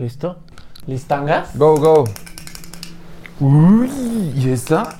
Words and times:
¿Listo? 0.00 0.38
¿Listangas? 0.86 1.56
Go, 1.56 1.76
go. 1.76 2.04
Uy, 3.40 3.88
¿y 4.36 4.50
esta? 4.50 4.98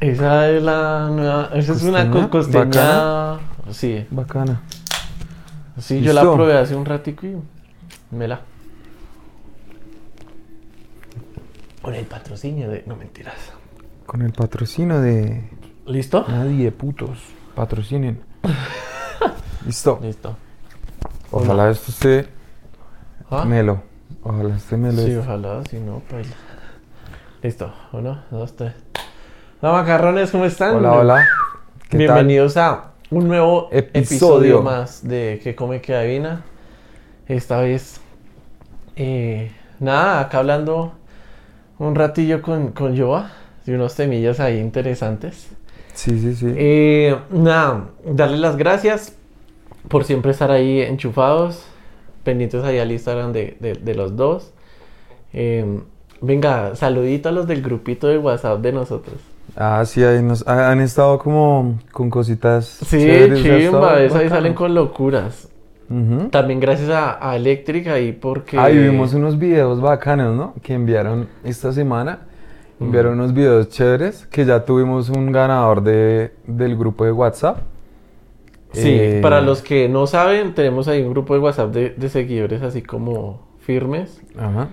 Esa 0.00 0.50
es 0.50 0.62
la 0.62 1.08
nueva. 1.10 1.50
Esa 1.54 1.72
es 1.72 1.82
una 1.82 2.10
¿Costeña? 2.10 2.24
co- 2.24 2.30
costeña. 2.30 2.64
¿Bacana? 2.64 3.38
Sí, 3.70 4.06
Bacana. 4.10 4.62
sí, 5.78 6.00
yo 6.02 6.12
la 6.12 6.22
probé 6.22 6.58
hace 6.58 6.74
un 6.74 6.84
ratico 6.84 7.26
y 7.26 7.36
me 8.10 8.28
la. 8.28 8.40
Con 11.80 11.94
el 11.94 12.04
patrocinio 12.06 12.68
de. 12.70 12.82
No 12.86 12.96
mentiras. 12.96 13.36
Con 14.06 14.22
el 14.22 14.32
patrocinio 14.32 15.00
de 15.00 15.48
¿Listo? 15.86 16.24
nadie, 16.28 16.70
putos. 16.72 17.18
Patrocinen. 17.54 18.20
Listo. 19.66 19.98
Listo. 20.02 20.36
Ojalá 21.30 21.70
esto 21.70 21.90
esté 21.90 22.28
¿Ah? 23.30 23.44
melo. 23.44 23.82
Ojalá 24.22 24.56
esté 24.56 24.76
melo. 24.76 25.02
Sí, 25.02 25.14
ojalá, 25.16 25.62
si 25.68 25.78
no, 25.78 26.02
pues. 26.08 26.26
Listo. 27.42 27.72
Uno, 27.92 28.22
dos, 28.30 28.54
tres. 28.54 28.74
Hola, 29.60 29.72
macarrones, 29.72 30.30
¿cómo 30.30 30.44
están? 30.44 30.76
Hola, 30.76 30.92
hola. 30.92 31.28
¿Qué 31.88 31.98
tal? 31.98 31.98
Bienvenidos 31.98 32.56
a 32.56 32.92
un 33.10 33.28
nuevo 33.28 33.68
episodio. 33.72 34.00
Episodio. 34.02 34.62
más 34.62 35.06
de 35.06 35.40
Que 35.42 35.54
Come 35.54 35.80
Que 35.80 35.94
Adivina. 35.94 36.42
Esta 37.26 37.60
vez, 37.60 38.00
eh, 38.96 39.50
nada, 39.80 40.20
acá 40.20 40.38
hablando 40.38 40.92
un 41.78 41.94
ratillo 41.94 42.42
con, 42.42 42.72
con 42.72 42.98
Joa 42.98 43.30
de 43.64 43.74
unos 43.74 43.94
temillas 43.94 44.40
ahí 44.40 44.58
interesantes. 44.58 45.48
Sí, 45.94 46.18
sí, 46.18 46.34
sí. 46.34 46.52
Eh, 46.56 47.16
nada, 47.30 47.86
darles 48.04 48.40
las 48.40 48.56
gracias 48.56 49.14
por 49.88 50.04
siempre 50.04 50.32
estar 50.32 50.50
ahí 50.50 50.80
enchufados, 50.80 51.64
pendientes 52.24 52.64
ahí 52.64 52.78
al 52.78 52.90
Instagram 52.90 53.32
de, 53.32 53.56
de- 53.60 53.74
de 53.74 53.94
los 53.94 54.16
dos. 54.16 54.52
Eh, 55.32 55.80
venga, 56.20 56.74
saludito 56.76 57.28
a 57.28 57.32
los 57.32 57.46
del 57.46 57.62
grupito 57.62 58.06
de 58.08 58.18
WhatsApp 58.18 58.60
de 58.60 58.72
nosotros. 58.72 59.16
Ah, 59.56 59.84
sí, 59.84 60.02
ahí 60.02 60.22
nos, 60.22 60.46
han 60.48 60.80
estado 60.80 61.18
como 61.18 61.78
con 61.92 62.10
cositas. 62.10 62.66
Sí, 62.66 62.98
chéveres, 62.98 63.42
chimba, 63.42 64.02
eso 64.02 64.18
ahí 64.18 64.28
salen 64.28 64.54
con 64.54 64.74
locuras. 64.74 65.48
Ujú. 65.90 66.28
También 66.30 66.60
gracias 66.60 66.88
a, 66.90 67.30
a 67.30 67.36
Electric 67.36 67.86
ahí 67.88 68.12
porque... 68.12 68.58
Ahí 68.58 68.76
vimos 68.78 69.12
unos 69.12 69.38
videos 69.38 69.80
bacanos, 69.80 70.34
¿no? 70.34 70.54
Que 70.62 70.72
enviaron 70.74 71.28
esta 71.44 71.72
semana. 71.72 72.20
Enviaron 72.80 73.12
unos 73.14 73.32
videos 73.32 73.68
chéveres 73.68 74.26
que 74.26 74.44
ya 74.44 74.64
tuvimos 74.64 75.08
un 75.08 75.30
ganador 75.30 75.82
de, 75.82 76.32
del 76.46 76.76
grupo 76.76 77.04
de 77.04 77.12
WhatsApp. 77.12 77.58
Sí, 78.74 78.88
Eh, 78.90 79.20
para 79.22 79.40
los 79.40 79.62
que 79.62 79.88
no 79.88 80.06
saben, 80.06 80.54
tenemos 80.54 80.88
ahí 80.88 81.02
un 81.02 81.10
grupo 81.10 81.34
de 81.34 81.40
WhatsApp 81.40 81.72
de, 81.72 81.90
de 81.90 82.08
seguidores 82.08 82.62
así 82.62 82.82
como 82.82 83.48
firmes. 83.60 84.20
Ajá. 84.38 84.68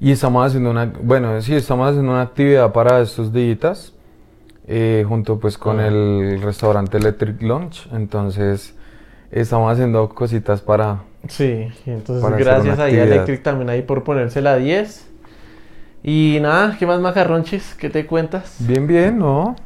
Y 0.00 0.12
estamos 0.12 0.46
haciendo 0.46 0.70
una, 0.70 0.86
bueno, 1.02 1.40
sí, 1.42 1.54
estamos 1.54 1.88
haciendo 1.88 2.12
una 2.12 2.22
actividad 2.22 2.72
para 2.72 3.00
estos 3.00 3.32
días, 3.32 3.94
eh, 4.66 5.04
junto 5.06 5.38
pues 5.38 5.58
con 5.58 5.80
el 5.80 6.40
restaurante 6.42 6.96
Electric 6.98 7.42
Lunch. 7.42 7.88
Entonces, 7.92 8.76
estamos 9.30 9.72
haciendo 9.72 10.08
cositas 10.10 10.62
para... 10.62 11.02
Sí, 11.28 11.68
entonces 11.86 12.22
Para 12.22 12.38
gracias 12.38 12.78
ahí 12.78 12.98
a. 12.98 13.04
Electric 13.04 13.42
también 13.42 13.70
ahí 13.70 13.82
por 13.82 14.04
ponerse 14.04 14.40
la 14.40 14.56
10. 14.56 15.08
Y 16.02 16.38
nada, 16.40 16.76
¿qué 16.78 16.86
más 16.86 17.00
macarronchis? 17.00 17.74
¿Qué 17.74 17.90
te 17.90 18.06
cuentas? 18.06 18.56
Bien, 18.58 18.86
bien, 18.86 19.18
¿no? 19.18 19.56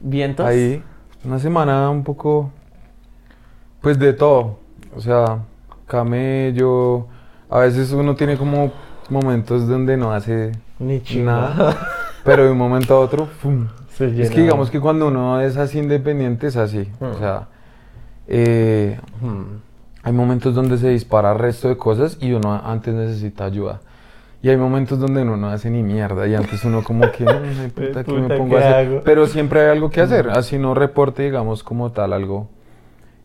¿Vientos? 0.00 0.46
Ahí, 0.46 0.82
una 1.24 1.38
semana 1.38 1.90
un 1.90 2.04
poco, 2.04 2.50
pues 3.82 3.98
de 3.98 4.12
todo. 4.14 4.58
O 4.96 5.00
sea, 5.00 5.40
camello. 5.86 7.06
A 7.50 7.58
veces 7.60 7.92
uno 7.92 8.14
tiene 8.14 8.36
como 8.38 8.72
momentos 9.10 9.68
donde 9.68 9.96
no 9.98 10.12
hace 10.12 10.52
Ni 10.78 11.00
nada, 11.16 11.76
pero 12.24 12.44
de 12.44 12.50
un 12.50 12.58
momento 12.58 12.94
a 12.94 13.00
otro, 13.00 13.26
¡fum! 13.26 13.66
Se 13.90 14.06
Es 14.06 14.12
llena. 14.14 14.30
que 14.30 14.40
digamos 14.40 14.70
que 14.70 14.80
cuando 14.80 15.08
uno 15.08 15.40
es 15.40 15.56
así 15.58 15.78
independiente 15.78 16.46
es 16.46 16.56
así. 16.56 16.88
O 17.00 17.06
Mm. 17.08 17.18
sea, 17.18 17.48
eh, 18.26 18.98
Hmm. 19.20 19.58
hay 20.02 20.12
momentos 20.12 20.54
donde 20.54 20.78
se 20.78 20.88
dispara 20.88 21.32
el 21.32 21.38
resto 21.38 21.68
de 21.68 21.76
cosas 21.76 22.16
y 22.20 22.32
uno 22.32 22.54
antes 22.64 22.94
necesita 22.94 23.44
ayuda. 23.44 23.80
Y 24.42 24.48
hay 24.48 24.56
momentos 24.56 24.98
donde 24.98 25.22
uno 25.22 25.36
no 25.36 25.48
hace 25.50 25.70
ni 25.70 25.82
mierda 25.82 26.26
y 26.26 26.34
antes 26.34 26.64
uno 26.64 26.82
como 26.82 27.02
que, 27.12 27.24
"Ay, 27.28 27.70
puta, 27.74 28.02
¿qué 28.04 28.12
me 28.12 28.36
pongo 28.36 28.56
a 28.56 28.60
¿qué 28.60 28.64
hacer?". 28.66 28.86
hago? 28.86 29.00
Pero 29.04 29.26
siempre 29.26 29.60
hay 29.60 29.68
algo 29.70 29.90
que 29.90 30.00
hacer, 30.00 30.30
así 30.30 30.58
no 30.58 30.74
reporte, 30.74 31.22
digamos, 31.22 31.62
como 31.62 31.92
tal 31.92 32.12
algo 32.12 32.48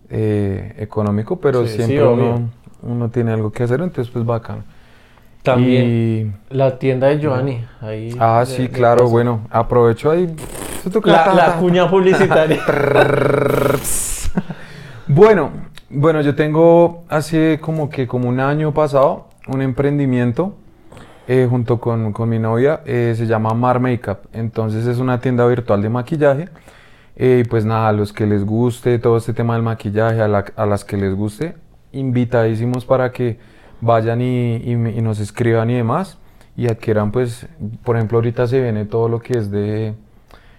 eh, 0.09 0.73
económico, 0.77 1.39
pero 1.39 1.63
Sí, 1.63 1.69
sí, 1.69 1.75
siempre 1.77 2.03
obvio. 2.03 2.35
uno, 2.35 2.49
uno 2.83 3.09
tiene 3.09 3.31
algo 3.31 3.51
que 3.51 3.63
hacer, 3.63 3.81
entonces 3.81 4.11
pues 4.11 4.25
bacán. 4.25 4.63
También 5.43 6.33
Y- 6.49 6.55
la 6.55 6.77
tienda 6.77 7.07
de 7.07 7.19
Giovanni. 7.19 7.65
Ahí 7.81 8.15
ah, 8.19 8.39
de- 8.41 8.45
sí, 8.47 8.61
de 8.63 8.69
claro, 8.69 9.07
bueno, 9.09 9.41
aprovecho 9.49 10.11
ahí. 10.11 10.33
La, 11.03 11.33
la 11.33 11.55
cuña 11.57 11.89
publicitaria. 11.89 12.59
Bueno, 15.09 15.51
bueno, 15.89 16.21
yo 16.21 16.35
tengo 16.35 17.03
hace 17.09 17.59
como 17.61 17.89
que 17.89 18.07
como 18.07 18.27
un 18.27 18.39
año 18.41 18.73
pasado 18.73 19.27
un 19.47 19.61
emprendimiento 19.61 20.53
eh, 21.29 21.47
junto 21.49 21.79
con, 21.79 22.11
con 22.11 22.27
mi 22.29 22.39
novia, 22.39 22.81
eh, 22.85 23.13
se 23.15 23.25
llama 23.25 23.53
Mar 23.53 23.79
Makeup. 23.79 24.17
Entonces 24.33 24.85
es 24.85 24.97
una 24.99 25.19
tienda 25.19 25.45
virtual 25.47 25.81
de 25.81 25.89
maquillaje. 25.89 26.49
Eh, 27.17 27.41
y 27.45 27.47
pues 27.49 27.65
nada, 27.65 27.89
a 27.89 27.91
los 27.91 28.13
que 28.13 28.25
les 28.25 28.45
guste 28.45 28.99
todo 28.99 29.17
este 29.17 29.33
tema 29.33 29.55
del 29.55 29.63
maquillaje, 29.63 30.21
a, 30.21 30.27
la- 30.27 30.45
a 30.55 30.65
las 30.65 30.85
que 30.85 30.95
les 30.97 31.13
guste, 31.15 31.55
invitadísimos 31.91 32.85
para 32.85 33.11
que 33.11 33.37
vayan 33.81 34.21
y, 34.21 34.55
y 34.57 34.71
y 34.71 35.01
nos 35.01 35.19
escriban 35.19 35.69
y 35.69 35.75
demás. 35.75 36.17
Y 36.55 36.67
adquieran 36.67 37.11
pues, 37.11 37.47
por 37.83 37.95
ejemplo, 37.97 38.17
ahorita 38.17 38.47
se 38.47 38.59
viene 38.61 38.85
todo 38.85 39.09
lo 39.09 39.19
que 39.19 39.37
es 39.37 39.51
de... 39.51 39.93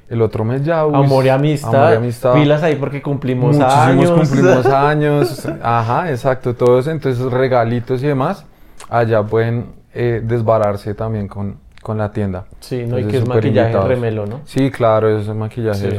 El 0.08 0.22
otro 0.22 0.42
mes 0.44 0.64
ya... 0.64 0.86
uy, 0.86 0.94
Amor 0.94 1.24
y 1.26 1.28
amistad. 1.28 1.74
Amor 1.74 1.92
y 1.92 1.96
amistad. 1.96 2.34
Pilas 2.34 2.62
ahí 2.62 2.76
porque 2.76 3.02
cumplimos 3.02 3.56
Muchísimos 3.58 4.06
años. 4.10 4.10
cumplimos 4.30 4.66
años. 4.66 5.46
Ajá, 5.62 6.10
exacto, 6.10 6.54
todo 6.54 6.78
eso. 6.78 6.90
Entonces, 6.92 7.22
regalitos 7.30 8.02
y 8.02 8.06
demás, 8.06 8.46
allá 8.88 9.22
pueden 9.24 9.66
eh, 9.92 10.22
desbararse 10.24 10.94
también 10.94 11.26
con, 11.28 11.56
con 11.82 11.98
la 11.98 12.10
tienda. 12.12 12.46
Sí, 12.60 12.76
no, 12.86 12.98
y 12.98 13.02
Entonces, 13.02 13.10
que 13.10 13.16
es 13.18 13.24
súper 13.24 13.36
maquillaje 13.44 13.80
remelo, 13.88 14.24
¿no? 14.26 14.40
Sí, 14.44 14.70
claro, 14.70 15.18
es 15.18 15.28
maquillaje 15.28 15.90
Sí. 15.90 15.96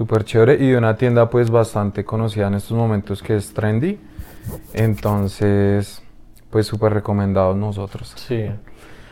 Súper 0.00 0.24
chévere 0.24 0.54
y 0.54 0.70
de 0.70 0.78
una 0.78 0.96
tienda 0.96 1.28
pues 1.28 1.50
bastante 1.50 2.04
conocida 2.06 2.46
en 2.46 2.54
estos 2.54 2.74
momentos 2.74 3.22
que 3.22 3.36
es 3.36 3.52
Trendy. 3.52 3.98
Entonces, 4.72 6.02
pues 6.50 6.66
súper 6.66 6.94
recomendados 6.94 7.54
nosotros. 7.54 8.14
Sí. 8.16 8.46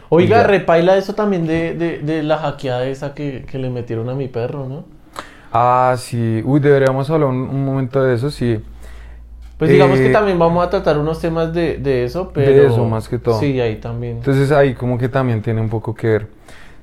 Oiga, 0.08 0.38
Ya. 0.38 0.44
repaila 0.44 0.96
eso 0.96 1.14
también 1.14 1.46
de, 1.46 1.74
de, 1.74 1.98
de 1.98 2.22
la 2.22 2.38
hackeada 2.38 2.86
esa 2.86 3.12
que, 3.14 3.44
que 3.44 3.58
le 3.58 3.68
metieron 3.68 4.08
a 4.08 4.14
mi 4.14 4.28
perro, 4.28 4.66
¿no? 4.66 4.84
Ah, 5.52 5.94
sí. 5.98 6.42
Uy, 6.44 6.60
deberíamos 6.60 7.10
hablar 7.10 7.28
un, 7.28 7.36
un 7.36 7.64
momento 7.66 8.02
de 8.02 8.14
eso, 8.14 8.30
sí. 8.30 8.58
Pues 9.58 9.70
digamos 9.70 9.98
que 10.00 10.06
Eh, 10.06 10.12
también 10.12 10.38
vamos 10.38 10.64
a 10.66 10.70
tratar 10.70 10.98
unos 10.98 11.20
temas 11.20 11.52
de, 11.52 11.78
de 11.78 12.04
eso, 12.04 12.30
pero... 12.32 12.66
eso, 12.66 12.84
más 12.86 13.08
que 13.08 13.18
todo. 13.18 13.38
Sí, 13.40 13.60
ahí 13.60 13.76
también. 13.76 14.18
Entonces 14.18 14.52
ahí 14.52 14.74
como 14.74 14.96
que 14.96 15.08
también 15.08 15.42
tiene 15.42 15.60
un 15.60 15.68
poco 15.68 15.94
que 15.94 16.06
ver. 16.06 16.28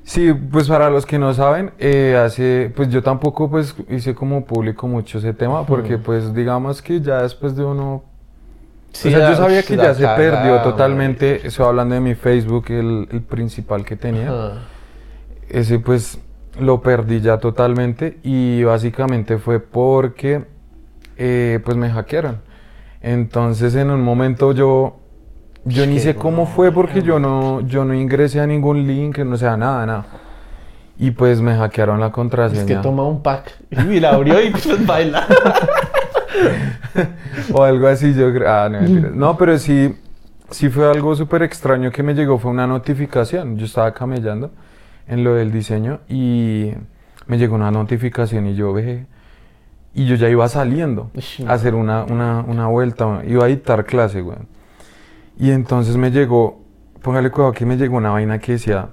Sí, 0.05 0.31
pues 0.33 0.67
para 0.67 0.91
los 0.91 1.03
que 1.05 1.17
no 1.17 1.33
saben, 1.33 1.71
eh, 1.79 2.15
hace, 2.15 2.71
pues 2.75 2.89
yo 2.89 3.01
tampoco 3.01 3.49
pues 3.49 3.75
hice 3.89 4.13
como 4.13 4.45
público 4.45 4.87
mucho 4.87 5.17
ese 5.17 5.33
tema, 5.33 5.65
porque 5.65 5.97
pues 5.97 6.31
digamos 6.33 6.81
que 6.83 7.01
ya 7.01 7.23
después 7.23 7.55
de 7.55 7.65
uno... 7.65 8.03
Sí, 8.91 9.07
o 9.07 9.11
sea, 9.17 9.31
yo 9.31 9.35
sabía 9.35 9.63
que 9.63 9.75
ya 9.75 9.95
se 9.95 10.07
perdió 10.07 10.61
totalmente, 10.61 11.47
estoy 11.47 11.65
hablando 11.65 11.95
de 11.95 12.01
mi 12.01 12.13
Facebook, 12.13 12.65
el, 12.69 13.07
el 13.11 13.21
principal 13.21 13.83
que 13.83 13.95
tenía. 13.95 14.29
Ajá. 14.29 14.59
Ese 15.49 15.79
pues 15.79 16.19
lo 16.59 16.81
perdí 16.81 17.19
ya 17.19 17.39
totalmente 17.39 18.19
y 18.23 18.63
básicamente 18.63 19.39
fue 19.39 19.59
porque 19.59 20.45
eh, 21.17 21.59
pues 21.65 21.77
me 21.77 21.89
hackearon. 21.89 22.41
Entonces 23.01 23.73
en 23.75 23.89
un 23.89 24.01
momento 24.03 24.51
yo 24.51 24.97
yo 25.65 25.85
ni 25.87 25.99
sé 25.99 26.15
cómo 26.15 26.45
fue 26.45 26.71
porque 26.71 27.01
yo 27.01 27.19
no 27.19 27.61
yo 27.61 27.85
no 27.85 27.93
ingresé 27.93 28.39
a 28.39 28.47
ningún 28.47 28.85
link, 28.85 29.17
no 29.19 29.35
sea 29.35 29.57
nada, 29.57 29.85
nada. 29.85 30.05
Y 30.97 31.11
pues 31.11 31.41
me 31.41 31.55
hackearon 31.55 31.99
la 31.99 32.11
contraseña. 32.11 32.61
Es 32.61 32.67
que 32.67 32.75
toma 32.75 33.03
un 33.03 33.21
pack 33.21 33.51
y 33.91 33.99
la 33.99 34.11
abrió 34.11 34.41
y 34.41 34.51
pues 34.51 34.85
baila. 34.85 35.27
o 37.51 37.63
algo 37.63 37.87
así, 37.87 38.13
yo 38.13 38.31
creo. 38.33 38.49
Ah, 38.49 38.69
no, 38.69 38.79
mentiras. 38.79 39.13
No, 39.13 39.37
pero 39.37 39.57
sí, 39.57 39.93
sí 40.51 40.69
fue 40.69 40.89
algo 40.89 41.15
súper 41.15 41.43
extraño 41.43 41.91
que 41.91 42.03
me 42.03 42.13
llegó, 42.13 42.37
fue 42.37 42.51
una 42.51 42.67
notificación. 42.67 43.57
Yo 43.57 43.65
estaba 43.65 43.93
camellando 43.93 44.51
en 45.07 45.23
lo 45.23 45.33
del 45.33 45.51
diseño 45.51 45.99
y 46.07 46.71
me 47.27 47.37
llegó 47.37 47.55
una 47.55 47.71
notificación 47.71 48.47
y 48.47 48.55
yo 48.55 48.71
ve. 48.71 49.05
Y 49.93 50.05
yo 50.05 50.15
ya 50.15 50.29
iba 50.29 50.47
saliendo 50.47 51.09
a 51.47 51.53
hacer 51.53 51.73
una, 51.73 52.03
una, 52.03 52.41
una 52.41 52.67
vuelta, 52.67 53.21
iba 53.25 53.45
a 53.45 53.47
dictar 53.47 53.85
clase, 53.85 54.21
güey. 54.21 54.37
Y 55.37 55.51
entonces 55.51 55.97
me 55.97 56.11
llegó, 56.11 56.61
póngale 57.01 57.29
cuidado 57.29 57.51
que 57.53 57.65
me 57.65 57.77
llegó 57.77 57.97
una 57.97 58.11
vaina 58.11 58.39
que 58.39 58.53
decía, 58.53 58.89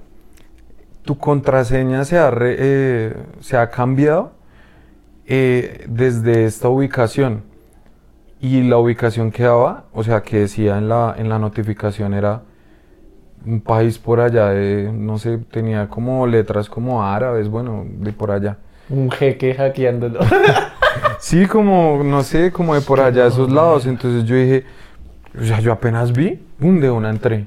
tu 1.04 1.18
contraseña 1.18 2.04
se 2.04 2.18
ha, 2.18 2.30
re- 2.30 2.56
eh, 2.58 3.16
se 3.40 3.56
ha 3.56 3.70
cambiado 3.70 4.32
eh, 5.26 5.84
desde 5.88 6.44
esta 6.44 6.68
ubicación. 6.68 7.42
Y 8.40 8.62
la 8.62 8.78
ubicación 8.78 9.30
que 9.30 9.44
daba, 9.44 9.84
o 9.92 10.02
sea, 10.02 10.22
que 10.22 10.40
decía 10.40 10.78
en 10.78 10.88
la, 10.88 11.14
en 11.16 11.28
la 11.28 11.38
notificación 11.38 12.12
era 12.12 12.42
un 13.46 13.60
país 13.60 13.98
por 13.98 14.18
allá 14.20 14.48
de, 14.48 14.90
no 14.92 15.18
sé, 15.18 15.38
tenía 15.38 15.88
como 15.88 16.26
letras 16.26 16.68
como 16.68 17.04
árabes, 17.04 17.48
bueno, 17.48 17.84
de 17.86 18.12
por 18.12 18.32
allá. 18.32 18.56
Un 18.88 19.10
jeque 19.10 19.54
hackeándolo. 19.54 20.20
Sí, 21.18 21.46
como, 21.46 22.02
no 22.04 22.22
sé, 22.24 22.50
como 22.50 22.74
de 22.74 22.80
por 22.80 23.00
allá, 23.00 23.26
esos 23.28 23.50
lados. 23.50 23.86
Entonces 23.86 24.24
yo 24.24 24.34
dije, 24.34 24.64
o 25.40 25.44
sea, 25.44 25.60
yo 25.60 25.72
apenas 25.72 26.12
vi, 26.12 26.38
pum, 26.58 26.80
de 26.80 26.90
una 26.90 27.10
entré. 27.10 27.46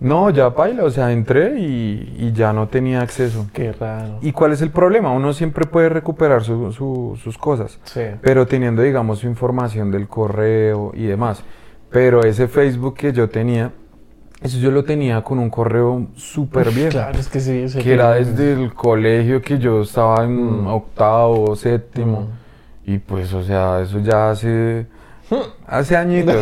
No, 0.00 0.30
ya 0.30 0.48
baila, 0.50 0.84
o 0.84 0.90
sea, 0.90 1.10
entré 1.10 1.58
y, 1.58 2.14
y 2.18 2.32
ya 2.32 2.52
no 2.52 2.68
tenía 2.68 3.00
acceso. 3.00 3.48
Qué 3.52 3.72
raro. 3.72 4.18
¿Y 4.22 4.30
cuál 4.30 4.52
es 4.52 4.62
el 4.62 4.70
problema? 4.70 5.10
Uno 5.12 5.32
siempre 5.32 5.66
puede 5.66 5.88
recuperar 5.88 6.44
su- 6.44 6.70
su- 6.72 7.18
sus 7.20 7.36
cosas, 7.36 7.80
Sí. 7.82 8.02
pero 8.22 8.46
teniendo, 8.46 8.82
digamos, 8.82 9.18
su 9.18 9.26
información 9.26 9.90
del 9.90 10.06
correo 10.06 10.92
y 10.94 11.06
demás. 11.06 11.42
Pero 11.90 12.22
ese 12.22 12.46
Facebook 12.46 12.94
que 12.94 13.12
yo 13.12 13.28
tenía, 13.28 13.72
eso 14.40 14.58
yo 14.58 14.70
lo 14.70 14.84
tenía 14.84 15.22
con 15.24 15.40
un 15.40 15.50
correo 15.50 16.06
súper 16.14 16.70
viejo. 16.70 16.90
Claro, 16.90 17.18
es 17.18 17.28
que 17.28 17.40
sí. 17.40 17.64
Que 17.82 17.94
era 17.94 18.12
desde 18.12 18.52
el 18.52 18.72
colegio 18.74 19.42
que 19.42 19.58
yo 19.58 19.82
estaba 19.82 20.22
en 20.24 20.62
Mm. 20.62 20.66
octavo, 20.68 21.56
séptimo. 21.56 22.20
Mm. 22.86 22.90
Y 22.92 22.98
pues, 22.98 23.32
o 23.34 23.42
sea, 23.42 23.80
eso 23.80 23.98
ya 23.98 24.30
hace, 24.30 24.86
hace 25.66 25.96
añitos. 25.96 26.36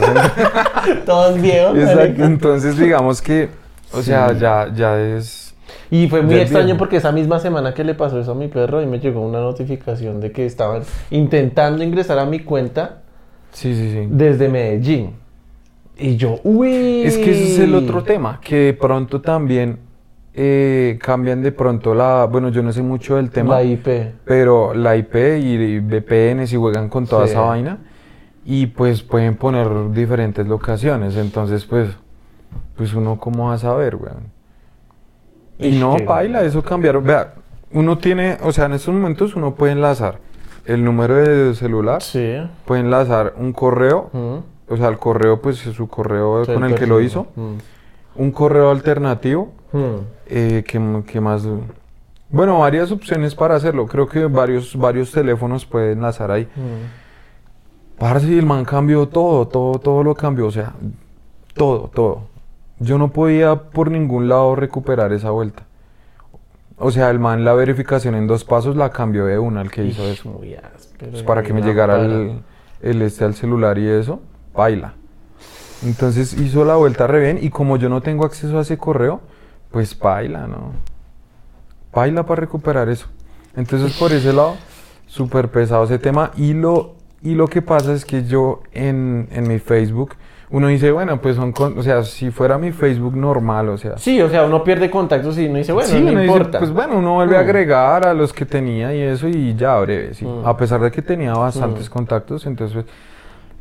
Todos 1.06 1.40
viejos. 1.40 1.78
Exacto. 1.78 2.24
Entonces, 2.24 2.78
digamos 2.78 3.20
que, 3.22 3.48
o 3.92 4.02
sea, 4.02 4.32
ya, 4.32 4.72
ya 4.74 5.00
es... 5.00 5.54
Y 5.90 6.08
fue 6.08 6.22
muy 6.22 6.34
extraño 6.36 6.76
porque 6.76 6.96
esa 6.96 7.12
misma 7.12 7.38
semana 7.38 7.72
que 7.74 7.84
le 7.84 7.94
pasó 7.94 8.18
eso 8.20 8.32
a 8.32 8.34
mi 8.34 8.48
perro, 8.48 8.82
y 8.82 8.86
me 8.86 8.98
llegó 8.98 9.20
una 9.26 9.40
notificación 9.40 10.20
de 10.20 10.32
que 10.32 10.44
estaban 10.46 10.82
intentando 11.10 11.82
ingresar 11.84 12.18
a 12.18 12.26
mi 12.26 12.40
cuenta 12.40 13.02
Sí, 13.52 13.74
sí, 13.74 13.90
sí. 13.92 14.08
desde 14.10 14.48
Medellín. 14.48 15.12
Y 15.98 16.16
yo, 16.16 16.40
uy. 16.44 17.02
Es 17.04 17.16
que 17.16 17.30
ese 17.30 17.52
es 17.54 17.58
el 17.60 17.74
otro 17.74 18.02
tema, 18.02 18.40
que 18.42 18.56
de 18.56 18.74
pronto 18.74 19.20
también 19.20 19.78
eh, 20.34 20.98
cambian 21.00 21.42
de 21.42 21.52
pronto 21.52 21.94
la... 21.94 22.26
Bueno, 22.30 22.50
yo 22.50 22.62
no 22.62 22.70
sé 22.72 22.82
mucho 22.82 23.16
del 23.16 23.30
tema. 23.30 23.54
La 23.54 23.62
IP. 23.62 23.88
pero 24.24 24.74
la 24.74 24.94
IP 24.96 25.14
y 25.40 25.78
VPN 25.78 26.46
si 26.46 26.56
juegan 26.56 26.88
con 26.90 27.06
toda 27.06 27.26
Sí. 27.26 27.32
esa 27.32 27.40
vaina 27.40 27.78
y 28.46 28.66
pues 28.68 29.02
pueden 29.02 29.34
poner 29.34 29.90
diferentes 29.92 30.46
locaciones, 30.46 31.16
entonces 31.16 31.64
pues 31.66 31.90
pues 32.76 32.94
uno 32.94 33.18
cómo 33.18 33.48
va 33.48 33.54
a 33.54 33.58
saber, 33.58 33.96
weón. 33.96 34.30
Y 35.58 35.78
no 35.78 35.96
baila, 36.04 36.42
eso 36.42 36.62
cambiaron, 36.62 37.02
vea, 37.04 37.34
uno 37.72 37.98
tiene, 37.98 38.38
o 38.42 38.52
sea, 38.52 38.66
en 38.66 38.74
estos 38.74 38.94
momentos 38.94 39.34
uno 39.34 39.54
puede 39.54 39.72
enlazar 39.72 40.18
el 40.64 40.84
número 40.84 41.14
de 41.16 41.54
celular, 41.54 42.02
Sí. 42.02 42.36
puede 42.64 42.82
enlazar 42.82 43.34
un 43.36 43.52
correo, 43.52 44.10
Mm. 44.12 44.72
o 44.72 44.76
sea, 44.76 44.88
el 44.88 44.98
correo 44.98 45.40
pues 45.40 45.56
su 45.58 45.88
correo 45.88 46.44
Sí, 46.44 46.52
con 46.52 46.64
el 46.64 46.74
que 46.74 46.86
lo 46.86 47.00
hizo, 47.00 47.26
Mm. 47.34 47.54
un 48.16 48.30
correo 48.30 48.70
alternativo 48.70 49.52
Mm. 49.72 49.78
eh, 50.28 50.64
¿qué, 50.66 50.76
m- 50.78 51.02
qué 51.04 51.20
más? 51.20 51.46
Bueno, 52.28 52.58
varias 52.60 52.90
opciones 52.92 53.34
para 53.34 53.54
hacerlo. 53.56 53.86
Creo 53.86 54.08
que 54.08 54.26
varios, 54.26 54.76
varios 54.76 55.10
teléfonos 55.12 55.64
pueden 55.64 55.98
enlazar 55.98 56.30
ahí. 56.30 56.48
Parce, 57.98 58.38
el 58.38 58.44
man 58.44 58.64
cambió 58.64 59.08
todo, 59.08 59.46
todo, 59.48 59.78
todo 59.78 60.02
lo 60.02 60.14
cambió. 60.14 60.46
O 60.46 60.50
sea, 60.50 60.74
todo, 61.54 61.90
todo. 61.94 62.28
Yo 62.78 62.98
no 62.98 63.08
podía 63.08 63.56
por 63.56 63.90
ningún 63.90 64.28
lado 64.28 64.54
recuperar 64.54 65.12
esa 65.12 65.30
vuelta. 65.30 65.64
O 66.78 66.90
sea, 66.90 67.08
el 67.10 67.18
man 67.18 67.44
la 67.44 67.54
verificación 67.54 68.14
en 68.14 68.26
dos 68.26 68.44
pasos 68.44 68.76
la 68.76 68.90
cambió 68.90 69.24
de 69.24 69.38
una 69.38 69.62
al 69.62 69.70
que 69.70 69.84
hizo 69.84 70.04
eso. 70.04 70.28
muy 70.28 70.54
áspero, 70.54 71.12
Pues 71.12 71.22
para 71.22 71.42
que 71.42 71.54
me 71.54 71.62
llegara 71.62 72.04
el 72.82 73.02
este 73.02 73.24
al 73.24 73.34
celular 73.34 73.78
y 73.78 73.88
eso, 73.88 74.20
baila. 74.54 74.94
Entonces 75.82 76.34
hizo 76.34 76.64
la 76.64 76.76
vuelta 76.76 77.06
re 77.06 77.20
bien 77.20 77.38
y 77.40 77.50
como 77.50 77.76
yo 77.76 77.88
no 77.88 78.02
tengo 78.02 78.26
acceso 78.26 78.58
a 78.58 78.62
ese 78.62 78.76
correo, 78.76 79.20
pues 79.70 79.98
baila, 79.98 80.46
¿no? 80.46 80.72
Baila 81.92 82.26
para 82.26 82.40
recuperar 82.42 82.88
eso. 82.88 83.06
Entonces 83.56 83.96
por 83.96 84.12
ese 84.12 84.32
lado, 84.32 84.56
súper 85.06 85.48
pesado 85.50 85.84
ese 85.84 85.98
tema 85.98 86.30
y 86.36 86.52
lo, 86.52 86.95
y 87.22 87.34
lo 87.34 87.46
que 87.48 87.62
pasa 87.62 87.92
es 87.92 88.04
que 88.04 88.24
yo 88.24 88.62
en, 88.72 89.28
en 89.32 89.48
mi 89.48 89.58
Facebook, 89.58 90.14
uno 90.50 90.68
dice, 90.68 90.92
bueno, 90.92 91.20
pues 91.20 91.34
son, 91.36 91.50
con- 91.52 91.76
o 91.78 91.82
sea, 91.82 92.04
si 92.04 92.30
fuera 92.30 92.56
mi 92.56 92.70
Facebook 92.70 93.16
normal, 93.16 93.68
o 93.68 93.76
sea, 93.78 93.98
Sí, 93.98 94.20
o 94.22 94.28
sea, 94.28 94.44
uno 94.44 94.62
pierde 94.62 94.90
contactos 94.90 95.36
y 95.38 95.46
uno 95.46 95.58
dice, 95.58 95.72
bueno, 95.72 95.88
Sí, 95.88 96.00
no 96.00 96.10
uno 96.12 96.20
dice, 96.20 96.32
importa. 96.32 96.58
pues 96.60 96.70
bueno, 96.72 96.98
uno 96.98 97.14
vuelve 97.14 97.36
a 97.36 97.40
Mm. 97.40 97.44
agregar 97.44 98.06
a 98.06 98.14
los 98.14 98.32
que 98.32 98.46
tenía 98.46 98.94
y 98.94 99.00
eso 99.00 99.26
y 99.28 99.54
ya 99.56 99.76
breve, 99.80 100.14
sí. 100.14 100.24
Mm. 100.24 100.46
A 100.46 100.56
pesar 100.56 100.80
de 100.80 100.90
que 100.92 101.02
tenía 101.02 101.32
bastantes 101.34 101.88
Mm. 101.90 101.92
contactos, 101.92 102.46
entonces... 102.46 102.84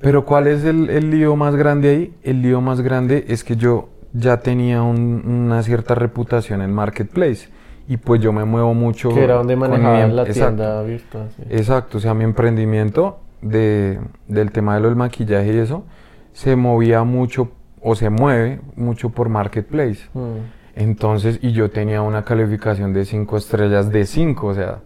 Pero 0.01 0.25
¿cuál 0.25 0.45
es 0.47 0.63
el, 0.65 0.89
el 0.91 1.09
lío 1.09 1.35
más 1.35 1.55
grande 1.55 1.89
ahí? 1.89 2.13
El 2.21 2.41
lío 2.43 2.61
más 2.61 2.81
grande 2.81 3.25
es 3.29 3.43
que 3.43 3.55
yo 3.55 3.89
ya 4.13 4.37
tenía 4.37 4.83
un- 4.83 5.23
una 5.25 5.63
cierta 5.63 5.95
reputación 5.95 6.61
en 6.61 6.71
Marketplace 6.71 7.47
y 7.87 7.97
pues 7.97 8.21
yo 8.21 8.31
me 8.31 8.43
muevo 8.45 8.73
mucho... 8.75 9.09
que 9.09 9.23
era 9.23 9.35
donde 9.35 9.55
mi 9.55 9.65
em- 9.65 10.11
la 10.11 10.21
exacto, 10.23 10.33
tienda 10.55 10.81
virtual. 10.83 11.29
sí. 11.35 11.43
Exacto, 11.49 11.97
o 11.97 12.01
sea, 12.01 12.13
mi 12.13 12.25
emprendimiento 12.25 13.17
de, 13.45 13.99
del 14.27 14.51
tema 14.51 14.75
de 14.75 14.81
lo 14.81 14.87
del 14.87 14.95
maquillaje 14.95 15.53
y 15.53 15.57
eso 15.57 15.85
se 16.33 16.55
movía 16.55 17.03
mucho 17.03 17.51
o 17.81 17.95
se 17.95 18.09
mueve 18.09 18.59
mucho 18.75 19.09
por 19.09 19.29
Marketplace. 19.29 20.09
Mm. 20.13 20.75
Entonces, 20.75 21.39
y 21.41 21.53
yo 21.53 21.69
tenía 21.69 22.01
una 22.01 22.25
calificación 22.25 22.91
de 22.91 23.05
5 23.05 23.37
estrellas 23.37 23.89
de 23.89 24.05
5, 24.05 24.47
o 24.47 24.53
sea, 24.53 24.79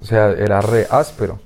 o 0.00 0.04
sea, 0.04 0.30
era 0.30 0.60
re 0.62 0.86
áspero. 0.90 1.40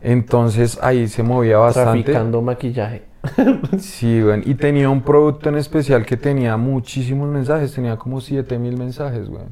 Entonces 0.00 0.78
ahí 0.82 1.08
se 1.08 1.22
movía 1.22 1.58
bastante. 1.58 2.04
Traficando 2.04 2.42
maquillaje. 2.42 3.02
Sí, 3.78 4.22
güey. 4.22 4.48
Y 4.48 4.54
tenía 4.54 4.88
un 4.88 5.02
producto 5.02 5.48
en 5.48 5.56
especial 5.56 6.06
que 6.06 6.16
tenía 6.16 6.56
muchísimos 6.56 7.28
mensajes, 7.28 7.74
tenía 7.74 7.96
como 7.96 8.20
7000 8.20 8.76
mensajes, 8.76 9.28
güey. 9.28 9.42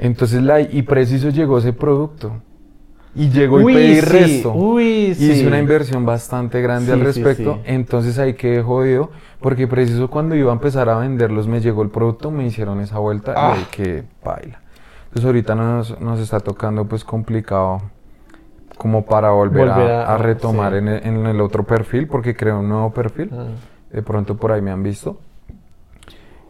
Entonces, 0.00 0.42
la, 0.42 0.60
y 0.60 0.82
preciso 0.82 1.28
llegó 1.28 1.58
ese 1.58 1.74
producto. 1.74 2.42
Y 3.14 3.28
llegó 3.30 3.60
y 3.60 3.64
Uy, 3.64 3.74
pedí 3.74 3.94
sí, 3.96 4.00
resto. 4.02 4.52
Uy, 4.52 5.14
sí. 5.16 5.32
hice 5.32 5.46
una 5.46 5.58
inversión 5.58 6.06
bastante 6.06 6.60
grande 6.62 6.86
Sí, 6.86 6.92
al 6.92 7.00
respecto. 7.00 7.58
Entonces 7.64 8.18
ahí 8.18 8.34
quedé 8.34 8.62
jodido. 8.62 9.10
Porque 9.40 9.66
preciso 9.66 10.08
cuando 10.08 10.34
iba 10.36 10.50
a 10.50 10.54
empezar 10.54 10.88
a 10.88 10.98
venderlos 10.98 11.48
me 11.48 11.60
llegó 11.60 11.82
el 11.82 11.88
producto, 11.90 12.30
me 12.30 12.46
hicieron 12.46 12.80
esa 12.80 12.98
vuelta 12.98 13.34
Ah. 13.36 13.54
y 13.54 13.58
ahí 13.58 13.66
que 13.70 14.04
baila. 14.24 14.60
Entonces 15.04 15.24
ahorita 15.24 15.54
nos, 15.56 16.00
nos 16.00 16.20
está 16.20 16.38
tocando 16.40 16.84
pues 16.84 17.02
complicado 17.04 17.80
como 18.78 19.04
para 19.04 19.30
volver, 19.30 19.68
a- 19.68 19.74
Volver 19.74 19.90
a, 19.92 20.14
a- 20.14 20.18
retomar 20.18 20.74
en, 20.74 20.88
el, 20.88 21.04
en 21.06 21.26
el 21.26 21.40
otro 21.40 21.64
perfil 21.64 22.06
porque 22.06 22.36
creo 22.36 22.60
un 22.60 22.68
nuevo 22.68 22.92
perfil. 22.92 23.30
Ah. 23.32 23.46
De 23.92 24.02
pronto 24.02 24.36
por 24.36 24.52
ahí 24.52 24.62
me 24.62 24.70
han 24.70 24.82
visto. 24.84 25.18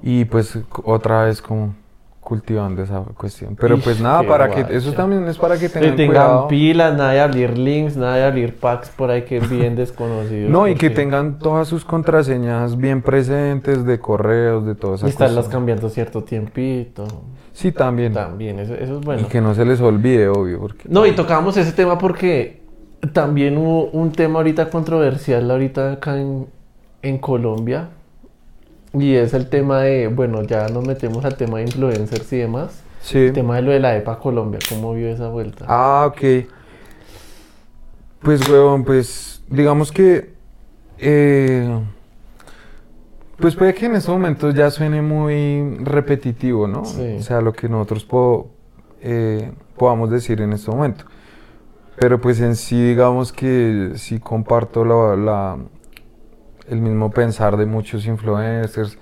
Y 0.02 0.24
pues 0.26 0.58
otra 0.84 1.24
vez 1.24 1.40
como 1.40 1.74
cultivando 2.20 2.82
esa 2.82 3.00
cuestión. 3.16 3.56
Pero 3.56 3.76
Ish, 3.76 3.82
pues 3.82 4.00
nada, 4.00 4.22
para 4.22 4.50
que 4.50 4.76
eso 4.76 4.92
también 4.92 5.26
es 5.26 5.38
para 5.38 5.56
que 5.58 5.68
Que 5.68 5.68
tengan, 5.70 5.96
tengan 5.96 6.06
cuidado. 6.06 6.48
pilas, 6.48 6.96
nada 6.96 7.12
de 7.12 7.20
abrir 7.20 7.58
links, 7.58 7.96
nada 7.96 8.16
de 8.16 8.24
abrir 8.24 8.56
packs 8.56 8.90
por 8.90 9.10
ahí 9.10 9.22
que 9.22 9.38
envíen 9.38 9.74
desconocidos. 9.76 10.50
No, 10.50 10.68
y 10.68 10.74
que 10.74 10.90
tengan 10.90 11.38
todas 11.38 11.66
sus 11.68 11.84
contraseñas 11.84 12.76
bien 12.76 13.02
presentes 13.02 13.84
de 13.84 13.98
correos, 13.98 14.66
de 14.66 14.74
todas 14.74 15.00
Y 15.00 15.04
esas 15.06 15.10
estarlas 15.12 15.36
cosas. 15.38 15.52
cambiando 15.52 15.88
cierto 15.88 16.22
tiempito. 16.22 17.06
Sí, 17.52 17.72
también. 17.72 18.12
También, 18.12 18.58
eso, 18.60 18.74
eso 18.74 18.98
es 18.98 19.04
bueno. 19.04 19.22
Y 19.22 19.24
que 19.24 19.40
no 19.40 19.54
se 19.54 19.64
les 19.64 19.80
olvide, 19.80 20.28
obvio. 20.28 20.60
Porque... 20.60 20.84
No, 20.88 21.04
y 21.06 21.12
tocábamos 21.12 21.56
ese 21.56 21.72
tema 21.72 21.98
porque 21.98 22.60
también 23.12 23.56
hubo 23.56 23.86
un 23.90 24.12
tema 24.12 24.38
ahorita 24.40 24.68
controversial 24.70 25.50
ahorita 25.50 25.92
acá 25.92 26.18
en, 26.20 26.46
en 27.02 27.18
Colombia. 27.18 27.88
Y 28.94 29.14
es 29.14 29.34
el 29.34 29.48
tema 29.48 29.80
de, 29.82 30.08
bueno, 30.08 30.42
ya 30.42 30.68
nos 30.68 30.84
metemos 30.86 31.24
al 31.24 31.36
tema 31.36 31.58
de 31.58 31.64
influencers 31.64 32.32
y 32.32 32.38
demás. 32.38 32.82
Sí. 33.02 33.18
El 33.18 33.32
tema 33.32 33.56
de 33.56 33.62
lo 33.62 33.70
de 33.70 33.80
la 33.80 33.96
EPA 33.96 34.18
Colombia, 34.18 34.58
¿cómo 34.68 34.92
vio 34.94 35.08
esa 35.08 35.28
vuelta? 35.28 35.64
Ah, 35.68 36.06
ok. 36.08 36.46
Pues, 38.22 38.46
huevón, 38.48 38.84
pues, 38.84 39.42
digamos 39.48 39.90
que... 39.92 40.32
eh, 40.98 41.80
pues 43.38 43.56
puede 43.56 43.72
que 43.72 43.86
en 43.86 43.94
estos 43.96 44.12
momentos 44.12 44.54
ya 44.54 44.70
suene 44.70 45.00
muy 45.00 45.78
repetitivo, 45.82 46.68
¿no? 46.68 46.84
Sí. 46.84 47.16
O 47.18 47.22
sea, 47.22 47.40
lo 47.40 47.54
que 47.54 47.70
nosotros 47.70 48.04
po- 48.04 48.50
eh, 49.00 49.50
podamos 49.78 50.10
decir 50.10 50.42
en 50.42 50.52
este 50.52 50.70
momento. 50.70 51.06
Pero 51.98 52.20
pues 52.20 52.38
en 52.40 52.54
sí, 52.54 52.88
digamos 52.88 53.32
que 53.32 53.92
sí 53.94 54.18
comparto 54.20 54.84
la, 54.84 55.16
la- 55.16 55.58
el 56.70 56.80
mismo 56.80 57.10
pensar 57.10 57.56
de 57.56 57.66
muchos 57.66 58.06
influencers, 58.06 58.96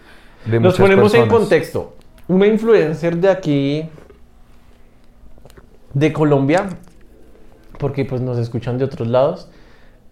de 0.46 0.58
Nos 0.60 0.78
ponemos 0.78 1.12
en 1.14 1.28
contexto. 1.28 1.94
Una 2.26 2.46
influencer 2.46 3.16
de 3.16 3.28
aquí, 3.28 3.88
de 5.92 6.12
Colombia, 6.12 6.68
porque 7.78 8.04
pues 8.04 8.20
nos 8.20 8.38
escuchan 8.38 8.78
de 8.78 8.84
otros 8.84 9.08
lados, 9.08 9.50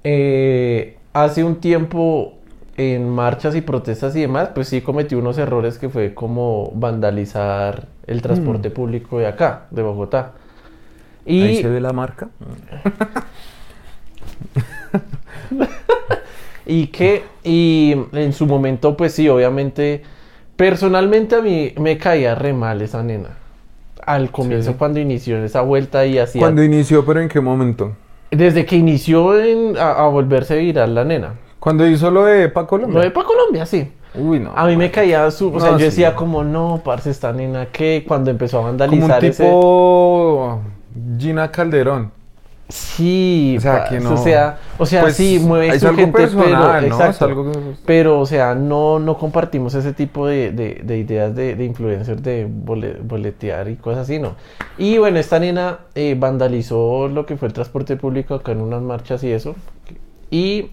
eh, 0.04 0.98
hace 1.12 1.44
un 1.44 1.56
tiempo 1.56 2.34
en 2.76 3.08
marchas 3.08 3.56
y 3.56 3.62
protestas 3.62 4.14
y 4.16 4.20
demás, 4.20 4.50
pues 4.54 4.68
sí 4.68 4.82
cometió 4.82 5.18
unos 5.18 5.38
errores 5.38 5.78
que 5.78 5.88
fue 5.88 6.12
como 6.12 6.70
vandalizar 6.74 7.88
el 8.06 8.20
transporte 8.20 8.70
público 8.70 9.18
de 9.18 9.26
acá, 9.26 9.66
de 9.70 9.82
Bogotá. 9.82 10.32
Y 11.24 11.42
Ahí 11.42 11.62
se 11.62 11.68
ve 11.68 11.80
la 11.80 11.92
marca. 11.92 12.28
Y 16.66 16.88
que, 16.88 17.22
y 17.44 17.94
en 18.12 18.32
su 18.32 18.46
momento, 18.46 18.96
pues 18.96 19.12
sí, 19.12 19.28
obviamente, 19.28 20.02
Personalmente 20.56 21.36
a 21.36 21.42
mí 21.42 21.74
me 21.78 21.98
caía 21.98 22.34
re 22.34 22.54
mal 22.54 22.80
esa 22.80 23.02
nena. 23.02 23.28
Al 24.06 24.30
comienzo 24.30 24.70
Sí. 24.72 24.76
cuando 24.78 24.98
inició 24.98 25.36
esa 25.44 25.60
vuelta 25.60 26.06
y 26.06 26.18
hacía... 26.18 26.40
¿Cuándo 26.40 26.64
inició, 26.64 27.04
pero 27.04 27.20
en 27.20 27.28
qué 27.28 27.42
momento? 27.42 27.92
Desde 28.30 28.64
que 28.64 28.76
inició 28.76 29.38
en- 29.38 29.76
a, 29.76 29.92
a 29.92 30.08
volverse 30.08 30.56
viral 30.56 30.94
la 30.94 31.04
nena. 31.04 31.34
Cuando 31.60 31.86
hizo 31.86 32.10
lo 32.10 32.24
de 32.24 32.48
Pa 32.48 32.66
Colombia. 32.66 32.98
Lo 33.00 33.04
de 33.04 33.10
pa' 33.10 33.24
Colombia, 33.24 33.66
sí. 33.66 33.92
Uy, 34.14 34.40
no. 34.40 34.52
A 34.56 34.66
mí 34.66 34.76
me 34.76 34.90
caía 34.90 35.30
su... 35.30 35.48
O 35.48 35.52
No, 35.52 35.60
sea, 35.60 35.70
yo 35.72 35.78
sí. 35.78 35.84
decía 35.84 36.14
como, 36.14 36.42
no, 36.42 36.80
parce, 36.82 37.10
esta 37.10 37.34
nena 37.34 37.66
que 37.66 38.02
cuando 38.08 38.30
empezó 38.30 38.56
a 38.58 38.60
Como 38.60 38.72
un 38.72 38.78
vandalizar 38.78 39.24
ese... 39.26 39.44
tipo 39.44 40.60
Gina 41.18 41.50
Calderón. 41.50 42.12
Sí, 42.68 43.54
O 43.58 43.60
sea, 43.60 43.78
parce, 43.78 43.94
que 43.96 44.00
no- 44.02 44.14
o 44.14 44.16
sea, 44.16 44.58
o 44.76 44.86
sea, 44.86 45.02
Pues, 45.02 45.14
sí, 45.16 45.38
mueve 45.40 45.68
es 45.68 45.80
su 45.80 45.86
algo 45.86 46.00
gente, 46.00 46.18
personal, 46.18 46.46
pero, 46.50 46.58
¿no? 46.58 46.78
Es 46.78 46.84
exacto. 47.00 47.24
algo 47.26 47.52
que- 47.52 47.58
Pero, 47.86 48.18
o 48.20 48.26
sea, 48.26 48.56
no, 48.56 48.98
no 48.98 49.16
compartimos 49.18 49.74
ese 49.74 49.92
tipo 49.92 50.26
de, 50.26 50.50
de- 50.50 50.80
de 50.82 50.98
ideas 50.98 51.34
de, 51.36 51.54
de 51.54 51.64
influencers 51.64 52.20
de 52.24 52.46
bole- 52.48 52.98
boletear 53.02 53.68
y 53.68 53.76
cosas 53.76 54.02
así, 54.02 54.18
¿no? 54.18 54.34
Y 54.78 54.98
bueno, 54.98 55.18
esta 55.20 55.38
nena 55.38 55.78
eh, 55.94 56.16
vandalizó 56.18 57.06
lo 57.06 57.24
que 57.24 57.36
fue 57.36 57.46
el 57.48 57.54
transporte 57.54 57.96
público 57.96 58.34
acá 58.34 58.50
en 58.52 58.60
unas 58.60 58.82
marchas 58.82 59.22
y 59.22 59.30
eso. 59.30 59.54
Y 60.30 60.70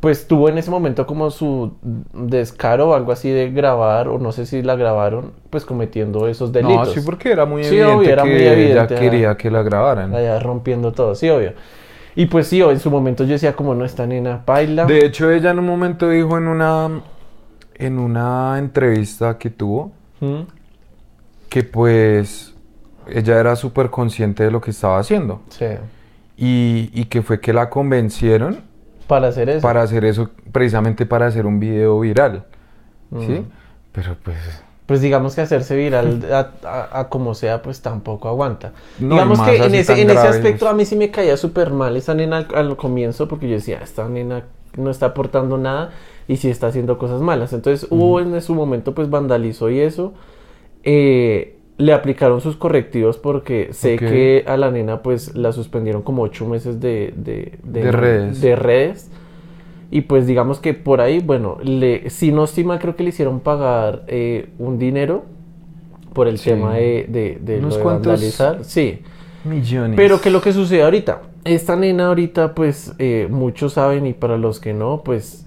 pues 0.00 0.28
tuvo 0.28 0.48
en 0.48 0.58
ese 0.58 0.70
momento 0.70 1.06
como 1.06 1.30
su 1.30 1.72
descaro 2.12 2.90
o 2.90 2.94
algo 2.94 3.10
así 3.12 3.30
de 3.30 3.50
grabar, 3.50 4.08
o 4.08 4.18
no 4.18 4.30
sé 4.32 4.46
si 4.46 4.62
la 4.62 4.76
grabaron, 4.76 5.32
pues 5.50 5.64
cometiendo 5.64 6.28
esos 6.28 6.52
delitos. 6.52 6.88
No, 6.88 6.94
sí, 6.94 7.00
porque 7.04 7.32
era 7.32 7.46
muy 7.46 7.64
Sí, 7.64 7.70
evidente 7.78 7.94
obvio, 7.94 8.10
era 8.12 8.22
que 8.22 8.28
muy 8.30 8.42
evidente, 8.42 8.94
ella 8.94 9.00
quería 9.00 9.36
que 9.36 9.50
la 9.50 9.62
grabaran. 9.62 10.14
Allá 10.14 10.38
rompiendo 10.38 10.92
todo, 10.92 11.14
sí, 11.14 11.28
obvio. 11.28 11.52
Y 12.14 12.26
pues 12.26 12.46
sí, 12.48 12.60
en 12.60 12.80
su 12.80 12.90
momento 12.90 13.24
yo 13.24 13.32
decía 13.32 13.54
como 13.54 13.74
no 13.74 13.84
esta 13.84 14.06
nena 14.06 14.42
baila. 14.44 14.86
De 14.86 15.04
hecho, 15.04 15.30
ella 15.30 15.50
en 15.50 15.58
un 15.60 15.66
momento 15.66 16.08
dijo 16.08 16.36
en 16.38 16.48
una 16.48 17.00
en 17.74 17.98
una 18.00 18.56
entrevista 18.58 19.38
que 19.38 19.50
tuvo 19.50 19.92
¿Mm? 20.20 20.40
que 21.48 21.62
pues 21.62 22.54
ella 23.08 23.38
era 23.38 23.54
súper 23.56 23.88
consciente 23.90 24.42
de 24.44 24.50
lo 24.50 24.60
que 24.60 24.70
estaba 24.72 24.98
haciendo 24.98 25.40
Sí. 25.48 25.66
y, 26.36 26.90
y 26.92 27.04
que 27.06 27.22
fue 27.22 27.40
que 27.40 27.52
la 27.52 27.70
convencieron 27.70 28.67
Para 29.08 29.28
hacer 29.28 29.48
eso. 29.50 29.62
para 29.62 29.82
hacer 29.82 30.04
eso, 30.04 30.30
precisamente 30.52 31.04
para 31.06 31.26
hacer 31.26 31.46
un 31.46 31.58
video 31.58 31.98
viral, 32.00 32.44
¿sí? 33.10 33.32
Mm. 33.40 33.44
Pero 33.92 34.16
pues... 34.22 34.36
Pues 34.86 35.02
digamos 35.02 35.34
que 35.34 35.42
hacerse 35.42 35.76
viral 35.76 36.24
a, 36.32 36.50
a- 36.64 37.00
a 37.00 37.08
como 37.10 37.34
sea, 37.34 37.60
pues 37.60 37.82
tampoco 37.82 38.28
aguanta. 38.28 38.72
No, 38.98 39.16
digamos 39.16 39.40
que 39.40 39.56
en 39.56 39.74
ese, 39.74 40.00
en 40.00 40.08
ese 40.10 40.20
aspecto 40.28 40.66
a 40.68 40.72
mí 40.72 40.84
sí 40.86 40.96
me 40.96 41.10
caía 41.10 41.36
súper 41.36 41.70
mal 41.72 41.96
esa 41.96 42.14
nena 42.14 42.38
al, 42.38 42.46
al 42.54 42.76
comienzo 42.76 43.28
porque 43.28 43.48
yo 43.48 43.56
decía, 43.56 43.80
esta 43.82 44.08
nena 44.08 44.44
no 44.76 44.90
está 44.90 45.06
aportando 45.06 45.58
nada 45.58 45.90
y 46.26 46.36
sí 46.36 46.48
está 46.48 46.68
haciendo 46.68 46.96
cosas 46.96 47.20
malas. 47.20 47.52
Entonces 47.52 47.86
hubo 47.90 48.20
en 48.20 48.40
su 48.40 48.54
momento 48.54 48.94
pues 48.94 49.10
vandalizó 49.10 49.68
y 49.68 49.80
eso. 49.80 50.14
Eh, 50.84 51.57
le 51.78 51.92
aplicaron 51.92 52.40
sus 52.40 52.56
correctivos 52.56 53.18
porque 53.18 53.68
sé 53.72 53.96
que 53.96 54.44
a 54.46 54.56
la 54.56 54.70
nena 54.70 55.00
pues 55.02 55.34
la 55.36 55.52
suspendieron 55.52 56.02
como 56.02 56.22
ocho 56.22 56.46
meses 56.46 56.80
de, 56.80 57.14
de, 57.16 57.58
De 57.62 57.92
redes. 57.92 58.40
de 58.40 58.56
redes. 58.56 59.10
Y 59.90 60.02
pues 60.02 60.26
digamos 60.26 60.60
que 60.60 60.74
por 60.74 61.00
ahí, 61.00 61.20
bueno, 61.20 61.56
le, 61.62 62.10
si 62.10 62.30
no 62.32 62.44
estima, 62.44 62.78
creo 62.78 62.94
que 62.96 63.04
le 63.04 63.08
hicieron 63.10 63.40
pagar 63.40 64.02
eh, 64.08 64.50
un 64.58 64.78
dinero 64.78 65.24
por 66.12 66.28
el 66.28 66.38
Sí. 66.38 66.50
tema 66.50 66.74
de, 66.74 67.06
de, 67.08 67.38
de 67.40 67.60
lo 67.60 67.68
Unos 67.68 67.82
vandalizar. 67.82 68.64
Sí. 68.64 69.00
Millones. 69.44 69.96
Pero 69.96 70.20
que 70.20 70.30
lo 70.30 70.42
que 70.42 70.52
sucede 70.52 70.82
ahorita, 70.82 71.22
esta 71.44 71.76
nena 71.76 72.08
ahorita, 72.08 72.54
pues 72.54 72.92
eh, 72.98 73.28
muchos 73.30 73.74
saben 73.74 74.04
y 74.06 74.12
para 74.14 74.36
los 74.36 74.58
que 74.60 74.74
no, 74.74 75.02
pues 75.04 75.46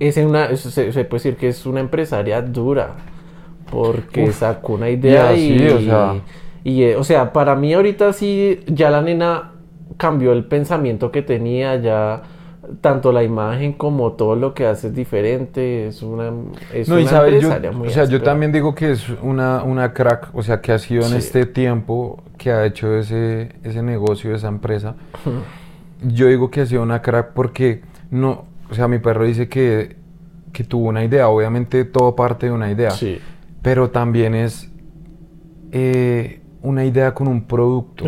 es 0.00 0.16
una, 0.16 0.56
se, 0.56 0.90
se 0.92 1.04
puede 1.04 1.22
decir 1.22 1.36
que 1.36 1.48
es 1.48 1.66
una 1.66 1.80
empresaria 1.80 2.40
dura. 2.42 2.96
Porque 3.70 4.24
Uf. 4.24 4.36
sacó 4.38 4.74
una 4.74 4.90
idea 4.90 5.34
Y 5.34 5.40
y, 5.52 5.54
así, 5.56 5.68
o 5.68 5.80
sea. 5.80 6.14
y, 6.64 6.82
eh, 6.82 6.96
o 6.96 7.04
sea, 7.04 7.32
para 7.32 7.54
mí 7.56 7.72
ahorita 7.74 8.12
sí, 8.12 8.60
ya 8.66 8.90
la 8.90 9.00
nena 9.02 9.52
cambió 9.96 10.32
el 10.32 10.44
pensamiento 10.44 11.10
que 11.10 11.22
tenía, 11.22 11.76
ya 11.76 12.22
tanto 12.80 13.12
la 13.12 13.22
imagen 13.22 13.74
como 13.74 14.12
todo 14.12 14.36
lo 14.36 14.54
que 14.54 14.66
hace 14.66 14.86
es 14.88 14.94
diferente, 14.94 15.86
es 15.88 16.02
una, 16.02 16.32
es 16.72 16.88
No, 16.88 16.98
y 16.98 17.02
una 17.02 17.10
sabes, 17.10 17.42
yo, 17.42 17.72
muy 17.74 17.88
o 17.88 17.90
sea, 17.90 18.06
yo 18.06 18.22
también 18.22 18.52
digo 18.52 18.74
que 18.74 18.92
es 18.92 19.06
una, 19.22 19.62
una 19.62 19.92
crack, 19.92 20.30
o 20.34 20.42
sea, 20.42 20.60
que 20.62 20.72
ha 20.72 20.78
sido 20.78 21.02
en 21.02 21.10
Sí. 21.10 21.16
este 21.18 21.44
tiempo 21.46 22.22
que 22.38 22.50
ha 22.52 22.64
hecho 22.64 22.96
ese, 22.96 23.50
ese 23.62 23.82
negocio, 23.82 24.34
esa 24.34 24.48
empresa. 24.48 24.94
Yo 26.02 26.26
digo 26.26 26.50
que 26.50 26.62
ha 26.62 26.66
sido 26.66 26.82
una 26.82 27.02
crack 27.02 27.32
porque 27.34 27.82
no, 28.10 28.44
o 28.70 28.74
sea, 28.74 28.88
mi 28.88 28.98
perro 28.98 29.24
dice 29.24 29.48
que, 29.48 29.96
que 30.52 30.64
tuvo 30.64 30.88
una 30.88 31.04
idea, 31.04 31.28
obviamente 31.28 31.84
todo 31.84 32.16
parte 32.16 32.46
de 32.46 32.52
una 32.52 32.70
idea, 32.70 32.90
Sí. 32.92 33.20
Pero 33.64 33.90
también 33.90 34.34
es 34.36 34.70
eh, 35.72 36.40
una 36.62 36.84
idea 36.84 37.14
con 37.14 37.26
un 37.26 37.42
producto 37.44 38.04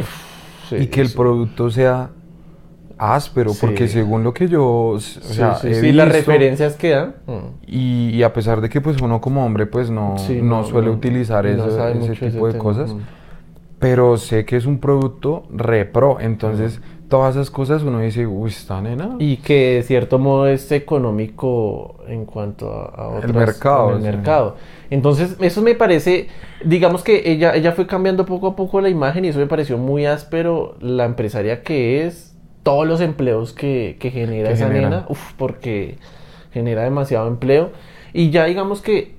Sí, 0.69 0.77
y 0.77 0.87
que 0.89 1.01
el 1.01 1.11
producto 1.13 1.71
sea 1.71 2.11
áspero, 2.99 3.51
Sí. 3.51 3.59
porque 3.61 3.89
según 3.89 4.23
lo 4.25 4.33
que 4.35 4.49
yo, 4.49 4.65
o 4.67 5.01
Sí, 5.01 5.21
sea, 5.23 5.55
sí, 5.57 5.69
he 5.69 5.93
las 5.93 6.09
referencias 6.11 6.77
que 6.77 6.91
dan. 6.91 7.15
mm. 7.27 7.41
y, 7.67 8.11
y 8.11 8.23
a 8.23 8.33
pesar 8.33 8.61
de 8.61 8.69
que 8.69 8.81
pues 8.81 9.01
uno 9.01 9.21
como 9.21 9.45
hombre 9.45 9.67
pues 9.67 9.91
no, 9.91 10.17
no 10.43 10.65
suele 10.65 10.91
utilizar 10.91 11.47
ese 11.47 12.15
tipo 12.31 12.51
de 12.53 12.59
cosas, 12.59 12.95
mm. 12.95 12.99
Pero 13.79 14.17
sé 14.17 14.45
que 14.45 14.57
es 14.57 14.67
un 14.67 14.79
producto 14.81 15.45
repro, 15.51 16.19
entonces 16.21 16.81
todas 17.09 17.37
esas 17.37 17.51
cosas 17.51 17.83
uno 17.83 18.01
dice, 18.01 18.27
uy, 18.27 18.51
esta 18.51 18.81
nena. 18.81 19.17
Y 19.19 19.39
que 19.39 19.75
de 19.77 19.83
cierto 19.83 20.19
modo 20.19 20.49
es 20.49 20.71
económico 20.73 21.99
en 22.09 22.25
cuanto 22.27 22.73
a, 22.73 23.19
a 23.19 23.21
El 23.23 23.35
mercado, 23.35 23.91
en 23.91 23.97
el 23.97 24.03
sí. 24.03 24.09
mercado. 24.09 24.57
Entonces, 24.91 25.37
eso 25.41 25.63
me 25.63 25.75
parece, 25.75 26.29
digamos 26.65 27.03
que 27.05 27.31
ella, 27.31 27.55
ella 27.55 27.73
fue 27.73 27.87
cambiando 27.87 28.27
poco 28.27 28.49
a 28.49 28.57
poco 28.57 28.81
la 28.81 28.89
imagen 28.89 29.25
y 29.25 29.29
eso 29.29 29.39
me 29.39 29.47
pareció 29.47 29.79
muy 29.79 30.07
áspero 30.07 30.77
la 30.81 31.05
empresaria 31.05 31.63
que 31.63 32.05
es, 32.07 32.37
todos 32.63 32.87
los 32.87 33.01
empleos 33.01 33.53
que, 33.53 33.97
que 34.01 34.11
genera 34.11 34.49
Que 34.49 34.55
esa 34.55 34.69
genera. 34.69 34.89
nena, 34.91 35.07
uf, 35.09 35.33
porque 35.35 35.99
genera 36.53 36.83
demasiado 36.83 37.29
empleo. 37.29 37.73
Y 38.13 38.31
ya 38.31 38.45
digamos 38.47 38.81
que 38.83 39.16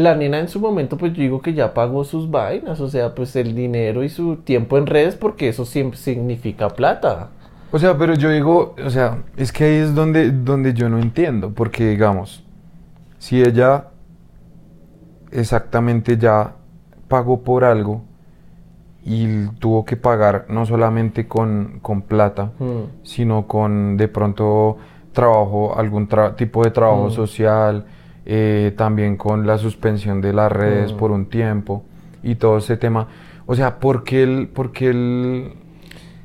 la 0.00 0.14
nena 0.16 0.38
en 0.38 0.48
su 0.48 0.58
momento, 0.60 0.96
pues 0.98 1.12
yo 1.12 1.22
digo 1.22 1.40
que 1.42 1.54
ya 1.54 1.72
pagó 1.74 2.04
sus 2.04 2.30
vainas, 2.30 2.80
o 2.80 2.88
sea, 2.88 3.14
pues 3.14 3.36
el 3.36 3.54
dinero 3.54 4.02
y 4.04 4.08
su 4.08 4.36
tiempo 4.36 4.76
en 4.78 4.86
redes, 4.86 5.16
porque 5.16 5.48
eso 5.48 5.64
siempre 5.64 5.98
significa 5.98 6.68
plata. 6.70 7.28
O 7.72 7.78
sea, 7.78 7.96
pero 7.96 8.14
yo 8.14 8.30
digo, 8.30 8.74
o 8.84 8.90
sea, 8.90 9.18
es 9.36 9.52
que 9.52 9.64
ahí 9.64 9.74
es 9.76 9.94
donde, 9.94 10.30
donde 10.32 10.74
yo 10.74 10.88
no 10.88 10.98
entiendo, 10.98 11.52
porque 11.52 11.88
digamos, 11.90 12.42
si 13.18 13.40
ella 13.42 13.86
exactamente 15.30 16.16
ya 16.16 16.54
pagó 17.08 17.42
por 17.42 17.64
algo 17.64 18.02
y 19.04 19.46
tuvo 19.58 19.84
que 19.84 19.96
pagar 19.96 20.46
no 20.48 20.66
solamente 20.66 21.26
con, 21.26 21.78
con 21.80 22.02
plata, 22.02 22.52
Mm. 22.58 23.04
sino 23.04 23.46
con 23.46 23.96
de 23.96 24.08
pronto 24.08 24.76
trabajo, 25.12 25.76
algún 25.76 26.08
tra- 26.08 26.34
tipo 26.36 26.62
de 26.62 26.70
trabajo 26.70 27.06
Mm. 27.06 27.10
social, 27.10 27.84
eh, 28.26 28.72
también 28.76 29.16
con 29.16 29.46
la 29.46 29.58
suspensión 29.58 30.20
de 30.20 30.32
las 30.32 30.50
redes 30.52 30.92
Mm. 30.92 30.96
por 30.96 31.10
un 31.10 31.26
tiempo 31.26 31.84
y 32.22 32.34
todo 32.36 32.58
ese 32.58 32.76
tema. 32.76 33.08
O 33.46 33.54
sea, 33.54 33.78
¿por 33.80 34.04
qué 34.04 34.22
él, 34.22 34.48
por 34.52 34.72
qué 34.72 34.88
él 34.90 35.52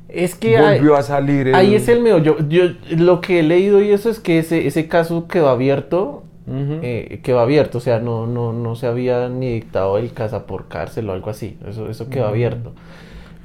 Es 0.08 0.34
que 0.34 0.56
hay- 0.58 0.78
volvió 0.78 0.96
a 0.96 1.02
salir? 1.02 1.54
ahí 1.54 1.68
el- 1.68 1.74
es 1.74 1.88
el 1.88 2.00
medio. 2.00 2.18
Yo, 2.18 2.36
yo 2.48 2.64
lo 2.90 3.20
que 3.20 3.40
he 3.40 3.42
leído 3.42 3.82
y 3.82 3.90
eso 3.90 4.08
es 4.10 4.20
que 4.20 4.38
ese, 4.38 4.66
ese 4.66 4.86
caso 4.88 5.26
quedó 5.28 5.48
abierto. 5.48 6.22
Ujú. 6.48 6.78
eh, 6.80 7.18
quedó 7.24 7.40
abierto, 7.40 7.78
o 7.78 7.80
sea, 7.80 7.98
no, 7.98 8.28
no, 8.28 8.52
no 8.52 8.76
se 8.76 8.86
había 8.86 9.28
ni 9.28 9.52
dictado 9.54 9.98
el 9.98 10.12
casa 10.12 10.46
por 10.46 10.68
cárcel 10.68 11.10
o 11.10 11.12
algo 11.12 11.28
así. 11.28 11.58
Eso, 11.68 11.90
eso 11.90 12.08
quedó 12.08 12.26
Mm. 12.26 12.28
abierto. 12.28 12.72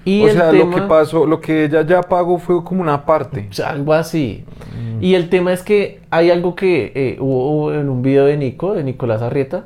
Y 0.03 0.23
o 0.23 0.27
el 0.27 0.33
sea, 0.33 0.49
tema, 0.51 0.63
lo 0.65 0.75
que 0.75 0.81
pasó, 0.87 1.25
lo 1.27 1.39
que 1.41 1.65
ella 1.65 1.83
ya 1.85 2.01
pagó 2.01 2.39
fue 2.39 2.63
como 2.63 2.81
una 2.81 3.05
parte. 3.05 3.47
o 3.49 3.53
sea, 3.53 3.69
algo 3.69 3.93
así. 3.93 4.43
Mm. 4.75 5.03
Y 5.03 5.15
el 5.15 5.29
tema 5.29 5.53
es 5.53 5.61
que 5.63 6.01
hay 6.09 6.31
algo 6.31 6.55
que 6.55 6.91
eh, 6.95 7.17
hubo 7.19 7.73
en 7.73 7.89
un 7.89 8.01
video 8.01 8.25
de 8.25 8.37
Nico, 8.37 8.73
de 8.73 8.83
Nicolás 8.83 9.21
Arrieta, 9.21 9.65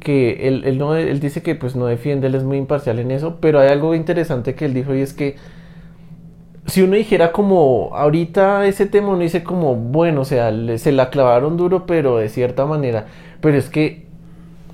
que 0.00 0.48
él, 0.48 0.62
él, 0.64 0.78
no, 0.78 0.94
él 0.96 1.20
dice 1.20 1.42
que 1.42 1.54
pues 1.54 1.76
no 1.76 1.86
defiende, 1.86 2.26
él 2.28 2.34
es 2.34 2.44
muy 2.44 2.56
imparcial 2.58 2.98
en 2.98 3.10
eso, 3.10 3.38
pero 3.40 3.60
hay 3.60 3.68
algo 3.68 3.94
interesante 3.94 4.54
que 4.54 4.64
él 4.64 4.74
dijo 4.74 4.94
y 4.94 5.00
es 5.00 5.12
que 5.12 5.36
si 6.66 6.82
uno 6.82 6.96
dijera 6.96 7.32
como 7.32 7.90
ahorita 7.94 8.66
ese 8.66 8.86
tema 8.86 9.08
uno 9.10 9.20
dice 9.20 9.42
como 9.42 9.74
bueno, 9.74 10.20
o 10.22 10.24
sea, 10.24 10.50
le- 10.50 10.78
se 10.78 10.92
la 10.92 11.10
clavaron 11.10 11.56
duro, 11.56 11.86
pero 11.86 12.18
de 12.18 12.28
cierta 12.28 12.66
manera, 12.66 13.06
pero 13.40 13.56
es 13.56 13.68
que 13.70 14.06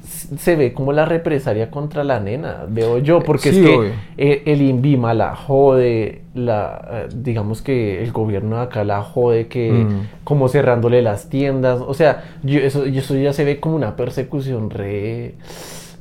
se 0.04 0.56
ve 0.56 0.72
como 0.72 0.92
la 0.92 1.04
represalia 1.06 1.70
contra 1.70 2.04
la 2.04 2.20
nena, 2.20 2.64
veo 2.68 2.98
yo, 2.98 3.20
porque 3.24 3.50
Sí, 3.50 3.58
es 3.60 3.66
que 3.66 3.92
eh, 4.18 4.42
el 4.46 4.60
INVIMA 4.62 5.14
la 5.14 5.34
jode, 5.34 6.22
la, 6.34 6.88
eh, 6.92 7.08
digamos 7.14 7.62
que 7.62 8.02
el 8.02 8.12
gobierno 8.12 8.56
de 8.56 8.62
acá 8.62 8.84
la 8.84 9.02
jode, 9.02 9.48
que 9.48 9.86
Mm. 9.88 10.24
como 10.24 10.48
cerrándole 10.48 11.00
las 11.02 11.28
tiendas, 11.30 11.80
o 11.80 11.94
sea, 11.94 12.24
yo- 12.42 12.60
eso, 12.60 12.84
eso 12.84 13.16
ya 13.16 13.32
se 13.32 13.44
ve 13.44 13.60
como 13.60 13.76
una 13.76 13.96
persecución 13.96 14.70
re, 14.70 15.34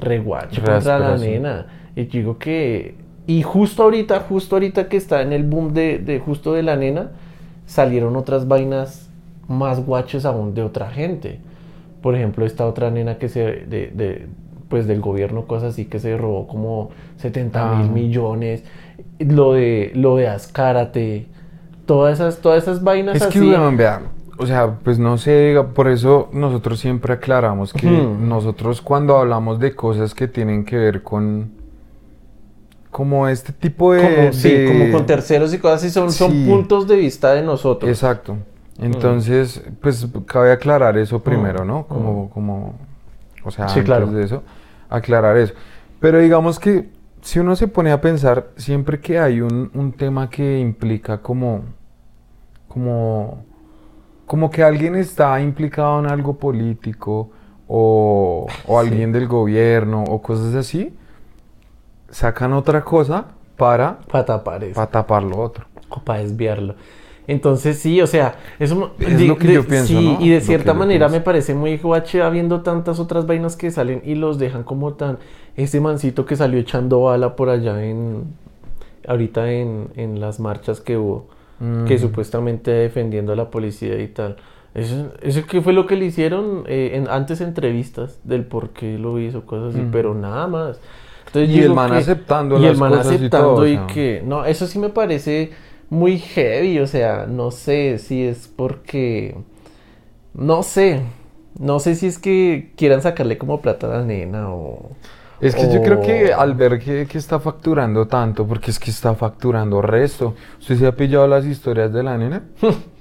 re 0.01 0.19
guacha 0.19 0.61
Re 0.61 0.73
contra 0.73 0.99
la 0.99 1.17
nena. 1.17 1.67
Y 1.95 2.07
yo 2.07 2.19
digo 2.19 2.37
que, 2.37 2.95
y 3.27 3.41
justo 3.43 3.83
ahorita, 3.83 4.19
justo 4.21 4.55
ahorita 4.55 4.89
que 4.89 4.97
está 4.97 5.21
en 5.21 5.31
el 5.33 5.43
boom 5.43 5.73
de, 5.73 5.99
de 5.99 6.19
justo 6.19 6.53
de 6.53 6.63
la 6.63 6.75
nena, 6.75 7.11
salieron 7.65 8.15
otras 8.15 8.47
vainas 8.47 9.09
más 9.47 9.85
guachas 9.85 10.25
aún 10.25 10.53
de 10.53 10.61
otra 10.63 10.89
gente. 10.89 11.39
Por 12.03 12.15
ejemplo, 12.15 12.45
esta 12.45 12.67
otra 12.67 12.91
nena 12.91 13.17
que 13.17 13.29
se, 13.29 13.39
de, 13.41 13.91
de, 13.95 14.27
pues 14.69 14.85
del 14.85 15.01
gobierno, 15.01 15.45
cosas 15.47 15.73
así, 15.73 15.85
que 15.85 15.97
se 15.99 16.15
robó 16.17 16.45
como 16.47 16.89
70 17.17 17.75
mil 17.77 17.87
Ah. 17.87 17.91
millones. 17.91 18.63
Lo 19.19 19.53
de, 19.53 19.91
lo 19.95 20.17
de 20.17 20.27
Azcárate. 20.27 21.25
Todas 21.87 22.15
esas, 22.19 22.37
todas 22.39 22.61
esas 22.63 22.83
vainas 22.83 23.15
Es 23.15 23.27
que, 23.27 23.39
weón, 23.41 23.75
vea, 23.77 24.01
o 24.37 24.45
sea, 24.45 24.79
pues 24.83 24.99
no 24.99 25.17
sé, 25.17 25.55
por 25.73 25.87
eso 25.87 26.29
nosotros 26.33 26.79
siempre 26.79 27.13
aclaramos 27.13 27.71
que 27.73 27.87
Ujú. 27.87 28.15
nosotros 28.19 28.81
cuando 28.81 29.17
hablamos 29.17 29.59
de 29.59 29.73
cosas 29.75 30.13
que 30.13 30.27
tienen 30.27 30.65
que 30.65 30.75
ver 30.77 31.03
con, 31.03 31.51
como 32.91 33.27
este 33.27 33.53
tipo 33.53 33.93
de... 33.93 34.01
como, 34.01 34.33
sí, 34.33 34.49
de- 34.51 34.67
como 34.67 34.91
con 34.97 35.05
terceros 35.05 35.53
y 35.53 35.57
cosas 35.57 35.81
así, 35.83 35.89
son, 35.91 36.11
son 36.11 36.45
puntos 36.45 36.87
de 36.87 36.95
vista 36.95 37.33
de 37.33 37.41
nosotros. 37.43 37.89
Exacto. 37.89 38.37
Entonces, 38.79 39.63
pues 39.81 40.07
cabe 40.25 40.51
aclarar 40.51 40.97
eso 40.97 41.19
primero, 41.21 41.63
¿no? 41.63 41.85
Como, 41.87 42.25
Mm. 42.25 42.29
como, 42.29 42.73
o 43.43 43.51
sea, 43.51 43.67
Sí, 43.69 43.79
antes 43.79 43.85
claro. 43.85 44.07
de 44.07 44.23
eso, 44.23 44.43
aclarar 44.89 45.37
eso. 45.37 45.53
Pero 45.99 46.19
digamos 46.19 46.59
que 46.59 46.89
si 47.21 47.39
uno 47.39 47.55
se 47.55 47.67
pone 47.67 47.91
a 47.91 48.01
pensar, 48.01 48.47
siempre 48.57 48.99
que 48.99 49.19
hay 49.19 49.41
un, 49.41 49.69
un 49.73 49.91
tema 49.93 50.29
que 50.29 50.59
implica 50.59 51.19
como, 51.21 51.61
como, 52.67 53.45
como 54.25 54.49
que 54.49 54.63
alguien 54.63 54.95
está 54.95 55.39
implicado 55.41 55.99
en 55.99 56.07
algo 56.09 56.35
político 56.37 57.29
o, 57.67 58.47
o 58.67 58.81
Sí. 58.81 58.87
alguien 58.87 59.11
del 59.11 59.27
gobierno 59.27 60.03
o 60.03 60.21
cosas 60.21 60.55
así, 60.55 60.93
sacan 62.09 62.53
otra 62.53 62.83
cosa 62.83 63.25
para, 63.57 63.99
Para 64.11 64.25
tapar 64.25 64.63
eso. 64.63 64.75
para 64.75 64.87
tapar 64.91 65.23
lo 65.23 65.39
otro. 65.39 65.65
o 65.89 65.99
para 66.01 66.19
desviarlo. 66.19 66.75
Entonces 67.27 67.79
sí, 67.79 68.01
o 68.01 68.07
sea, 68.07 68.35
eso 68.59 68.91
Es 68.99 69.17
di- 69.17 69.27
lo 69.27 69.37
que 69.37 69.47
de- 69.47 69.53
yo 69.53 69.65
pienso, 69.65 69.87
sí, 69.99 70.15
¿no? 70.19 70.25
y 70.25 70.29
de 70.29 70.41
cierta 70.41 70.73
manera 70.73 71.07
me 71.07 71.21
parece 71.21 71.53
muy 71.55 71.77
guache 71.77 72.21
habiendo 72.21 72.61
tantas 72.61 72.99
otras 72.99 73.25
vainas 73.25 73.55
que 73.55 73.71
salen 73.71 74.01
y 74.05 74.15
los 74.15 74.39
dejan 74.39 74.63
como 74.63 74.93
tan 74.93 75.19
ese 75.55 75.79
mancito 75.79 76.25
que 76.25 76.35
salió 76.35 76.59
echando 76.59 77.01
bala 77.01 77.35
por 77.37 77.49
allá 77.49 77.83
en 77.85 78.23
ahorita 79.07 79.51
en, 79.51 79.89
en 79.95 80.19
las 80.19 80.39
marchas 80.39 80.81
que 80.81 80.97
hubo, 80.97 81.27
que 81.87 81.95
Ujú. 81.95 82.07
supuestamente 82.07 82.71
defendiendo 82.71 83.33
a 83.33 83.35
la 83.35 83.49
policía 83.49 84.01
y 84.01 84.07
tal. 84.07 84.35
Eso, 84.73 85.11
eso 85.21 85.45
que 85.45 85.61
fue 85.61 85.71
lo 85.71 85.85
que 85.85 85.95
le 85.95 86.05
hicieron 86.05 86.63
eh, 86.67 86.91
en 86.95 87.07
antes 87.07 87.41
entrevistas 87.41 88.19
del 88.23 88.43
por 88.45 88.69
qué 88.71 88.97
lo 88.97 89.19
hizo, 89.19 89.45
cosas 89.45 89.75
así, 89.75 89.81
Ujú. 89.83 89.91
pero 89.91 90.13
nada 90.15 90.47
más. 90.47 90.79
Entonces 91.27 91.55
Y 91.55 91.59
el 91.61 91.73
man 91.73 91.91
que- 91.91 91.97
aceptando 91.97 92.57
y 92.57 92.61
las 92.63 92.71
el 92.71 92.77
man 92.77 92.89
cosas 92.91 93.11
y 93.11 93.15
aceptando 93.15 93.55
todo, 93.55 93.67
y 93.67 93.75
sea. 93.75 93.87
que 93.87 94.23
no, 94.25 94.45
eso 94.45 94.65
sí 94.67 94.79
me 94.79 94.89
parece 94.89 95.51
muy 95.93 96.17
heavy, 96.17 96.79
o 96.79 96.87
sea, 96.87 97.27
no 97.27 97.51
sé 97.51 97.99
si 97.99 98.23
es 98.23 98.47
porque 98.47 99.35
no 100.33 100.63
sé, 100.63 101.01
no 101.59 101.79
sé 101.79 101.95
si 101.95 102.07
es 102.07 102.17
que 102.17 102.71
quieran 102.75 103.01
sacarle 103.01 103.37
como 103.37 103.61
plata 103.61 103.87
a 103.87 103.99
la 103.99 104.03
nena 104.03 104.49
o 104.49 104.89
Es 105.39 105.55
que 105.55 105.71
yo 105.71 105.81
creo 105.83 106.01
que 106.01 106.33
al 106.33 106.55
ver 106.55 106.79
que, 106.79 107.05
que 107.05 107.17
está 107.17 107.39
facturando 107.39 108.07
tanto, 108.07 108.47
porque 108.47 108.71
es 108.71 108.79
que 108.79 108.89
está 108.89 109.13
facturando 109.13 109.81
resto. 109.81 110.33
¿Usted 110.59 110.77
se 110.77 110.87
ha 110.87 110.95
pillado 110.95 111.27
las 111.27 111.45
historias 111.45 111.93
de 111.93 112.03
la 112.03 112.17
nena? 112.17 112.43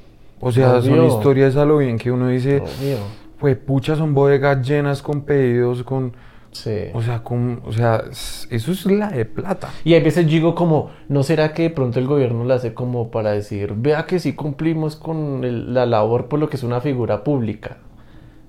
O 0.44 0.50
sea, 0.50 0.82
son 0.82 1.06
historias 1.06 1.54
a 1.54 1.64
lo 1.64 1.78
bien 1.78 1.96
que 1.96 2.10
uno 2.10 2.26
dice, 2.26 2.60
pues 3.38 3.56
pucha, 3.56 3.94
son 3.94 4.12
bodegas 4.12 4.66
llenas 4.66 5.00
con 5.00 5.20
pedidos, 5.20 5.84
con, 5.84 6.12
Sí. 6.52 6.70
o 6.92 7.00
sea, 7.02 7.24
con, 7.24 7.62
o 7.64 7.72
sea, 7.72 8.04
eso 8.10 8.72
es 8.72 8.84
la 8.86 9.08
de 9.08 9.24
plata. 9.24 9.70
Y 9.84 9.94
hay 9.94 10.02
veces 10.02 10.26
digo 10.26 10.54
como, 10.54 10.90
¿no 11.08 11.22
será 11.22 11.54
que 11.54 11.62
de 11.62 11.70
pronto 11.70 11.98
el 11.98 12.06
gobierno 12.06 12.44
lo 12.44 12.52
hace 12.52 12.74
como 12.74 13.10
para 13.10 13.32
decir, 13.32 13.72
vea 13.74 14.04
que 14.04 14.18
sí 14.20 14.34
cumplimos 14.34 14.96
con 14.96 15.44
el- 15.44 15.72
la 15.72 15.86
labor 15.86 16.28
por 16.28 16.38
lo 16.40 16.50
que 16.50 16.56
es 16.56 16.62
una 16.62 16.80
figura 16.82 17.24
pública? 17.24 17.78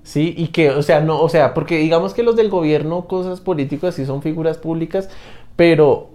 Sí, 0.02 0.34
y 0.36 0.48
que, 0.48 0.68
o 0.70 0.82
sea, 0.82 1.00
no, 1.00 1.18
o 1.18 1.30
sea, 1.30 1.54
porque 1.54 1.78
digamos 1.78 2.12
que 2.12 2.22
los 2.22 2.36
del 2.36 2.50
gobierno, 2.50 3.06
cosas 3.06 3.40
políticas 3.40 3.94
sí 3.94 4.04
son 4.04 4.20
figuras 4.20 4.58
públicas, 4.58 5.08
pero 5.56 6.10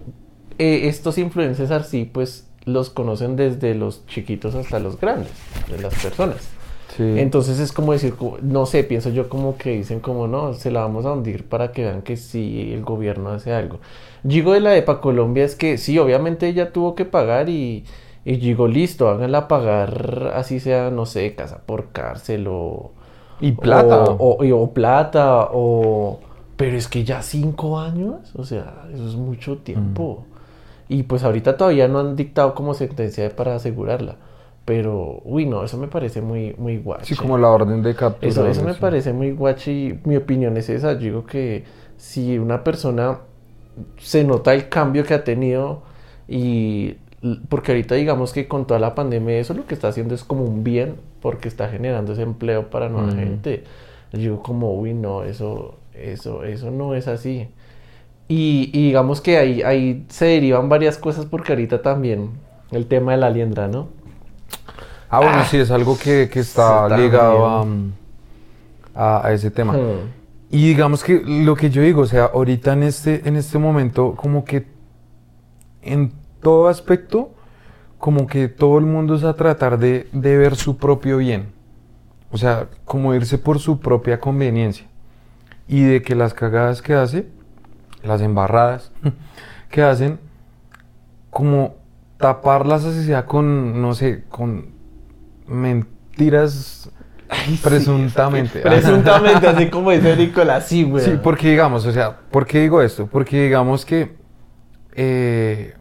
eh, 0.60 0.82
estos 0.90 1.18
influencers 1.18 1.72
así, 1.72 2.06
pues 2.06 2.48
los 2.66 2.92
conocen 2.92 3.36
desde 3.36 3.74
los 3.74 4.06
chiquitos 4.06 4.54
hasta 4.54 4.78
los 4.80 5.00
grandes, 5.00 5.32
de 5.68 5.82
las 5.82 5.96
personas. 5.96 6.50
Sí. 6.90 7.04
Entonces 7.16 7.60
es 7.60 7.72
como 7.72 7.94
decir, 7.94 8.16
no 8.42 8.66
sé, 8.66 8.84
pienso 8.84 9.10
yo 9.10 9.30
como 9.30 9.58
que 9.58 9.72
dicen 9.72 10.00
como 10.00 10.28
no, 10.28 10.54
se 10.54 10.72
la 10.72 10.82
vamos 10.82 11.06
a 11.06 11.14
hundir 11.14 11.48
para 11.48 11.72
que 11.72 11.84
vean 11.86 12.02
que 12.04 12.18
sí 12.18 12.72
el 12.74 12.84
gobierno 12.84 13.30
hace 13.32 13.52
algo. 13.54 13.80
Digo 14.24 14.54
de 14.54 14.60
la 14.62 14.76
EPA 14.78 15.02
Colombia 15.02 15.44
es 15.44 15.56
que 15.56 15.78
sí, 15.78 15.98
obviamente 16.00 16.48
ella 16.48 16.72
tuvo 16.72 16.96
que 16.96 17.06
pagar 17.06 17.50
y, 17.50 17.86
y 18.26 18.38
digo, 18.38 18.68
listo, 18.68 19.10
háganla 19.10 19.48
pagar, 19.48 20.34
así 20.36 20.60
sea, 20.60 20.92
no 20.92 21.06
sé, 21.06 21.36
casa 21.36 21.64
por 21.66 21.92
cárcel 21.92 22.48
o... 22.50 22.92
y 23.40 23.54
plata. 23.54 23.98
O, 24.20 24.38
o- 24.40 24.44
y- 24.44 24.52
o 24.52 24.74
plata, 24.74 25.50
o... 25.52 26.20
Pero 26.58 26.76
es 26.78 26.88
que 26.90 27.04
ya 27.06 27.22
cinco 27.22 27.80
años, 27.80 28.34
o 28.36 28.44
sea, 28.44 28.86
eso 28.94 29.08
es 29.08 29.16
mucho 29.16 29.60
tiempo. 29.60 30.26
Y 30.90 31.04
pues 31.04 31.24
ahorita 31.24 31.58
todavía 31.58 31.88
no 31.88 32.00
han 32.00 32.16
dictado 32.16 32.56
como 32.56 32.74
sentencia 32.74 33.36
para 33.36 33.56
asegurarla. 33.56 34.18
Pero, 34.70 35.20
uy, 35.26 35.48
no, 35.48 35.64
eso 35.64 35.80
me 35.80 35.88
parece 35.88 36.22
muy, 36.22 36.54
muy 36.60 36.78
guache. 36.78 37.16
sí, 37.16 37.16
como 37.16 37.40
la 37.40 37.50
orden 37.50 37.82
de 37.82 37.96
captura. 37.96 38.30
Eso, 38.30 38.46
eso 38.46 38.62
me 38.62 38.76
parece 38.76 39.14
muy 39.14 39.32
guache 39.32 39.72
y 39.72 40.00
mi 40.04 40.16
opinión 40.16 40.58
es 40.58 40.70
esa. 40.70 40.94
Yo 40.94 41.00
digo 41.00 41.26
que 41.26 41.64
si 41.98 42.38
una 42.38 42.64
persona 42.64 43.18
se 43.98 44.24
nota 44.24 44.54
el 44.54 44.70
cambio 44.70 45.04
que 45.06 45.16
ha 45.16 45.24
tenido 45.24 45.82
y 46.28 46.98
porque 47.50 47.72
ahorita 47.72 47.96
digamos 47.96 48.32
que 48.32 48.48
con 48.48 48.68
toda 48.68 48.80
la 48.80 48.94
pandemia 48.94 49.40
eso 49.40 49.56
lo 49.56 49.66
que 49.66 49.74
está 49.74 49.88
haciendo 49.88 50.14
es 50.14 50.24
como 50.24 50.44
un 50.44 50.64
bien 50.64 50.98
porque 51.20 51.48
está 51.48 51.68
generando 51.70 52.14
ese 52.14 52.22
empleo 52.22 52.70
para 52.70 52.90
nueva 52.90 53.12
gente. 53.14 53.64
Yo 54.14 54.20
digo 54.20 54.44
como, 54.44 54.76
uy, 54.76 54.94
no, 54.94 55.24
eso, 55.24 55.80
eso, 55.96 56.44
eso 56.44 56.70
no 56.70 56.94
es 56.94 57.08
así. 57.08 57.48
Y, 58.28 58.70
y 58.72 58.86
digamos 58.86 59.20
que 59.20 59.38
ahí, 59.38 59.64
ahí 59.64 60.06
se 60.10 60.26
derivan 60.26 60.70
varias 60.70 61.00
cosas 61.00 61.26
porque 61.26 61.54
ahorita 61.54 61.82
también 61.82 62.34
el 62.70 62.86
tema 62.86 63.14
de 63.14 63.18
la 63.18 63.32
liendra, 63.32 63.68
¿no? 63.68 63.98
Ah, 65.10 65.20
bueno, 65.20 65.40
Ah. 65.40 65.46
sí, 65.46 65.58
es 65.58 65.72
algo 65.72 65.98
que, 65.98 66.30
que 66.32 66.40
está 66.40 66.88
ligado 66.98 67.66
a, 68.96 69.32
ese 69.32 69.50
tema. 69.50 69.74
Hmm. 69.74 70.12
Y 70.52 70.68
digamos 70.68 71.04
que 71.04 71.22
lo 71.26 71.56
que 71.56 71.70
yo 71.70 71.82
digo, 71.82 72.02
o 72.02 72.06
sea, 72.06 72.26
ahorita 72.26 72.74
en 72.74 72.84
este, 72.84 73.28
en 73.28 73.36
este 73.36 73.58
momento, 73.58 74.16
como 74.16 74.46
que 74.46 74.68
en 75.82 76.12
todo 76.42 76.68
aspecto, 76.68 77.32
como 77.98 78.28
que 78.28 78.48
todo 78.48 78.78
el 78.78 78.86
mundo 78.86 79.16
es 79.16 79.24
a 79.24 79.36
tratar 79.36 79.78
de, 79.80 80.08
de 80.12 80.38
ver 80.38 80.56
su 80.56 80.78
propio 80.78 81.18
bien. 81.18 81.52
O 82.32 82.38
sea, 82.38 82.68
como 82.86 83.14
irse 83.14 83.38
por 83.38 83.60
su 83.60 83.80
propia 83.80 84.20
conveniencia. 84.20 84.86
Y 85.68 85.84
de 85.84 86.02
que 86.02 86.16
las 86.16 86.34
cagadas 86.34 86.82
que 86.82 86.94
hace, 86.94 87.28
las 88.04 88.22
embarradas 88.22 88.92
que 89.70 89.82
hacen, 89.82 90.20
como 91.30 91.76
tapar 92.18 92.66
la 92.66 92.80
sociedad 92.80 93.26
con, 93.26 93.82
no 93.82 93.94
sé, 93.94 94.24
con 94.30 94.79
mentiras 95.50 96.90
presuntamente. 97.64 98.60
Presuntamente, 98.62 99.48
así 99.48 99.68
como 99.72 99.92
dice 99.92 100.16
Nicolás, 100.16 100.68
sí, 100.68 100.84
güey. 100.84 101.04
Sí, 101.06 101.12
porque 101.22 101.50
digamos, 101.50 101.86
o 101.86 101.92
sea, 101.92 102.18
¿por 102.32 102.46
qué 102.46 102.62
digo 102.62 102.82
esto? 102.82 103.08
Porque 103.08 103.44
digamos 103.44 103.86
que, 103.86 104.16
eh, 104.96 105.74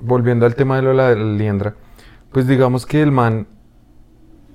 volviendo 0.00 0.46
al 0.46 0.54
tema 0.54 0.76
de 0.76 0.82
lo 0.82 0.88
de 0.90 0.94
la 0.96 1.14
liendra, 1.14 1.74
pues 2.32 2.46
digamos 2.46 2.86
que 2.86 3.02
el 3.02 3.12
man 3.12 3.46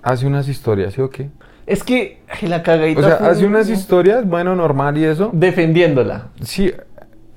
hace 0.03 0.27
unas 0.27 0.47
historias, 0.47 0.93
¿sí 0.93 1.01
o 1.01 1.09
qué? 1.09 1.29
Es 1.65 1.83
que 1.83 2.21
ay, 2.27 2.47
la 2.49 2.63
cagadita 2.63 2.99
O 2.99 3.03
sea, 3.03 3.15
hace 3.29 3.45
unas 3.45 3.67
un- 3.67 3.73
historias, 3.73 4.25
bueno, 4.27 4.55
normal 4.55 4.97
y 4.97 5.05
eso. 5.05 5.29
defendiéndola. 5.33 6.29
Sí, 6.41 6.73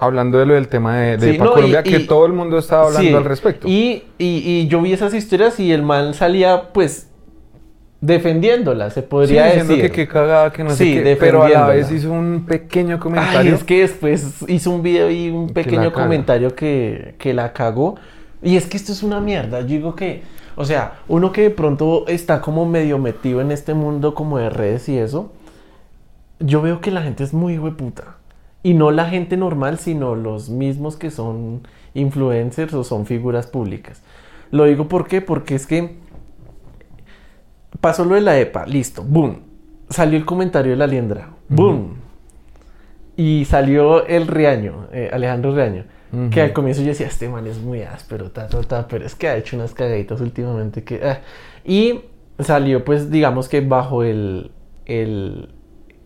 hablando 0.02 0.38
de 0.38 0.46
lo 0.46 0.54
del 0.54 0.68
tema 0.68 0.96
de, 0.98 1.16
de 1.16 1.30
Sí, 1.30 1.34
y- 1.36 1.38
Colombia, 1.38 1.82
que 1.82 1.98
y- 2.00 2.06
todo 2.06 2.26
el 2.26 2.32
mundo 2.32 2.58
estaba 2.58 2.86
hablando 2.86 3.08
Sí, 3.08 3.14
al 3.14 3.24
respecto. 3.24 3.68
Y, 3.68 4.04
y, 4.18 4.66
yo 4.68 4.80
vi 4.82 4.92
esas 4.92 5.14
historias 5.14 5.58
y 5.60 5.72
el 5.72 5.82
man 5.82 6.14
salía, 6.14 6.70
pues, 6.72 7.08
defendiéndola, 8.00 8.90
se 8.90 9.00
Sí, 9.02 9.06
podría 9.08 9.46
diciendo 9.46 9.74
decir. 9.76 9.90
que 9.90 9.96
qué 9.96 10.08
cagada, 10.08 10.52
que 10.52 10.64
no 10.64 10.70
Sí, 10.70 10.94
sé 10.96 11.02
qué, 11.04 11.16
pero 11.16 11.42
a 11.44 11.48
la 11.48 11.66
vez 11.68 11.90
hizo 11.92 12.10
un 12.12 12.44
pequeño 12.46 12.94
Ay, 12.94 13.00
comentario. 13.00 13.54
es 13.54 13.62
que 13.64 13.80
después 13.82 14.42
hizo 14.48 14.70
un 14.72 14.82
video 14.82 15.10
y 15.10 15.28
un 15.30 15.50
pequeño 15.50 15.92
comentario 15.92 16.54
que, 16.54 17.14
que 17.18 17.32
la 17.32 17.52
cagó. 17.52 17.94
Y 18.42 18.56
es 18.56 18.66
que 18.66 18.76
esto 18.76 18.90
es 18.90 19.04
una 19.04 19.20
mierda. 19.20 19.60
Yo 19.60 19.66
digo 19.68 19.94
que, 19.94 20.22
o 20.56 20.64
sea, 20.64 20.94
uno 21.06 21.30
que 21.30 21.42
de 21.42 21.50
pronto 21.50 22.04
está 22.08 22.40
como 22.40 22.66
medio 22.66 22.98
metido 22.98 23.40
en 23.40 23.52
este 23.52 23.72
mundo 23.72 24.14
como 24.14 24.36
de 24.38 24.50
redes 24.50 24.88
y 24.88 24.98
eso, 24.98 25.30
yo 26.40 26.60
veo 26.60 26.80
que 26.80 26.90
la 26.90 27.02
gente 27.02 27.22
es 27.22 27.32
muy 27.32 27.56
hueputa. 27.56 28.16
Y 28.62 28.75
no 28.75 28.90
la 28.90 29.09
gente 29.09 29.37
normal, 29.37 29.79
sino 29.79 30.14
los 30.14 30.48
mismos 30.48 30.96
que 30.96 31.11
son 31.11 31.66
influencers 31.94 32.72
o 32.75 32.85
son 32.85 33.07
figuras 33.07 33.46
públicas. 33.46 34.03
Lo 34.51 34.64
digo 34.64 34.88
por 34.88 35.09
qué, 35.09 35.20
porque 35.20 35.55
es 35.55 35.66
que 35.66 35.96
pasó 37.81 38.05
lo 38.05 38.14
de 38.14 38.20
la 38.20 38.38
EPA, 38.38 38.66
listo, 38.66 39.03
boom. 39.03 39.40
Salió 39.88 40.16
el 40.18 40.25
comentario 40.25 40.72
de 40.72 40.77
la 40.77 40.87
liendra, 40.87 41.31
boom. 41.48 41.96
Y 43.16 43.44
salió 43.44 44.07
el 44.07 44.27
Riaño, 44.27 44.88
eh, 44.92 45.11
Alejandro 45.12 45.55
Riaño, 45.55 45.85
que 46.31 46.42
al 46.42 46.53
comienzo 46.53 46.83
yo 46.83 46.88
decía, 46.88 47.07
este 47.07 47.29
man 47.29 47.46
es 47.46 47.59
muy 47.59 47.83
áspero, 47.83 48.31
ta, 48.31 48.46
ta, 48.46 48.61
ta, 48.62 48.87
pero 48.87 49.07
es 49.07 49.14
que 49.14 49.29
ha 49.29 49.37
hecho 49.37 49.57
unas 49.57 49.72
cagaditas 49.75 50.20
últimamente 50.20 50.85
que... 50.85 51.01
ah". 51.03 51.20
Y 51.64 52.01
salió 52.38 52.85
pues 52.85 53.11
digamos 53.11 53.48
que 53.48 53.61
bajo 53.62 54.03
el, 54.03 54.51
el, 54.85 55.48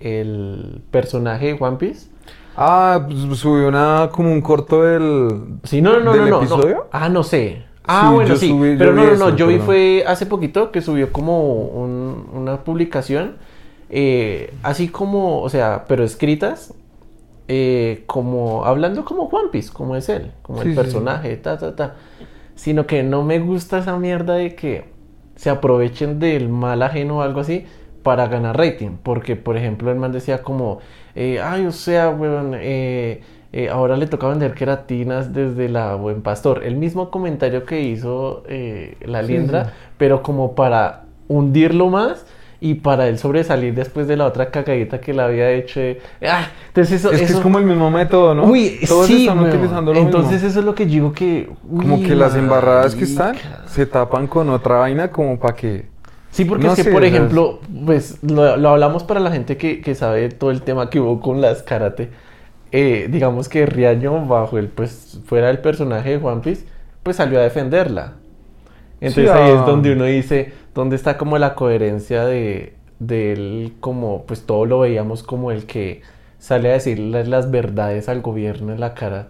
el 0.01 0.83
personaje 0.91 1.47
de 1.47 1.57
One 1.59 1.77
Piece. 1.79 2.09
Ah, 2.57 3.07
pues, 3.07 3.39
subió 3.39 3.69
una, 3.69 4.09
como 4.13 4.33
un 4.33 4.41
corto 4.41 4.83
del, 4.83 5.59
Sí, 5.65 5.83
no, 5.83 5.95
no, 5.99 6.01
no, 6.05 6.13
del 6.13 6.21
no, 6.23 6.27
no, 6.27 6.31
no. 6.37 6.39
episodio. 6.39 6.87
Ah, 6.91 7.09
no 7.09 7.23
sé. 7.23 7.65
Ah, 7.85 8.09
Sí, 8.09 8.15
bueno, 8.15 8.37
sí. 8.37 8.51
subí- 8.51 8.77
pero 8.79 8.93
no, 8.93 9.05
no, 9.05 9.17
no. 9.17 9.37
Yo 9.37 9.47
vi 9.47 9.59
fue 9.59 10.05
hace 10.07 10.27
poquito 10.27 10.73
que 10.73 10.81
subió 10.83 11.13
como 11.13 11.53
un- 11.53 12.27
una 12.33 12.65
publicación, 12.65 13.37
eh, 13.91 14.53
así 14.63 14.89
como, 14.89 15.43
o 15.43 15.49
sea, 15.49 15.85
pero 15.87 16.03
escritas, 16.03 16.75
eh, 17.49 18.03
como 18.07 18.65
hablando 18.65 19.05
como 19.05 19.25
One 19.25 19.51
Piece, 19.53 19.73
como 19.73 19.95
es 19.95 20.09
él, 20.09 20.33
como 20.43 20.63
Sí, 20.63 20.71
el 20.71 20.75
personaje, 20.75 21.37
ta, 21.37 21.59
ta, 21.59 21.77
ta. 21.77 21.95
Sino 22.57 22.87
que 22.87 23.03
no 23.03 23.23
me 23.23 23.39
gusta 23.39 23.79
esa 23.79 23.97
mierda 23.99 24.35
de 24.35 24.55
que 24.57 24.85
se 25.37 25.51
aprovechen 25.51 26.19
del 26.19 26.49
mal 26.49 26.83
ajeno 26.83 27.19
o 27.19 27.21
algo 27.21 27.41
así 27.41 27.67
para 28.07 28.29
ganar 28.29 28.57
rating. 28.57 28.91
Porque, 29.03 29.35
por 29.35 29.57
ejemplo, 29.57 29.91
el 29.91 29.99
man 29.99 30.13
decía 30.13 30.41
como, 30.41 30.79
eh, 31.17 31.41
ay, 31.43 31.67
o 31.67 31.73
sea, 31.73 32.09
weón, 32.09 32.53
eh, 32.55 33.21
eh, 33.53 33.69
ahora 33.69 33.97
le 33.97 34.07
toca 34.07 34.29
vender 34.29 34.55
queratinas 34.55 35.33
desde 35.35 35.69
la 35.69 35.97
Buen 35.97 36.23
Pastor. 36.23 36.63
El 36.63 36.77
mismo 36.77 37.11
comentario 37.11 37.65
que 37.65 37.81
hizo 37.83 38.45
eh, 38.49 38.97
la 39.05 39.23
liendra, 39.23 39.65
sí. 39.65 39.71
pero 39.99 40.23
como 40.23 40.55
para 40.55 41.03
hundirlo 41.27 41.89
más 41.89 42.25
y 42.61 42.75
para 42.75 43.09
él 43.09 43.19
sobresalir 43.19 43.75
después 43.75 44.07
de 44.07 44.17
la 44.17 44.27
otra 44.27 44.51
cagadita 44.53 45.01
que 45.01 45.13
le 45.13 45.23
había 45.23 45.51
hecho. 45.51 45.81
de- 45.81 46.01
ah, 46.29 46.47
entonces 46.69 47.01
eso, 47.01 47.11
Es 47.11 47.23
que 47.23 47.33
es 47.33 47.41
como 47.41 47.59
el 47.59 47.65
mismo 47.65 47.91
método, 47.91 48.37
¿no? 48.37 48.45
Uy, 48.45 48.79
Todos 48.87 49.07
sí, 49.07 49.27
están 49.27 49.41
utilizando 49.41 49.93
lo 49.93 49.99
Entonces 49.99 50.35
mismo. 50.35 50.49
eso 50.49 50.61
es 50.61 50.65
lo 50.65 50.75
que 50.77 50.85
yo 50.85 50.91
digo 50.93 51.13
que... 51.13 51.51
Como 51.69 52.01
que 52.03 52.15
las 52.15 52.37
embarradas 52.37 52.95
que 52.95 53.05
están 53.05 53.35
se 53.67 53.85
tapan 53.85 54.29
con 54.29 54.49
otra 54.51 54.77
vaina 54.77 55.11
como 55.11 55.39
para 55.41 55.57
que... 55.57 55.96
Sí, 56.37 56.45
porque 56.45 56.67
No 56.67 56.75
es 56.75 56.85
que, 56.85 56.91
por 56.91 57.03
ejemplo, 57.03 57.61
pues 57.87 58.23
lo, 58.23 58.59
lo 58.59 58.69
hablamos 58.69 59.05
para 59.05 59.21
la 59.21 59.31
gente 59.31 59.57
que, 59.57 59.81
que 59.81 59.95
sabe 59.95 60.29
todo 60.29 60.51
el 60.51 60.61
tema 60.61 60.91
que 60.91 61.01
hubo 61.01 61.19
con 61.19 61.41
las 61.41 61.63
karate. 61.63 62.11
Eh, 62.73 63.09
digamos 63.11 63.49
que 63.49 63.65
Riaño, 63.65 64.27
bajo 64.27 64.59
el, 64.59 64.69
pues, 64.69 65.19
fuera 65.25 65.49
el 65.49 65.61
personaje 65.61 66.19
de 66.19 66.23
One 66.23 66.43
Piece, 66.43 66.67
pues 67.03 67.17
salió 67.17 67.39
a 67.39 67.43
defenderla. 67.43 68.13
Entonces 69.01 69.33
Sí, 69.33 69.39
ahí 69.39 69.51
ah. 69.51 69.61
es 69.61 69.67
donde 69.67 69.93
uno 69.95 70.05
dice, 70.05 70.53
¿dónde 70.75 70.97
está 70.97 71.17
como 71.17 71.39
la 71.39 71.55
coherencia 71.55 72.27
de, 72.27 72.75
de 72.99 73.33
él, 73.33 73.73
como, 73.81 74.27
pues 74.27 74.45
todo 74.45 74.67
lo 74.67 74.81
veíamos 74.81 75.23
como 75.23 75.53
el 75.53 75.65
que 75.65 76.03
sale 76.39 76.69
a 76.69 76.73
decirle 76.75 77.25
las 77.25 77.51
verdades 77.51 78.11
al 78.11 78.21
gobierno 78.21 78.75
en 78.75 78.81
la 78.81 78.93
cara. 78.93 79.29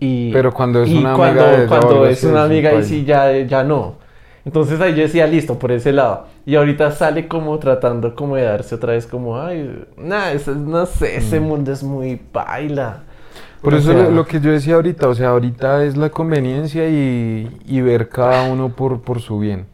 Y, 0.00 0.32
Pero 0.32 0.50
cuando 0.54 0.82
es 0.82 0.88
y 0.88 0.96
una 0.96 1.14
cuando, 1.14 1.42
amiga 1.42 1.60
de 1.60 1.66
cuando 1.66 2.06
es 2.06 2.24
una 2.24 2.44
amiga 2.44 2.72
y 2.72 2.84
sí 2.84 3.04
ya, 3.04 3.36
ya 3.40 3.64
no. 3.64 3.96
Entonces 4.44 4.80
ahí 4.80 4.94
yo 4.94 5.02
decía, 5.02 5.26
listo, 5.26 5.58
por 5.58 5.70
ese 5.72 5.92
lado. 5.92 6.26
Y 6.44 6.56
ahorita 6.56 6.90
sale 6.90 7.28
como 7.28 7.58
tratando 7.58 8.14
como 8.16 8.36
de 8.36 8.42
darse 8.42 8.74
otra 8.74 8.92
vez 8.92 9.06
como, 9.06 9.38
ay, 9.40 9.84
nada, 9.96 10.32
no 10.56 10.86
sé, 10.86 11.16
ese 11.16 11.40
mundo 11.40 11.72
es 11.72 11.82
muy 11.82 12.20
baila. 12.32 13.04
Mm. 13.08 13.12
Por 13.62 13.74
O 13.74 13.76
eso 13.76 13.92
sea, 13.92 14.08
lo, 14.10 14.26
que 14.26 14.40
yo 14.40 14.50
decía 14.50 14.74
ahorita, 14.74 15.08
o 15.08 15.14
sea, 15.14 15.30
ahorita 15.30 15.84
es 15.84 15.96
la 15.96 16.10
conveniencia 16.10 16.88
y, 16.88 17.48
y 17.64 17.80
ver 17.80 18.08
cada 18.08 18.50
uno 18.50 18.70
por, 18.74 19.02
por 19.02 19.20
su 19.20 19.38
bien. 19.38 19.66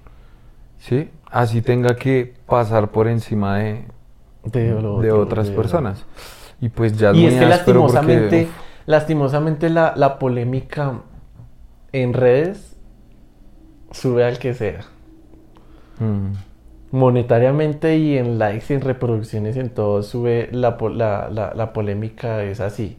¿Sí? 0.78 1.10
Así 1.30 1.62
tenga 1.62 1.96
que 1.96 2.34
pasar 2.46 2.90
por 2.90 3.08
encima 3.08 3.58
de, 3.58 3.84
de, 4.44 5.12
otras 5.12 5.48
de- 5.48 5.54
personas. 5.56 6.04
Y 6.60 6.68
pues 6.70 6.96
ya 6.98 7.12
Y 7.12 7.26
es 7.26 7.34
que 7.34 7.46
porque, 7.46 7.46
lastimosamente, 7.46 8.48
lastimosamente 8.86 9.70
la, 9.70 9.94
la 9.96 10.18
polémica 10.18 10.94
en 11.92 12.12
redes 12.14 12.76
sube 13.92 14.24
al 14.24 14.38
que 14.38 14.54
sea. 14.54 14.80
mm, 16.00 16.32
Monetariamente 16.90 17.98
y 17.98 18.16
en 18.16 18.38
likes 18.38 18.66
y 18.70 18.74
en 18.76 18.80
reproducciones 18.80 19.56
y 19.56 19.60
en 19.60 19.68
todo 19.70 20.02
sube 20.02 20.48
la, 20.52 20.78
la, 20.94 21.28
la, 21.30 21.52
la 21.54 21.72
polémica 21.74 22.42
es 22.44 22.60
así. 22.60 22.96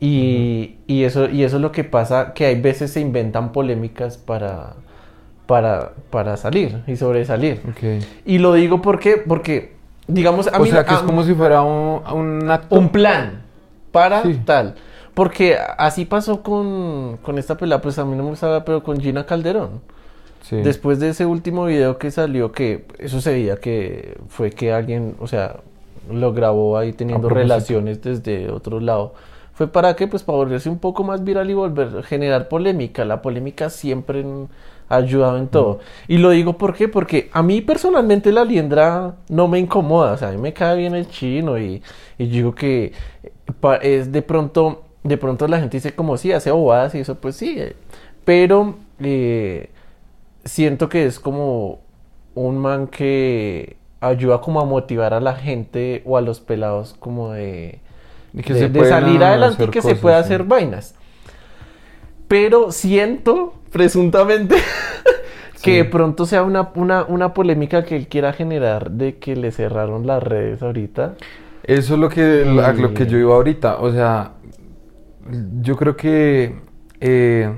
Y, 0.00 0.76
y 0.86 1.04
eso, 1.04 1.28
y 1.28 1.44
eso 1.44 1.56
es 1.56 1.62
lo 1.62 1.72
que 1.72 1.84
pasa, 1.84 2.34
que 2.34 2.46
hay 2.46 2.60
veces 2.60 2.92
se 2.92 3.00
inventan 3.00 3.52
polémicas 3.52 4.18
para, 4.18 4.74
para, 5.46 5.92
para 6.10 6.36
salir 6.36 6.82
y 6.86 6.96
sobresalir. 6.96 7.62
Y 8.26 8.38
lo 8.38 8.54
digo 8.54 8.82
porque, 8.82 9.16
porque 9.16 9.74
digamos, 10.06 10.48
a 10.48 10.58
O 10.58 10.62
mí 10.62 10.70
sea, 10.70 10.84
que 10.84 10.92
a- 10.94 10.96
es 10.98 11.02
como 11.02 11.24
si 11.24 11.34
fuera 11.34 11.62
un, 11.62 12.02
un 12.12 12.50
acto. 12.50 12.76
un 12.76 12.90
plan 12.90 13.42
para 13.92 14.22
Sí. 14.22 14.40
tal. 14.44 14.74
Porque 15.14 15.56
así 15.78 16.04
pasó 16.04 16.42
con, 16.42 17.18
con 17.22 17.38
esta 17.38 17.56
pelada, 17.56 17.80
pues 17.82 17.98
a 17.98 18.04
mí 18.04 18.16
no 18.16 18.22
me 18.24 18.30
gustaba, 18.30 18.64
pero 18.64 18.82
con 18.84 19.00
Gina 19.00 19.26
Calderón. 19.26 19.80
Sí. 20.48 20.56
Después 20.62 20.98
de 20.98 21.10
ese 21.10 21.26
último 21.26 21.66
video 21.66 21.98
que 21.98 22.10
salió, 22.10 22.52
que 22.52 22.86
eso 22.98 23.20
se 23.20 23.32
veía 23.32 23.56
que 23.56 24.16
fue 24.28 24.50
que 24.50 24.72
alguien, 24.72 25.14
o 25.20 25.26
sea, 25.26 25.56
lo 26.10 26.32
grabó 26.32 26.78
ahí 26.78 26.92
teniendo 26.92 27.28
relaciones 27.28 28.00
desde 28.02 28.50
otro 28.50 28.80
lado. 28.80 29.14
¿Fue 29.52 29.68
para 29.68 29.94
qué? 29.96 30.06
Pues 30.06 30.22
para 30.22 30.38
volverse 30.38 30.70
un 30.70 30.78
poco 30.78 31.04
más 31.04 31.22
viral 31.24 31.50
y 31.50 31.54
volver 31.54 31.98
a 31.98 32.02
generar 32.02 32.48
polémica. 32.48 33.04
La 33.04 33.20
polémica 33.22 33.68
siempre 33.70 34.24
ha 34.88 34.96
ayudado 34.96 35.36
en 35.38 35.48
todo. 35.48 35.80
Y 36.06 36.18
lo 36.18 36.30
digo 36.30 36.56
¿por 36.56 36.74
qué? 36.74 36.88
porque 36.88 37.28
a 37.32 37.42
mí 37.42 37.60
personalmente 37.60 38.32
la 38.32 38.44
liendra 38.44 39.16
no 39.28 39.48
me 39.48 39.58
incomoda. 39.58 40.12
O 40.12 40.16
sea, 40.16 40.28
a 40.28 40.32
mí 40.32 40.38
me 40.38 40.52
cae 40.54 40.76
bien 40.78 40.94
el 40.94 41.08
chino 41.08 41.58
y, 41.58 41.82
y 42.18 42.26
digo 42.26 42.54
que 42.54 42.92
eh, 43.22 43.78
es 43.82 44.12
de 44.12 44.22
pronto, 44.22 44.84
de 45.02 45.16
pronto 45.18 45.46
la 45.48 45.58
gente 45.60 45.76
dice 45.76 45.94
como 45.94 46.16
sí, 46.16 46.32
hace 46.32 46.50
bobadas 46.50 46.94
y 46.94 47.00
eso, 47.00 47.16
pues 47.16 47.36
sí. 47.36 47.56
eh, 47.58 47.74
Pero 48.24 48.76
eh, 49.00 49.70
siento 50.44 50.88
que 50.88 51.06
es 51.06 51.18
como 51.20 51.80
un 52.34 52.58
man 52.58 52.86
que 52.86 53.76
ayuda 54.00 54.40
como 54.40 54.60
a 54.60 54.64
motivar 54.64 55.14
a 55.14 55.20
la 55.20 55.34
gente 55.34 56.02
o 56.04 56.16
a 56.16 56.20
los 56.20 56.40
pelados 56.40 56.94
como 56.98 57.32
de, 57.32 57.80
que 58.44 58.54
de- 58.54 58.84
salir 58.88 59.22
adelante 59.24 59.64
y 59.64 59.68
que 59.68 59.82
se 59.82 59.96
pueda 59.96 60.18
sí. 60.18 60.26
hacer 60.26 60.44
vainas. 60.44 60.94
Pero 62.28 62.72
siento, 62.72 63.54
presuntamente, 63.72 64.56
que 65.62 65.78
de 65.78 65.84
pronto 65.86 66.26
sea 66.26 66.42
una, 66.42 66.70
una, 66.74 67.04
una 67.04 67.34
polémica 67.34 67.84
que 67.84 67.96
él 67.96 68.06
quiera 68.08 68.32
generar 68.32 68.90
de 68.90 69.16
que 69.18 69.34
le 69.34 69.50
cerraron 69.50 70.06
las 70.06 70.22
redes 70.22 70.62
ahorita. 70.62 71.14
Eso 71.64 71.94
es 71.94 72.00
lo 72.00 72.08
que, 72.08 72.44
a 72.62 72.72
lo 72.72 72.94
que 72.94 73.06
yo 73.06 73.18
iba 73.18 73.34
ahorita. 73.34 73.78
O 73.80 73.90
sea, 73.90 74.32
yo 75.60 75.76
creo 75.76 75.96
que 75.96 76.54
eh, 77.00 77.52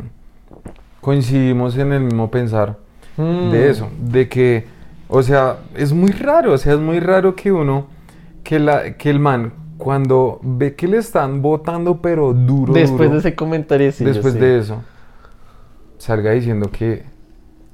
coincidimos 1.00 1.76
en 1.76 1.92
el 1.92 2.00
mismo 2.02 2.30
pensar 2.30 2.76
Mm. 3.16 3.50
de 3.50 3.70
eso. 3.70 3.88
De 4.00 4.28
que, 4.28 4.66
o 5.08 5.22
sea, 5.22 5.58
es 5.74 5.92
muy 5.92 6.10
raro. 6.12 6.52
O 6.52 6.58
sea, 6.58 6.74
es 6.74 6.80
muy 6.80 7.00
raro 7.00 7.34
que 7.36 7.52
uno, 7.52 7.86
que, 8.44 8.58
la, 8.58 8.96
que 8.96 9.10
el 9.10 9.18
man, 9.18 9.52
cuando 9.76 10.38
ve 10.42 10.74
que 10.74 10.88
le 10.88 10.98
están 10.98 11.42
votando, 11.42 12.00
pero 12.00 12.32
duro, 12.32 12.72
Después 12.72 13.08
duro, 13.08 13.12
de 13.12 13.18
ese 13.18 13.34
comentario, 13.34 13.92
sí, 13.92 14.04
después 14.04 14.34
de 14.34 14.58
eso, 14.58 14.82
salga 15.98 16.30
diciendo 16.32 16.70
que, 16.70 17.04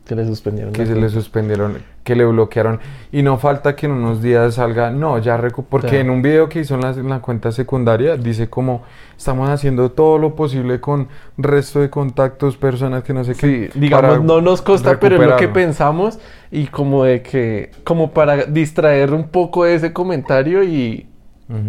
que 0.06 0.14
le 0.14 0.24
suspendieron. 0.24 0.72
que 0.72 0.86
se 0.86 0.94
le 0.94 1.08
suspendieron, 1.08 1.78
que 2.04 2.14
le 2.14 2.24
bloquearon. 2.24 2.78
Y 3.10 3.22
no 3.22 3.38
falta 3.38 3.74
que 3.74 3.86
en 3.86 3.92
unos 3.92 4.22
días 4.22 4.54
salga, 4.54 4.90
no, 4.90 5.18
ya 5.18 5.36
recu 5.36 5.64
porque 5.64 5.88
Claro. 5.88 6.02
en 6.04 6.10
un 6.10 6.22
video 6.22 6.48
que 6.48 6.60
hizo 6.60 6.76
en 6.76 6.82
la, 6.82 6.90
en 6.90 7.08
la 7.08 7.20
cuenta 7.20 7.50
secundaria 7.52 8.16
dice 8.16 8.48
como 8.48 8.82
estamos 9.16 9.48
haciendo 9.50 9.90
todo 9.90 10.18
lo 10.18 10.34
posible 10.36 10.80
con 10.80 11.08
resto 11.36 11.80
de 11.80 11.90
contactos, 11.90 12.56
personas 12.56 13.02
que 13.02 13.12
no 13.12 13.24
sé 13.24 13.34
qué. 13.34 13.70
Sí, 13.72 13.78
digamos, 13.80 14.10
para 14.10 14.22
no 14.22 14.40
nos 14.40 14.62
consta, 14.62 14.98
pero 15.00 15.16
es 15.16 15.20
lo 15.22 15.26
que 15.26 15.32
recuperarlo". 15.32 15.52
pensamos 15.54 16.18
y 16.52 16.66
como 16.66 17.02
de 17.04 17.22
que, 17.22 17.72
como 17.82 18.12
para 18.12 18.44
distraer 18.44 19.12
un 19.12 19.28
poco 19.28 19.64
de 19.64 19.74
ese 19.74 19.92
comentario 19.92 20.62
y, 20.62 21.08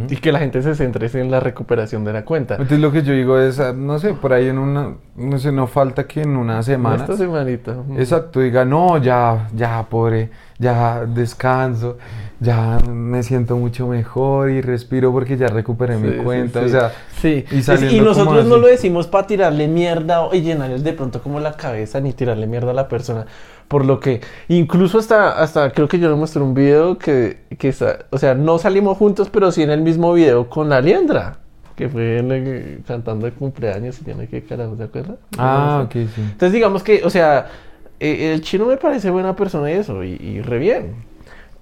Y 0.09 0.15
que 0.17 0.31
la 0.31 0.39
gente 0.39 0.63
se 0.63 0.73
centre 0.73 1.07
en 1.21 1.29
la 1.29 1.39
recuperación 1.39 2.03
de 2.03 2.11
la 2.11 2.25
cuenta. 2.25 2.55
Entonces 2.55 2.79
lo 2.79 2.91
que 2.91 3.03
yo 3.03 3.13
digo 3.13 3.37
es, 3.39 3.59
ah, 3.59 3.73
no 3.73 3.99
sé, 3.99 4.15
por 4.15 4.33
ahí 4.33 4.47
en 4.47 4.57
una, 4.57 4.95
no 5.15 5.37
sé, 5.37 5.51
no 5.51 5.67
falta 5.67 6.07
que 6.07 6.21
en 6.23 6.35
una 6.35 6.63
semana, 6.63 7.03
Esta 7.03 7.15
semanita. 7.15 7.75
exacto, 7.95 8.39
diga, 8.39 8.65
no, 8.65 8.97
ya, 8.97 9.47
ya, 9.53 9.83
pobre, 9.87 10.31
ya 10.57 11.05
descanso, 11.05 11.97
ya 12.39 12.77
me 12.87 13.23
siento 13.23 13.57
mucho 13.57 13.87
mejor 13.87 14.51
y 14.51 14.61
respiro 14.61 15.11
porque 15.11 15.37
ya 15.37 15.47
recuperé 15.47 15.95
Sí, 15.95 16.01
mi 16.03 16.23
cuenta, 16.23 16.59
sí. 16.59 16.65
o 16.65 16.69
sea, 16.69 16.91
Sí, 17.19 17.45
y 17.51 17.95
y, 17.95 17.99
nosotros 17.99 18.45
no 18.45 18.57
lo 18.57 18.67
decimos 18.67 19.07
para 19.07 19.25
tirarle 19.25 19.67
mierda 19.67 20.21
o- 20.21 20.35
y 20.35 20.41
llenarles 20.41 20.83
de 20.83 20.93
pronto 20.93 21.21
como 21.23 21.39
la 21.39 21.53
cabeza 21.53 21.99
ni 21.99 22.13
tirarle 22.13 22.45
mierda 22.45 22.71
a 22.71 22.73
la 22.75 22.87
persona. 22.87 23.25
Por 23.67 23.85
lo 23.85 23.99
que, 23.99 24.21
incluso 24.49 24.99
hasta, 24.99 25.41
hasta 25.41 25.71
creo 25.71 25.87
que 25.87 25.99
yo 25.99 26.09
le 26.09 26.15
mostré 26.15 26.41
un 26.41 26.53
video 26.53 26.97
que, 26.97 27.39
que 27.57 27.69
está- 27.69 28.05
o 28.11 28.17
sea, 28.17 28.33
no 28.35 28.59
salimos 28.59 28.97
juntos, 28.97 29.29
pero 29.31 29.51
sí 29.51 29.63
en 29.63 29.71
el 29.71 29.81
mismo 29.81 30.13
video 30.13 30.47
con 30.49 30.69
la 30.69 30.79
liendra, 30.79 31.39
que 31.75 31.89
fue 31.89 32.19
en 32.19 32.31
el- 32.31 32.83
cantando 32.87 33.25
el 33.27 33.33
cumpleaños 33.33 33.99
y 33.99 34.03
tiene 34.05 34.27
que 34.27 34.43
carajo, 34.43 34.75
¿se 34.77 34.83
acuerda? 34.83 35.15
ah, 35.39 35.81
ok, 35.85 35.91
sí. 35.93 36.07
Entonces 36.17 36.51
digamos 36.53 36.83
que, 36.83 37.01
o 37.03 37.09
sea, 37.09 37.47
eh, 37.99 38.31
el 38.33 38.41
chino 38.41 38.65
me 38.67 38.77
parece 38.77 39.09
buena 39.09 39.35
persona 39.35 39.71
y 39.71 39.73
eso, 39.73 40.03
y, 40.03 40.11
y 40.21 40.41
re 40.41 40.59
bien. 40.59 41.16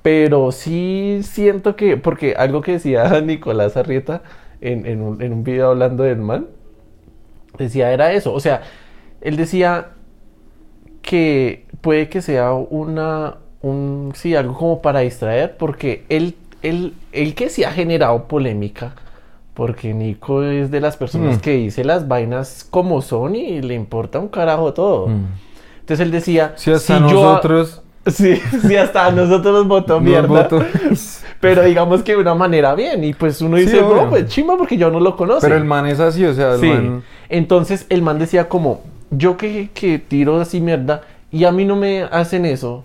Pero 0.06 0.52
sí 0.52 1.22
siento 1.24 1.76
que, 1.76 1.98
porque 1.98 2.36
algo 2.38 2.62
que 2.62 2.74
decía 2.74 3.20
Nicolás 3.26 3.76
Arrieta 3.76 4.22
en, 4.62 4.86
en 4.86 5.02
un, 5.02 5.20
en 5.20 5.34
un 5.34 5.44
video 5.44 5.72
hablando 5.72 6.04
del 6.04 6.20
man, 6.20 6.46
decía 7.58 7.92
era 7.92 8.14
eso. 8.14 8.32
O 8.32 8.40
sea, 8.40 8.62
él 9.22 9.36
decía 9.36 9.88
que 11.02 11.66
puede 11.82 12.08
que 12.08 12.22
sea 12.22 12.54
una, 12.54 13.38
un, 13.64 14.12
sí, 14.16 14.36
algo 14.36 14.56
como 14.56 14.82
para 14.84 15.00
distraer, 15.00 15.58
porque 15.58 16.04
él, 16.10 16.36
el, 16.62 16.94
el 17.12 17.34
que 17.34 17.50
sí 17.50 17.64
ha 17.64 17.72
generado 17.72 18.28
polémica. 18.28 18.94
Porque 19.56 19.94
Nico 19.94 20.44
es 20.44 20.70
de 20.70 20.82
las 20.82 20.98
personas 20.98 21.38
Mm. 21.38 21.40
que 21.40 21.52
dice 21.56 21.84
las 21.84 22.08
vainas 22.10 22.68
como 22.70 23.02
son 23.02 23.36
y 23.36 23.62
le 23.62 23.74
importa 23.74 24.20
un 24.20 24.28
carajo 24.28 24.74
todo. 24.74 25.08
Mm. 25.08 25.26
Entonces 25.80 26.06
él 26.06 26.12
decía, 26.12 26.54
Si 26.58 26.72
hasta 26.72 26.98
si 26.98 27.02
yo- 27.04 27.10
nosotros 27.24 27.82
Sí, 28.08 28.36
sí, 28.68 28.76
hasta 28.76 29.10
nosotros 29.12 29.54
nos 29.54 29.68
votó 29.68 29.96
nos 29.96 30.04
mierda. 30.04 30.28
votó- 30.28 30.64
Pero 31.40 31.64
digamos 31.64 32.02
que 32.04 32.14
de 32.14 32.18
una 32.20 32.34
manera 32.36 32.74
bien. 32.76 33.04
Y 33.04 33.14
pues 33.14 33.42
uno 33.42 33.58
Sí, 33.58 33.64
dice, 33.66 33.80
obvio. 33.82 34.04
no, 34.04 34.10
pues 34.10 34.28
chimba 34.28 34.58
porque 34.58 34.78
yo 34.78 34.90
no 34.92 35.00
lo 35.00 35.16
conozco. 35.16 35.42
Pero 35.42 35.56
el 35.58 35.66
man 35.66 35.86
es 35.88 36.00
así, 36.00 36.24
o 36.26 36.34
sea, 36.34 36.54
el 36.56 36.60
Sí. 36.62 36.68
man... 36.68 37.04
Entonces 37.30 37.86
el 37.90 38.02
man 38.02 38.18
decía 38.20 38.48
como, 38.50 38.82
yo 39.12 39.38
que, 39.38 39.70
que 39.74 40.00
tiro 40.00 40.40
así 40.40 40.62
mierda 40.62 41.02
y 41.32 41.44
a 41.46 41.52
mí 41.52 41.66
no 41.66 41.76
me 41.76 42.04
hacen 42.04 42.46
eso. 42.46 42.84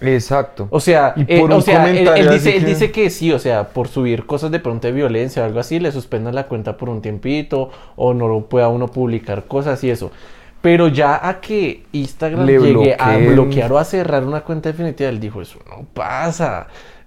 Exacto. 0.00 0.68
O 0.70 0.78
sea, 0.78 1.14
eh, 1.26 1.42
o 1.48 1.60
sea, 1.62 1.88
él, 1.90 2.06
él 2.06 2.28
dice, 2.30 2.54
él 2.56 2.64
que- 2.64 2.68
dice 2.68 2.90
que 2.90 3.08
sí, 3.08 3.32
o 3.32 3.38
sea, 3.38 3.68
por 3.68 3.88
subir 3.88 4.26
cosas 4.26 4.50
de 4.50 4.60
pronto 4.60 4.86
de 4.86 4.92
violencia 4.92 5.42
o 5.42 5.46
algo 5.46 5.58
así, 5.58 5.80
le 5.80 5.90
suspendan 5.90 6.34
la 6.34 6.46
cuenta 6.48 6.76
por 6.76 6.90
un 6.90 7.00
tiempito 7.00 7.70
o 7.96 8.12
no 8.12 8.28
lo 8.28 8.42
pueda 8.42 8.68
uno 8.68 8.88
publicar 8.88 9.44
cosas 9.44 9.82
y 9.84 9.90
eso. 9.90 10.10
Pero 10.66 10.88
ya 10.88 11.20
a 11.28 11.40
que 11.40 11.84
Instagram 11.92 12.44
Le 12.44 12.58
llegue 12.58 12.96
a 12.98 13.16
bloquear 13.18 13.72
o 13.72 13.78
a 13.78 13.84
cerrar 13.84 14.24
una 14.24 14.40
cuenta 14.40 14.68
definitiva, 14.70 15.08
él 15.08 15.20
dijo, 15.20 15.40
eso 15.40 15.60
no 15.70 15.86
pasa. 15.94 16.66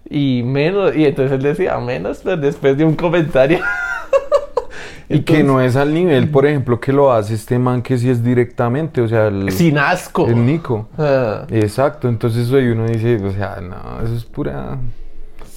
Y 0.09 0.43
menos, 0.45 0.95
y 0.95 1.03
entonces 1.03 1.33
él 1.33 1.41
decía, 1.41 1.77
menos 1.79 2.19
pues, 2.19 2.39
después 2.39 2.77
de 2.77 2.85
un 2.85 2.95
comentario. 2.95 3.59
Y 5.09 5.23
que 5.23 5.43
no 5.43 5.59
es 5.59 5.75
al 5.75 5.93
nivel, 5.93 6.29
por 6.29 6.45
ejemplo, 6.45 6.79
que 6.79 6.93
lo 6.93 7.11
hace 7.11 7.33
este 7.33 7.59
man 7.59 7.81
que 7.81 7.97
sí 7.97 8.09
es 8.09 8.23
directamente, 8.23 9.01
o 9.01 9.07
sea, 9.09 9.27
el, 9.27 9.51
Sin 9.51 9.77
asco. 9.77 10.27
el 10.27 10.45
Nico. 10.45 10.87
Ah. 10.97 11.45
Exacto, 11.49 12.07
entonces 12.07 12.49
ahí 12.53 12.67
uno 12.67 12.85
dice, 12.85 13.15
o 13.25 13.31
sea, 13.31 13.59
no, 13.59 14.05
eso 14.05 14.15
es 14.15 14.23
pura... 14.23 14.77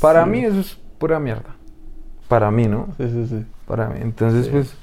Para 0.00 0.24
Sí. 0.24 0.30
mí 0.30 0.44
eso 0.44 0.58
es 0.58 0.76
pura 0.98 1.20
mierda. 1.20 1.54
Para 2.26 2.50
mí, 2.50 2.66
¿no? 2.66 2.88
Sí, 2.96 3.04
sí, 3.08 3.26
sí. 3.28 3.44
Para 3.66 3.88
mí. 3.90 3.98
Entonces, 4.00 4.46
Sí. 4.46 4.50
pues, 4.50 4.74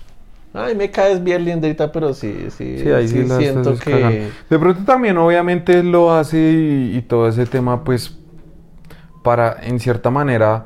Ay, 0.53 0.75
me 0.75 0.89
caes 0.89 1.23
bien 1.23 1.45
lindita, 1.45 1.91
pero 1.91 2.13
sí, 2.13 2.47
sí, 2.49 2.79
sí, 2.79 2.89
ahí 2.89 3.07
sí, 3.07 3.23
sí 3.23 3.29
siento 3.37 3.77
que... 3.77 4.29
De 4.49 4.59
pronto 4.59 4.83
también, 4.83 5.17
obviamente, 5.17 5.83
lo 5.83 6.11
hace 6.11 6.37
y, 6.37 6.97
y 6.97 7.01
todo 7.03 7.27
ese 7.27 7.45
tema, 7.45 7.83
pues, 7.83 8.17
para, 9.23 9.57
en 9.61 9.79
cierta 9.79 10.09
manera, 10.09 10.65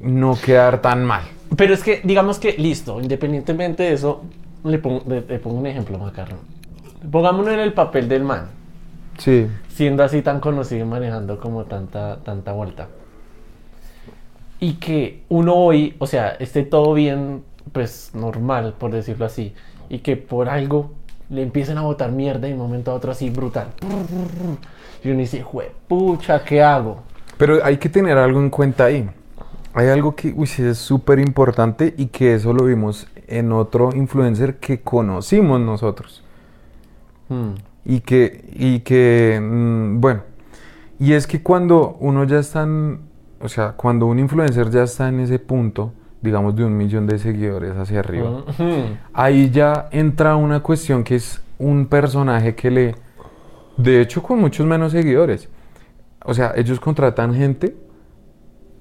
no 0.00 0.36
quedar 0.44 0.82
tan 0.82 1.04
mal. 1.04 1.22
Pero 1.56 1.72
es 1.72 1.84
que, 1.84 2.00
digamos 2.02 2.38
que, 2.40 2.54
listo, 2.58 3.00
independientemente 3.00 3.84
de 3.84 3.92
eso, 3.92 4.22
le 4.64 4.78
pongo, 4.78 5.02
le, 5.06 5.20
le 5.20 5.38
pongo 5.38 5.58
un 5.60 5.66
ejemplo, 5.66 5.98
Macarrón. 5.98 6.38
Pongámonos 7.10 7.52
en 7.54 7.60
el 7.60 7.72
papel 7.72 8.08
del 8.08 8.24
man, 8.24 8.48
Sí. 9.18 9.46
siendo 9.68 10.02
así 10.02 10.20
tan 10.22 10.40
conocido 10.40 10.84
y 10.84 10.88
manejando 10.88 11.38
como 11.38 11.64
tanta, 11.64 12.18
tanta 12.24 12.52
vuelta. 12.52 12.88
Y 14.58 14.74
que 14.74 15.22
uno 15.28 15.54
hoy, 15.54 15.94
o 15.98 16.06
sea, 16.06 16.30
esté 16.40 16.62
todo 16.64 16.94
bien, 16.94 17.42
pues 17.72 18.10
normal, 18.14 18.74
por 18.78 18.90
decirlo 18.90 19.26
así, 19.26 19.54
y 19.88 19.98
que 19.98 20.16
por 20.16 20.48
algo 20.48 20.92
le 21.28 21.42
empiecen 21.42 21.78
a 21.78 21.82
botar 21.82 22.12
mierda 22.12 22.46
de 22.46 22.52
un 22.52 22.58
momento 22.58 22.90
a 22.90 22.94
otro 22.94 23.12
así 23.12 23.30
brutal. 23.30 23.68
Y 25.02 25.10
uno 25.10 25.20
dice, 25.20 25.44
pucha, 25.88 26.42
¿qué 26.44 26.62
hago? 26.62 27.02
Pero 27.36 27.64
hay 27.64 27.76
que 27.76 27.88
tener 27.88 28.16
algo 28.16 28.40
en 28.40 28.50
cuenta 28.50 28.84
ahí. 28.84 29.08
Hay 29.74 29.88
algo 29.88 30.16
que 30.16 30.32
uy, 30.34 30.48
es 30.58 30.78
súper 30.78 31.18
importante 31.18 31.94
y 31.96 32.06
que 32.06 32.34
eso 32.34 32.52
lo 32.52 32.64
vimos 32.64 33.06
en 33.26 33.52
otro 33.52 33.94
influencer 33.94 34.56
que 34.56 34.80
conocimos 34.80 35.60
nosotros. 35.60 36.22
Hmm. 37.28 37.54
Y 37.84 38.00
que, 38.00 38.48
y 38.54 38.80
que, 38.80 39.38
mm, 39.40 40.00
bueno, 40.00 40.22
y 40.98 41.12
es 41.12 41.26
que 41.26 41.42
cuando 41.42 41.96
uno 42.00 42.24
ya 42.24 42.38
está 42.38 42.62
en, 42.62 43.00
o 43.40 43.48
sea, 43.48 43.72
cuando 43.72 44.06
un 44.06 44.18
influencer 44.18 44.70
ya 44.70 44.84
está 44.84 45.08
en 45.08 45.20
ese 45.20 45.38
punto, 45.38 45.92
digamos 46.26 46.54
de 46.54 46.64
un 46.64 46.76
millón 46.76 47.06
de 47.06 47.18
seguidores 47.18 47.74
hacia 47.76 48.00
arriba, 48.00 48.30
Ujú. 48.30 48.96
ahí 49.14 49.48
ya 49.50 49.88
entra 49.92 50.36
una 50.36 50.60
cuestión 50.60 51.02
que 51.04 51.14
es 51.14 51.40
un 51.58 51.86
personaje 51.86 52.54
que 52.54 52.70
le, 52.70 52.94
de 53.78 54.00
hecho 54.02 54.22
con 54.22 54.38
muchos 54.40 54.66
menos 54.66 54.92
seguidores, 54.92 55.48
o 56.24 56.34
sea, 56.34 56.52
ellos 56.56 56.78
contratan 56.80 57.34
gente 57.34 57.74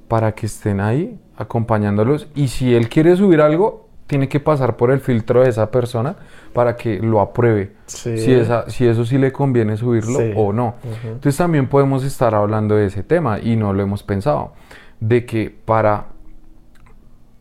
para 0.08 0.34
que 0.34 0.46
estén 0.48 0.80
ahí 0.82 1.18
acompañándolos 1.38 2.28
y 2.36 2.48
si 2.50 2.74
él 2.76 2.90
quiere 2.90 3.16
subir 3.16 3.42
algo, 3.42 3.86
tiene 4.08 4.30
que 4.30 4.40
pasar 4.40 4.76
por 4.78 4.92
el 4.92 5.00
filtro 5.00 5.42
de 5.42 5.50
esa 5.50 5.72
persona 5.72 6.16
para 6.54 6.76
que 6.76 7.00
lo 7.00 7.20
apruebe. 7.22 7.72
Sí. 7.88 8.18
Si, 8.20 8.34
esa, 8.34 8.70
si 8.70 8.86
eso 8.86 9.04
sí 9.04 9.18
le 9.18 9.32
conviene 9.32 9.78
subirlo 9.78 10.20
Sí. 10.20 10.32
o 10.36 10.54
no. 10.54 10.76
Ujú. 10.84 11.08
Entonces 11.14 11.38
también 11.38 11.68
podemos 11.68 12.04
estar 12.04 12.36
hablando 12.36 12.76
de 12.76 12.86
ese 12.86 13.02
tema 13.02 13.40
y 13.40 13.56
no 13.56 13.74
lo 13.74 13.82
hemos 13.82 14.04
pensado. 14.04 14.54
De 15.00 15.26
que 15.26 15.50
para, 15.66 16.06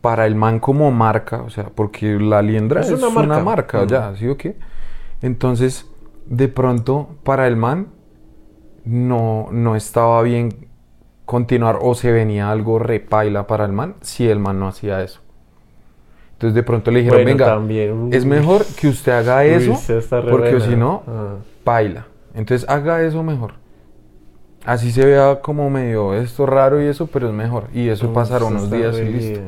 para 0.05 0.27
el 0.27 0.35
man 0.35 0.59
como 0.59 0.91
marca, 0.91 1.41
o 1.41 1.49
sea, 1.49 1.65
porque 1.73 2.19
la 2.19 2.43
liendra 2.43 2.81
Es 2.81 2.89
es, 2.91 3.01
una 3.01 3.07
una 3.07 3.39
marca. 3.39 3.85
ya, 3.87 4.15
¿sí 4.15 4.27
o 4.27 4.37
qué? 4.37 4.55
Entonces, 5.23 5.87
de 6.27 6.47
pronto, 6.47 7.09
para 7.23 7.47
el 7.47 7.55
man 7.55 7.87
no, 8.83 9.47
no 9.51 9.75
estaba 9.75 10.21
bien 10.21 10.67
continuar 11.25 11.79
o 11.81 11.95
se 11.95 12.11
venía 12.11 12.51
algo 12.51 12.77
repaila 12.77 13.47
para 13.47 13.65
el 13.65 13.71
man 13.71 13.95
si 14.01 14.29
el 14.29 14.37
man 14.37 14.59
no 14.59 14.67
hacía 14.67 15.01
eso. 15.01 15.21
Entonces 16.33 16.53
de 16.53 16.63
pronto 16.63 16.91
le 16.91 16.99
dijeron, 16.99 17.23
Bueno, 17.23 17.31
venga, 17.37 17.45
también, 17.45 18.09
es 18.11 18.23
uy. 18.23 18.29
mejor 18.29 18.63
que 18.79 18.89
usted 18.89 19.11
haga 19.13 19.39
Uy, 19.39 19.47
eso, 19.47 19.73
re 20.21 20.29
porque 20.29 20.59
si 20.61 20.75
no, 20.75 21.01
Ah. 21.07 21.35
baila. 21.65 22.05
Entonces 22.35 22.69
haga 22.69 23.01
eso 23.01 23.23
mejor. 23.23 23.53
Así 24.65 24.91
se 24.91 25.05
vea 25.05 25.41
como 25.41 25.69
medio 25.69 26.13
esto 26.15 26.45
raro 26.45 26.81
y 26.81 26.85
eso, 26.85 27.07
pero 27.07 27.27
es 27.27 27.33
mejor. 27.33 27.65
Y 27.73 27.89
eso 27.89 28.07
Uy, 28.07 28.13
pasará 28.13 28.45
unos 28.45 28.69
días 28.69 28.97
y 28.99 29.05
listo. 29.05 29.39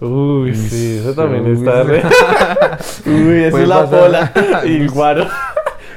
Uy, 0.00 0.54
sí, 0.54 0.98
eso 1.00 1.14
también 1.14 1.44
uy, 1.44 1.52
está 1.52 1.82
sí. 1.82 1.88
re... 1.88 2.02
Uy, 3.06 3.44
esa 3.44 3.60
es 3.62 3.68
la 3.68 3.80
pasar. 3.82 4.00
pola. 4.00 4.32
Y 4.66 4.76
el 4.76 4.90
guaro. 4.90 5.28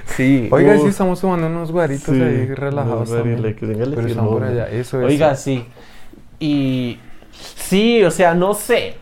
Sí. 0.05 0.47
Oiga, 0.51 0.77
sí 0.77 0.87
estamos 0.87 1.21
tomando 1.21 1.47
unos 1.47 1.71
guaritos 1.71 2.13
sí, 2.13 2.21
ahí 2.21 2.47
relajados 2.47 3.09
también. 3.09 3.55
Pero 3.59 4.29
por 4.29 4.43
allá, 4.43 4.69
eso 4.69 5.01
es. 5.01 5.07
Oiga, 5.07 5.35
sí. 5.35 5.65
Y... 6.39 6.99
Sí, 7.55 8.03
o 8.03 8.11
sea, 8.11 8.33
no 8.35 8.53
sé. 8.53 8.95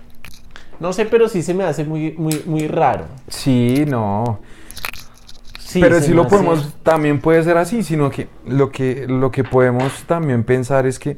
No 0.79 0.93
sé, 0.93 1.05
pero 1.05 1.27
sí 1.27 1.41
se 1.41 1.53
me 1.53 1.63
hace 1.63 1.83
muy, 1.83 2.13
muy, 2.17 2.41
muy 2.45 2.67
raro. 2.67 3.05
Sí, 3.27 3.83
no. 3.87 4.39
Sí, 5.59 5.79
pero 5.79 5.99
si 6.01 6.09
me 6.09 6.15
lo 6.15 6.21
hace- 6.23 6.29
podemos, 6.31 6.73
también 6.83 7.19
puede 7.21 7.43
ser 7.43 7.57
así, 7.57 7.83
sino 7.83 8.09
que 8.09 8.27
lo 8.47 8.71
que 8.71 9.05
lo 9.07 9.31
que 9.31 9.43
podemos 9.43 10.03
también 10.05 10.43
pensar 10.43 10.85
es 10.85 10.99
que 10.99 11.17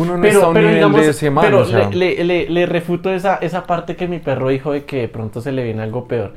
uno 0.00 0.16
no 0.16 0.24
está 0.26 0.46
a 0.46 0.48
un 0.48 0.54
nivel 0.54 0.92
de 0.92 1.08
ese 1.10 1.30
man, 1.30 1.44
pero 1.44 1.60
o 1.60 1.64
sea, 1.64 1.90
le, 1.90 2.22
le- 2.24 2.48
le- 2.48 2.66
refuto 2.66 3.12
esa, 3.12 3.36
esa 3.36 3.66
parte 3.66 3.96
que 3.96 4.06
mi 4.08 4.18
perro 4.18 4.48
dijo 4.48 4.72
de 4.72 4.84
que 4.84 4.98
de 5.02 5.08
pronto 5.08 5.40
se 5.40 5.52
le 5.52 5.64
viene 5.64 5.82
algo 5.82 6.06
peor. 6.06 6.34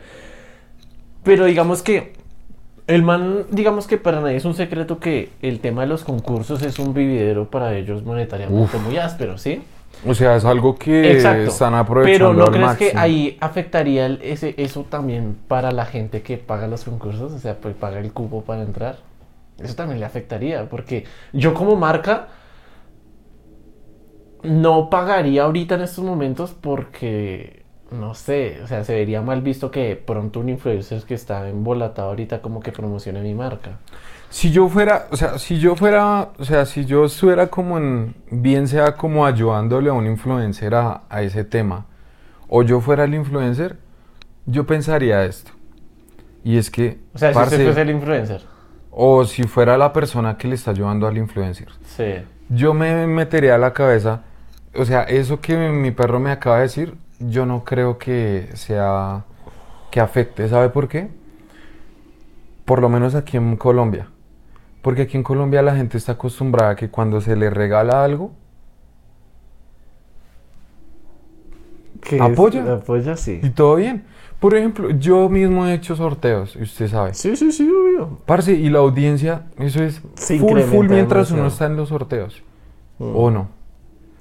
Pero 1.23 1.45
digamos 1.45 1.81
que 1.83 2.13
el 2.87 3.03
man, 3.03 3.45
digamos 3.51 3.87
que 3.87 3.97
para 3.97 4.21
nadie 4.21 4.37
es 4.37 4.45
un 4.45 4.55
secreto 4.55 4.99
que 4.99 5.29
el 5.41 5.59
tema 5.59 5.81
de 5.81 5.87
los 5.87 6.03
concursos 6.03 6.61
es 6.63 6.79
un 6.79 6.93
vividero 6.93 7.49
para 7.49 7.75
ellos 7.77 8.03
monetariamente 8.03 8.77
muy 8.79 8.97
áspero, 8.97 9.37
¿sí? 9.37 9.61
o 10.07 10.15
sea, 10.15 10.35
es 10.35 10.45
algo 10.45 10.75
que 10.79 11.11
Exacto. 11.11 11.51
están 11.51 11.75
aprovechando 11.75 12.29
Pero 12.29 12.33
¿no 12.33 12.45
al 12.45 12.51
crees 12.51 12.71
que 12.77 12.83
máximo. 12.85 13.01
ahí 13.01 13.37
afectaría 13.39 14.07
el- 14.07 14.19
ese, 14.23 14.55
eso 14.57 14.83
también 14.89 15.35
para 15.47 15.71
la 15.71 15.85
gente 15.85 16.23
que 16.23 16.37
paga 16.37 16.65
los 16.67 16.83
concursos? 16.85 17.31
O 17.33 17.37
sea, 17.39 17.55
pues 17.57 17.75
paga 17.75 17.99
el 17.99 18.11
cupo 18.11 18.41
para 18.41 18.63
entrar. 18.63 18.97
Eso 19.61 19.75
también 19.75 19.99
le 19.99 20.05
afectaría, 20.07 20.67
porque 20.67 21.03
yo 21.33 21.53
como 21.53 21.75
marca 21.75 22.29
no 24.43 24.89
pagaría 24.89 25.43
ahorita 25.43 25.75
en 25.75 25.81
estos 25.81 26.03
momentos 26.03 26.51
porque, 26.59 27.63
no 27.91 28.13
sé, 28.13 28.59
o 28.63 28.67
sea, 28.67 28.83
se 28.83 28.93
vería 28.95 29.21
mal 29.21 29.41
visto 29.41 29.71
que 29.71 29.95
pronto 29.95 30.39
un 30.39 30.49
influencer 30.49 31.03
que 31.03 31.13
está 31.13 31.47
embolatado 31.49 32.09
ahorita 32.09 32.41
como 32.41 32.59
que 32.61 32.71
promocione 32.71 33.21
mi 33.21 33.33
marca. 33.33 33.79
Si 34.29 34.51
yo 34.51 34.69
fuera, 34.69 35.07
o 35.11 35.17
sea, 35.17 35.37
si 35.39 35.59
yo 35.59 35.75
fuera, 35.75 36.29
o 36.39 36.45
sea, 36.45 36.65
si 36.65 36.85
yo 36.85 37.05
estuviera 37.05 37.47
como 37.47 37.77
en, 37.77 38.15
bien 38.29 38.67
sea 38.67 38.95
como 38.95 39.25
ayudándole 39.25 39.89
a 39.89 39.93
un 39.93 40.07
influencer 40.07 40.73
a, 40.73 41.01
a 41.09 41.21
ese 41.21 41.43
tema, 41.43 41.85
o 42.47 42.63
yo 42.63 42.79
fuera 42.79 43.03
el 43.03 43.13
influencer, 43.13 43.77
yo 44.45 44.65
pensaría 44.65 45.25
esto. 45.25 45.51
Y 46.43 46.57
es 46.57 46.71
que, 46.71 46.99
O 47.13 47.17
sea, 47.17 47.33
si 47.33 47.39
usted 47.39 47.63
fuese 47.65 47.81
el 47.81 47.89
influencer. 47.89 48.41
o 48.89 49.25
si 49.25 49.43
fuera 49.43 49.77
la 49.77 49.91
persona 49.93 50.37
que 50.37 50.47
le 50.47 50.55
está 50.55 50.71
ayudando 50.71 51.07
al 51.07 51.17
influencer, 51.17 51.67
Sí. 51.85 52.13
yo 52.49 52.73
me 52.73 53.05
metería 53.07 53.55
a 53.55 53.57
la 53.57 53.73
cabeza, 53.73 54.21
o 54.75 54.85
sea, 54.85 55.03
eso 55.03 55.41
que 55.41 55.57
mi 55.57 55.91
perro 55.91 56.19
me 56.19 56.31
acaba 56.31 56.57
de 56.57 56.63
decir, 56.63 56.95
yo 57.19 57.45
no 57.45 57.63
creo 57.63 57.97
que 57.97 58.49
sea, 58.53 59.25
que 59.91 59.99
afecte, 59.99 60.47
¿sabe 60.47 60.69
por 60.69 60.87
qué? 60.87 61.09
Por 62.65 62.81
lo 62.81 62.89
menos 62.89 63.15
aquí 63.15 63.37
en 63.37 63.57
Colombia. 63.57 64.07
Porque 64.81 65.03
aquí 65.03 65.17
en 65.17 65.23
Colombia 65.23 65.61
la 65.61 65.75
gente 65.75 65.97
está 65.97 66.13
acostumbrada 66.13 66.71
a 66.71 66.75
que 66.75 66.89
cuando 66.89 67.21
se 67.21 67.35
le 67.35 67.49
regala 67.49 68.03
algo. 68.03 68.31
¿Apoya? 72.19 72.73
Apoya, 72.73 73.15
sí. 73.15 73.39
y 73.43 73.49
todo 73.49 73.75
bien. 73.75 74.05
Por 74.39 74.55
ejemplo, 74.55 74.89
yo 74.89 75.29
mismo 75.29 75.67
he 75.67 75.73
hecho 75.75 75.95
sorteos, 75.95 76.55
y 76.55 76.63
usted 76.63 76.87
sabe. 76.87 77.13
Sí, 77.13 77.35
sí, 77.35 77.51
sí, 77.51 77.69
obvio. 77.69 78.17
Parce, 78.25 78.53
y 78.53 78.69
la 78.69 78.79
audiencia, 78.79 79.43
eso 79.59 79.83
es 79.83 80.01
Se 80.15 80.39
full, 80.39 80.61
full 80.61 80.87
mientras 80.89 81.29
uno 81.29 81.45
está 81.45 81.67
en 81.67 81.75
los 81.75 81.89
sorteos. 81.89 82.41
¿O 82.97 83.29
no? 83.29 83.60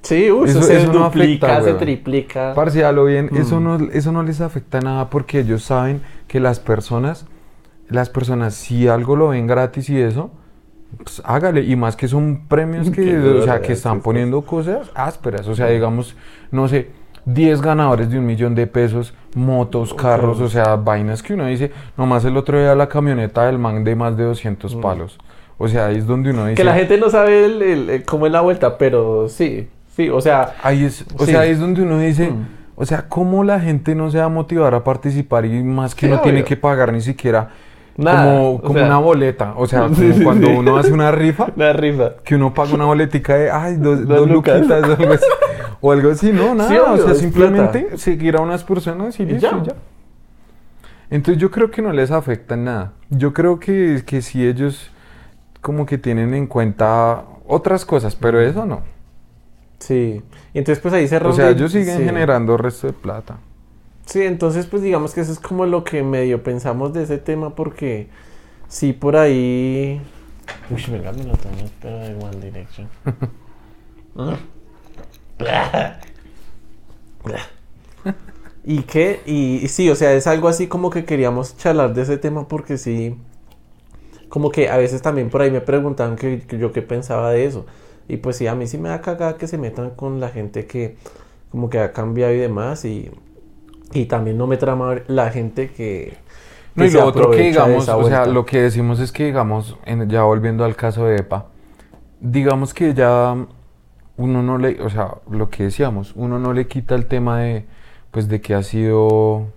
Sí, 0.03 0.31
uy, 0.31 0.49
eso, 0.49 0.61
Eso- 0.61 0.69
se 0.69 0.83
eso 0.83 0.93
no 0.93 1.05
afecta, 1.05 1.61
se 1.63 1.75
triplica. 1.75 2.53
Parce, 2.55 2.85
a 2.85 2.93
lo 2.93 3.05
bien, 3.05 3.29
Mm. 3.31 3.37
eso, 3.37 3.61
no, 3.61 3.77
eso 3.93 4.13
no 4.13 4.23
les 4.23 4.41
afecta 4.41 4.81
nada 4.81 5.11
porque 5.11 5.41
ellos 5.41 5.63
saben 5.63 6.01
que 6.27 6.41
las 6.41 6.59
personas, 6.59 7.27
las 7.89 8.09
personas, 8.09 8.55
si 8.55 8.89
algo 8.89 9.15
lo 9.17 9.29
ven 9.29 9.47
gratis 9.47 9.91
y 9.91 10.01
eso, 10.01 10.31
pues 11.05 11.21
hágale. 11.25 11.63
Y 11.65 11.77
más 11.77 11.97
que 11.97 12.09
son 12.09 12.47
premios 12.49 12.91
que, 12.91 13.17
o 13.19 13.43
sea, 13.45 13.61
que 13.61 13.73
están 13.75 14.01
poniendo 14.01 14.41
cosas 14.43 14.91
ásperas. 14.95 15.47
O 15.49 15.55
sea, 15.55 15.67
digamos, 15.67 16.17
no 16.51 16.67
sé, 16.67 16.91
10 17.27 17.61
ganadores 17.61 18.11
de 18.11 18.19
un 18.19 18.25
millón 18.25 18.55
de 18.55 18.67
pesos, 18.67 19.13
motos, 19.35 19.93
carros, 19.93 20.41
o 20.41 20.49
sea, 20.49 20.77
vainas 20.77 21.23
que 21.23 21.35
uno 21.35 21.45
dice, 21.47 21.71
nomás 21.99 22.25
el 22.25 22.37
otro 22.39 22.59
día 22.59 22.75
la 22.75 22.89
camioneta 22.89 23.45
del 23.45 23.59
man 23.59 23.85
de 23.85 23.95
más 23.95 24.17
de 24.17 24.25
200 24.25 24.75
palos. 24.77 25.19
O 25.59 25.69
sea, 25.69 25.87
ahí 25.87 25.99
es 25.99 26.07
donde 26.07 26.31
uno 26.31 26.47
dice... 26.47 26.57
Que 26.57 26.65
la 26.65 26.75
gente 26.75 26.97
no 26.97 27.11
sabe 27.11 27.45
el- 27.45 27.61
el- 27.61 27.91
el- 27.91 28.05
cómo 28.05 28.25
es 28.25 28.33
la 28.33 28.41
vuelta, 28.41 28.79
pero 28.79 29.29
sí, 29.29 29.69
sí, 30.05 30.11
o 30.11 30.21
sea, 30.21 30.55
Ahí 30.63 30.85
es, 30.85 31.05
o 31.17 31.25
Sí. 31.25 31.33
sea, 31.33 31.41
ahí 31.41 31.51
es 31.51 31.59
donde 31.61 31.83
uno 31.83 31.99
dice, 31.99 32.31
Mm. 32.31 32.47
o 32.77 32.85
sea, 32.87 33.09
¿cómo 33.09 33.45
la 33.45 33.61
gente 33.61 33.95
no 33.95 34.11
se 34.11 34.19
va 34.19 34.25
a 34.25 34.29
motivar 34.29 34.75
a 34.75 34.83
participar 34.85 35.45
y 35.47 35.63
más 35.63 35.95
que 35.95 36.07
Sí, 36.07 36.13
no 36.13 36.21
tiene 36.21 36.45
que 36.45 36.57
pagar 36.57 36.93
ni 36.93 37.01
siquiera 37.01 37.51
Nada, 37.97 38.25
como, 38.25 38.51
o 38.53 38.61
como 38.63 38.75
sea. 38.75 38.87
una 38.87 38.99
boleta? 38.99 39.55
O 39.57 39.67
sea, 39.67 39.89
Sí, 39.95 40.03
como 40.03 40.15
sí, 40.15 40.25
cuando 40.25 40.47
sí. 40.49 40.53
uno 40.57 40.77
hace 40.77 40.93
una 40.93 41.11
rifa, 41.11 41.49
la 41.57 41.73
rifa. 41.73 42.15
que 42.25 42.35
uno 42.37 42.55
paga 42.55 42.75
una 42.75 42.85
boletica 42.87 43.35
de, 43.37 43.51
ay, 43.51 43.77
dos, 43.77 44.07
Dos 44.07 44.19
dos 44.21 44.29
lucas. 44.31 44.57
luquitas 44.61 44.83
o 44.89 44.93
algo 45.03 45.13
así. 45.15 45.25
O 45.83 45.93
algo 45.93 46.11
así, 46.11 46.33
no, 46.33 46.55
nada, 46.55 46.93
o 46.93 46.97
sea, 46.99 47.15
simplemente 47.15 47.97
seguir 47.97 48.37
a 48.37 48.41
unas 48.41 48.63
personas 48.65 49.19
y, 49.19 49.23
Y 49.23 49.39
ya. 49.39 49.63
ya. 49.63 49.75
Entonces 51.11 51.41
yo 51.41 51.51
creo 51.51 51.71
que 51.71 51.83
no 51.83 51.93
les 51.93 52.11
afecta 52.11 52.57
nada. 52.57 52.93
Yo 53.11 53.33
creo 53.33 53.59
que, 53.59 54.03
que 54.07 54.23
si 54.23 54.47
ellos 54.47 54.91
como 55.61 55.85
que 55.87 55.99
tienen 55.99 56.35
en 56.35 56.47
cuenta 56.47 57.23
otras 57.47 57.85
cosas, 57.85 58.15
pero 58.15 58.41
eso 58.41 58.65
no. 58.65 58.83
Sí. 59.81 60.23
Y 60.55 60.59
entonces 60.59 60.81
pues 60.83 60.95
ahí 60.95 61.09
se 61.09 61.19
O 61.21 61.21
ronda 61.21 61.37
sea, 61.37 61.51
ellos 61.51 61.73
siguen 61.73 61.99
sí. 61.99 62.05
generando 62.05 62.57
resto 62.57 62.87
de 62.87 62.93
plata. 62.93 63.39
Sí, 64.07 64.23
entonces 64.23 64.67
pues 64.67 64.83
digamos 64.83 65.15
que 65.15 65.21
eso 65.23 65.33
es 65.33 65.39
como 65.41 65.67
lo 65.67 65.85
que 65.85 66.03
medio 66.03 66.43
pensamos 66.43 66.93
de 66.93 67.05
ese 67.05 67.19
tema 67.19 67.55
porque 67.55 68.09
sí 68.69 68.93
por 68.93 69.17
ahí... 69.17 70.01
Uy, 70.71 70.85
venga, 70.91 71.13
me 71.13 71.25
lo 71.25 71.37
tomo, 71.37 71.71
pero 71.81 71.99
de 71.99 72.15
One 72.17 72.41
Direction. 72.41 72.89
¿Y 78.65 78.83
qué? 78.83 79.23
Y, 79.27 79.65
y 79.65 79.69
sí, 79.69 79.89
o 79.91 79.97
sea, 79.97 80.13
es 80.13 80.27
algo 80.27 80.49
así 80.49 80.67
como 80.69 80.91
que 80.91 81.05
queríamos 81.05 81.57
charlar 81.57 81.95
de 81.95 82.03
ese 82.03 82.19
tema 82.19 82.47
porque 82.49 82.77
sí, 82.77 83.17
como 84.29 84.51
que 84.51 84.69
a 84.71 84.77
veces 84.77 85.03
también 85.03 85.31
por 85.31 85.43
ahí 85.43 85.51
me 85.51 85.61
preguntaban 85.61 86.17
que, 86.17 86.41
que 86.47 86.59
yo 86.59 86.73
qué 86.73 86.83
pensaba 86.83 87.31
de 87.33 87.47
eso. 87.47 87.67
Y 88.11 88.19
pues 88.19 88.37
sí, 88.37 88.47
a 88.47 88.55
mí 88.55 88.67
sí 88.67 88.79
me 88.79 88.89
da 88.91 89.01
cagada 89.03 89.37
que 89.39 89.47
se 89.47 89.59
metan 89.59 89.91
con 89.91 90.21
la 90.21 90.31
gente 90.31 90.67
que 90.67 90.97
como 91.51 91.71
que 91.71 91.81
ha 91.81 91.93
cambiado 91.93 92.35
y 92.35 92.39
demás 92.39 92.85
y, 92.85 93.11
y 93.95 94.07
también 94.07 94.39
no 94.39 94.47
me 94.49 94.57
trama 94.59 94.97
la 95.09 95.31
gente 95.31 95.71
que... 95.71 96.15
No, 96.75 96.85
y 96.85 96.91
lo 96.91 97.05
otro 97.05 97.31
que 97.31 97.43
digamos, 97.43 97.89
o 97.89 98.05
sea, 98.05 98.27
lo 98.27 98.47
que 98.47 98.61
decimos 98.63 99.01
es 99.01 99.11
que 99.13 99.25
digamos, 99.25 99.77
en- 99.85 100.09
ya 100.09 100.23
volviendo 100.23 100.65
al 100.65 100.77
caso 100.77 101.05
de 101.07 101.17
EPA, 101.17 101.47
digamos 102.21 102.75
que 102.75 102.95
ya 102.95 103.37
uno 104.19 104.43
no 104.43 104.59
le, 104.59 104.83
o 104.83 104.91
sea, 104.91 105.17
lo 105.31 105.51
que 105.51 105.65
decíamos, 105.65 106.13
uno 106.17 106.39
no 106.39 106.53
le 106.55 106.69
quita 106.69 106.95
el 106.97 107.07
tema 107.07 107.41
de, 107.41 107.67
pues 108.13 108.29
de 108.29 108.41
que 108.41 108.55
ha 108.55 108.63
sido 108.63 109.49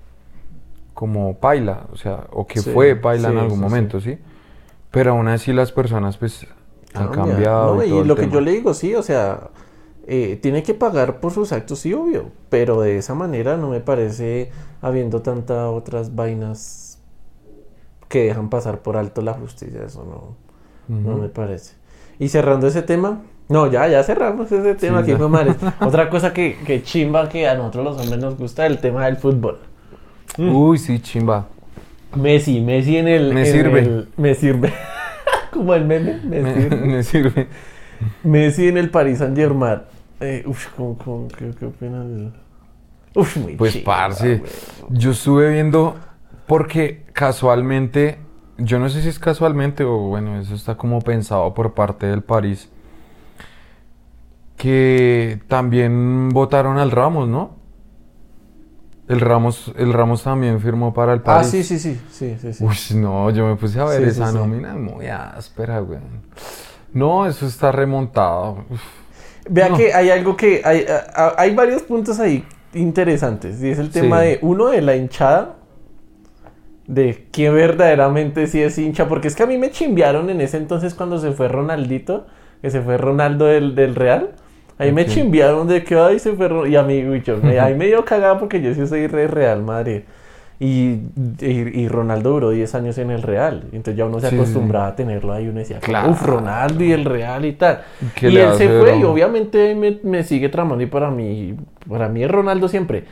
como 0.93 1.37
paila, 1.39 1.87
o 1.91 1.97
sea, 1.97 2.27
o 2.31 2.47
que 2.47 2.61
Sí, 2.61 2.71
fue 2.71 2.95
paila 2.95 3.29
en 3.29 3.37
sí, 3.37 3.39
algún 3.39 3.59
sí, 3.59 3.59
momento, 3.59 3.99
¿sí? 4.01 4.19
Pero 4.91 5.11
aún 5.11 5.27
así 5.29 5.53
las 5.53 5.71
personas 5.71 6.17
pues 6.17 6.47
han 6.93 7.07
Cambia. 7.09 7.33
cambiado. 7.33 7.75
No, 7.75 7.83
y 7.83 8.03
lo 8.03 8.15
que 8.15 8.21
tema. 8.23 8.33
yo 8.33 8.41
le 8.41 8.51
digo, 8.51 8.73
sí, 8.73 8.93
o 8.95 9.03
sea, 9.03 9.49
eh, 10.07 10.37
tiene 10.41 10.63
que 10.63 10.73
pagar 10.73 11.19
por 11.19 11.31
sus 11.31 11.51
actos, 11.51 11.79
sí, 11.79 11.93
obvio, 11.93 12.25
pero 12.49 12.81
de 12.81 12.97
esa 12.97 13.13
manera 13.15 13.57
no 13.57 13.69
me 13.69 13.79
parece 13.79 14.51
habiendo 14.81 15.21
tantas 15.21 15.69
otras 15.69 16.15
vainas 16.15 16.99
que 18.09 18.25
dejan 18.25 18.49
pasar 18.49 18.79
por 18.81 18.97
alto 18.97 19.21
la 19.21 19.33
justicia, 19.33 19.81
eso 19.85 20.03
no, 20.87 20.95
no 20.95 21.17
me 21.17 21.29
parece. 21.29 21.75
Y 22.19 22.27
cerrando 22.29 22.67
ese 22.67 22.81
tema, 22.83 23.21
no, 23.49 23.67
ya, 23.71 23.87
ya 23.87 24.03
cerramos 24.03 24.51
ese 24.51 24.75
tema, 24.75 25.03
Sí, 25.03 25.11
aquí 25.11 25.17
fue 25.19 25.29
madre. 25.29 25.55
Otra 25.81 26.09
cosa 26.09 26.31
que, 26.33 26.57
que 26.65 26.83
chimba 26.83 27.27
que 27.29 27.47
a 27.47 27.55
nosotros 27.55 27.83
los 27.85 27.97
hombres 28.01 28.21
nos 28.21 28.37
gusta, 28.37 28.65
el 28.67 28.79
tema 28.79 29.05
del 29.05 29.17
fútbol. 29.17 29.59
Uy, 30.37 30.77
sí, 30.77 30.99
chimba. 30.99 31.47
Messi, 32.15 32.61
Messi 32.61 32.97
en 32.97 33.07
el... 33.07 33.33
Me 33.33 33.41
en 33.47 33.51
sirve. 33.51 33.79
el- 33.79 34.07
me 34.17 34.35
sirve. 34.35 34.71
Como 35.53 35.73
el 35.75 35.85
meme, 35.85 36.19
me 36.23 36.41
Me, 36.41 36.53
sirve. 36.53 36.77
me 36.87 37.03
sirve. 37.03 37.47
Messi 38.23 38.67
en 38.67 38.77
el 38.77 38.89
Paris 38.89 39.19
Saint 39.19 39.35
Germain. 39.37 39.81
Eh, 40.19 40.43
uf, 40.47 40.67
¿cómo, 40.75 40.97
cómo- 40.97 41.27
qué, 41.29 41.51
qué 41.57 41.65
opinas 41.65 42.07
de 42.07 42.27
eso? 42.27 42.33
Uf, 43.15 43.37
muy 43.37 43.55
Pues 43.55 43.73
chimba, 43.73 43.85
parce, 43.85 44.37
güey. 44.37 44.51
yo 44.89 45.11
estuve 45.11 45.51
viendo 45.53 45.95
porque 46.47 47.05
casualmente, 47.13 48.17
yo 48.57 48.79
no 48.79 48.89
sé 48.89 49.01
si 49.01 49.09
es 49.09 49.19
casualmente 49.19 49.83
o 49.83 49.97
bueno, 49.97 50.39
eso 50.39 50.55
está 50.55 50.75
como 50.75 51.01
pensado 51.01 51.53
por 51.53 51.73
parte 51.73 52.07
del 52.07 52.23
París, 52.23 52.69
que 54.57 55.41
también 55.47 56.29
votaron 56.29 56.77
al 56.77 56.91
Ramos, 56.91 57.27
¿no? 57.27 57.55
El 59.07 59.19
Ramos, 59.19 59.71
el 59.77 59.91
Ramos 59.91 60.23
también 60.23 60.61
firmó 60.61 60.93
para 60.93 61.13
el 61.13 61.19
Ah, 61.19 61.23
París. 61.23 61.47
sí, 61.49 61.63
sí, 61.63 61.77
sí, 61.79 61.99
sí, 62.09 62.37
sí, 62.39 62.53
sí. 62.53 62.63
Uy, 62.63 62.99
no, 63.01 63.29
yo 63.31 63.45
me 63.47 63.55
puse 63.57 63.79
a 63.79 63.85
ver 63.85 64.03
Sí, 64.03 64.09
esa 64.11 64.31
sí. 64.31 64.35
nómina, 64.37 64.75
muy 64.75 65.07
áspera, 65.07 65.79
güey. 65.79 65.99
No, 66.93 67.25
eso 67.25 67.45
está 67.45 67.71
remontado. 67.71 68.63
Uf. 68.69 68.81
Vea 69.49 69.69
no. 69.69 69.77
que 69.77 69.93
hay 69.93 70.09
algo 70.09 70.37
que... 70.37 70.61
Hay, 70.63 70.85
hay 71.37 71.53
varios 71.53 71.81
puntos 71.83 72.19
ahí 72.19 72.45
interesantes. 72.73 73.61
Y 73.61 73.69
es 73.69 73.79
el 73.79 73.89
tema 73.89 74.21
de, 74.21 74.39
uno, 74.41 74.67
de 74.67 74.81
la 74.81 74.95
hinchada. 74.95 75.55
De 76.87 77.27
que 77.31 77.49
verdaderamente 77.49 78.47
sí 78.47 78.61
es 78.61 78.77
hincha. 78.77 79.07
Porque 79.09 79.27
es 79.27 79.35
que 79.35 79.43
a 79.43 79.47
mí 79.47 79.57
me 79.57 79.69
chimbearon 79.71 80.29
en 80.29 80.39
ese 80.39 80.57
entonces 80.57 80.93
cuando 80.93 81.17
se 81.19 81.31
fue 81.33 81.49
Ronaldito. 81.49 82.25
Que 82.61 82.69
se 82.71 82.81
fue 82.81 82.97
Ronaldo 82.97 83.45
del, 83.45 83.75
del 83.75 83.95
Real. 83.95 84.31
Ahí 84.77 84.91
me 84.91 85.03
Ok. 85.03 85.07
chimbearon 85.09 85.67
de 85.67 85.83
que, 85.83 85.95
ay, 85.95 86.19
se 86.19 86.33
fue 86.33 86.69
Y 86.69 86.75
a 86.75 86.83
mí, 86.83 87.03
yo, 87.23 87.37
me, 87.37 87.59
ahí 87.59 87.75
me 87.75 87.87
dio 87.87 88.03
cagada 88.05 88.39
porque 88.39 88.61
yo 88.61 88.73
sí 88.73 88.85
soy 88.87 89.07
re 89.07 89.27
Real 89.27 89.61
Madrid. 89.63 90.01
Y, 90.59 90.99
y, 91.41 91.81
y 91.81 91.87
Ronaldo 91.89 92.31
duró 92.31 92.49
10 92.51 92.73
años 92.75 92.97
en 92.97 93.11
el 93.11 93.21
Real. 93.21 93.63
Entonces 93.73 93.95
ya 93.97 94.05
uno 94.05 94.19
se 94.19 94.29
Sí, 94.29 94.37
sí, 94.37 94.37
sí. 94.37 94.37
acostumbraba 94.37 94.87
a 94.87 94.95
tenerlo 94.95 95.33
ahí. 95.33 95.47
Uno 95.47 95.59
decía, 95.59 95.79
Claro. 95.79 96.11
uff, 96.11 96.21
Ronaldo 96.25 96.83
y 96.83 96.91
el 96.93 97.05
Real 97.05 97.45
y 97.45 97.53
tal. 97.53 97.81
¿Qué 98.15 98.29
Y 98.29 98.37
él 98.37 98.53
se 98.53 98.69
fue 98.69 98.97
y 98.97 99.03
obviamente 99.03 99.75
me, 99.75 99.99
me 100.03 100.23
sigue 100.23 100.49
tramando 100.49 100.83
y 100.83 100.87
para 100.87 101.11
mí, 101.11 101.55
para 101.89 102.07
mí 102.09 102.23
es 102.23 102.31
Ronaldo 102.31 102.67
siempre. 102.67 103.03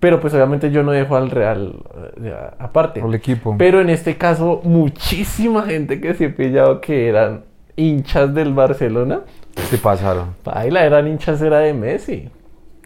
Pero 0.00 0.20
pues 0.20 0.32
obviamente 0.34 0.70
yo 0.70 0.82
no 0.84 0.92
dejo 0.92 1.16
al 1.16 1.30
Real 1.30 1.74
eh, 2.22 2.32
aparte. 2.58 3.00
El 3.00 3.14
equipo. 3.14 3.56
Pero 3.58 3.80
en 3.80 3.90
este 3.90 4.16
caso, 4.16 4.60
muchísima 4.64 5.62
gente 5.64 6.00
que 6.00 6.14
se 6.14 6.26
he 6.26 6.28
pillado 6.30 6.80
que 6.80 7.08
eran 7.08 7.42
hinchas 7.76 8.32
del 8.32 8.54
Barcelona, 8.54 9.22
Se 9.70 9.78
pasaron. 9.78 10.34
baila, 10.44 10.84
eran 10.84 11.06
hinchas 11.08 11.40
era 11.42 11.58
de 11.58 11.74
Messi. 11.74 12.28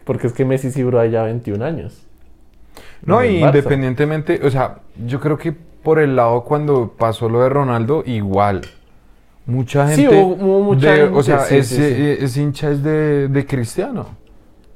Porque 0.04 0.26
es 0.26 0.32
que 0.32 0.44
Messi 0.44 0.70
sí 0.72 0.82
duró 0.82 0.98
allá 0.98 1.22
21 1.24 1.64
años. 1.64 2.02
No, 3.04 3.24
y 3.24 3.38
independientemente, 3.42 4.40
o 4.44 4.50
sea, 4.50 4.78
yo 5.06 5.20
creo 5.20 5.38
que 5.38 5.52
por 5.52 5.98
el 5.98 6.16
lado 6.16 6.42
cuando 6.44 6.92
pasó 6.96 7.28
lo 7.28 7.42
de 7.42 7.48
Ronaldo, 7.48 8.02
igual. 8.06 8.62
Mucha 9.46 9.88
Sí, 9.94 10.02
gente. 10.02 10.16
hubo- 10.20 10.34
hubo 10.44 10.60
mucha 10.62 10.90
de- 10.92 10.96
gente, 11.02 11.18
O 11.18 11.22
sea, 11.22 11.40
sí, 11.40 11.56
ese, 11.56 11.76
sí, 11.76 11.94
sí. 12.16 12.24
ese 12.24 12.42
hincha 12.42 12.70
es 12.70 12.82
de, 12.82 13.28
de 13.28 13.46
Cristiano. 13.46 14.06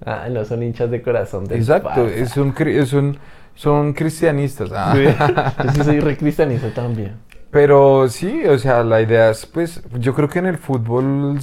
Ah, 0.04 0.26
no, 0.30 0.44
son 0.44 0.62
hinchas 0.62 0.90
de 0.90 1.00
corazón 1.02 1.44
del 1.46 1.58
Exacto, 1.58 2.06
es 2.06 2.36
un 2.36 2.52
es 2.66 2.92
un- 2.92 3.16
son 3.54 3.92
cristianistas. 3.94 4.70
ah. 4.74 4.94
Sí. 4.94 5.04
Yo 5.64 5.70
sí 5.72 5.84
soy 5.84 6.00
re 6.00 6.16
cristianista 6.16 6.68
también. 6.74 7.12
Pero 7.50 8.08
sí, 8.08 8.44
o 8.46 8.58
sea, 8.58 8.82
la 8.82 9.00
idea 9.00 9.30
es, 9.30 9.46
pues, 9.46 9.80
yo 9.98 10.12
creo 10.14 10.28
que 10.28 10.40
en 10.40 10.46
el 10.46 10.58
fútbol, 10.58 11.38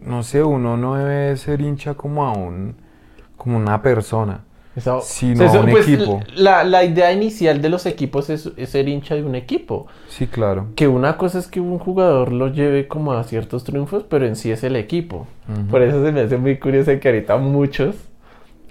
no 0.00 0.22
sé, 0.22 0.42
uno 0.42 0.76
no 0.76 0.94
debe 0.96 1.36
ser 1.36 1.60
hincha 1.60 1.94
como 1.94 2.24
a 2.26 2.32
un, 2.32 2.74
como 3.36 3.56
una 3.56 3.82
persona. 3.82 4.44
Eso- 4.74 5.00
Sino 5.02 5.44
eso, 5.44 5.60
un 5.60 5.70
pues, 5.70 5.86
equipo. 5.86 6.20
La, 6.34 6.64
la 6.64 6.82
idea 6.82 7.12
inicial 7.12 7.60
de 7.60 7.68
los 7.68 7.84
equipos 7.84 8.30
es, 8.30 8.50
es 8.56 8.70
ser 8.70 8.88
hincha 8.88 9.14
de 9.14 9.22
un 9.22 9.34
equipo. 9.34 9.86
Sí, 10.08 10.26
claro. 10.26 10.68
Que 10.76 10.88
una 10.88 11.18
cosa 11.18 11.38
es 11.38 11.46
que 11.46 11.60
un 11.60 11.78
jugador 11.78 12.32
lo 12.32 12.48
lleve 12.48 12.88
como 12.88 13.12
a 13.12 13.22
ciertos 13.24 13.64
triunfos, 13.64 14.04
pero 14.08 14.26
en 14.26 14.34
sí 14.34 14.50
es 14.50 14.64
el 14.64 14.76
equipo. 14.76 15.26
Por 15.70 15.82
eso 15.82 16.02
se 16.02 16.10
me 16.10 16.22
hace 16.22 16.38
muy 16.38 16.58
curioso 16.58 16.90
que 16.98 17.08
ahorita 17.08 17.36
muchos, 17.36 17.96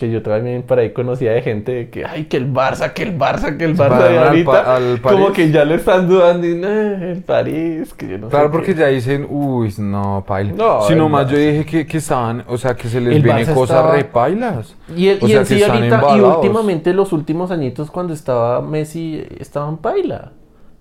que 0.02 0.12
yo 0.12 0.24
también 0.24 0.64
por 0.64 0.80
ahí 0.80 0.94
conocía 0.94 1.32
de 1.32 1.44
gente 1.44 1.72
de 1.72 1.90
que, 1.92 2.06
ay, 2.06 2.26
que 2.26 2.38
el 2.38 2.52
Barça, 2.52 2.92
que 2.94 3.04
el 3.04 3.16
Barça, 3.20 3.56
que 3.56 3.66
el 3.66 3.76
Barça 3.78 3.90
Van 4.00 4.12
de 4.12 4.18
ahorita, 4.18 4.76
al 4.76 5.00
como 5.02 5.32
que 5.32 5.52
ya 5.52 5.64
le 5.64 5.76
están 5.76 6.08
dudando 6.08 6.48
y, 6.48 6.54
"Eh, 6.64 7.12
el 7.12 7.22
París, 7.24 7.94
que 7.94 8.08
yo 8.10 8.18
no 8.18 8.26
sé 8.28 8.32
Claro, 8.32 8.48
qué". 8.50 8.52
porque 8.52 8.74
ya 8.74 8.88
dicen, 8.88 9.28
uy, 9.30 9.72
no, 9.78 10.24
paila. 10.28 10.54
No, 10.54 10.82
si 10.82 10.96
nomás 10.96 11.30
yo 11.30 11.38
dije 11.38 11.66
que, 11.68 11.86
que 11.86 11.98
estaban, 12.00 12.44
o 12.48 12.58
sea, 12.58 12.74
que 12.76 12.88
se 12.90 13.00
les 13.00 13.16
El 13.18 13.24
Barça 13.24 13.54
cosas 13.54 13.78
estaba- 13.78 13.96
repailas. 13.96 14.76
Y, 14.98 15.08
el, 15.10 15.20
O 15.22 15.28
y 15.28 15.30
sea, 15.30 15.40
en 15.42 15.46
sí 15.46 15.64
ahorita, 15.64 16.02
y 16.18 16.20
últimamente 16.20 16.94
los 16.94 17.14
últimos 17.14 17.52
añitos 17.52 17.92
cuando 17.92 18.14
estaba 18.14 18.60
Messi, 18.64 19.24
estaban 19.40 19.78
paila. 19.78 20.32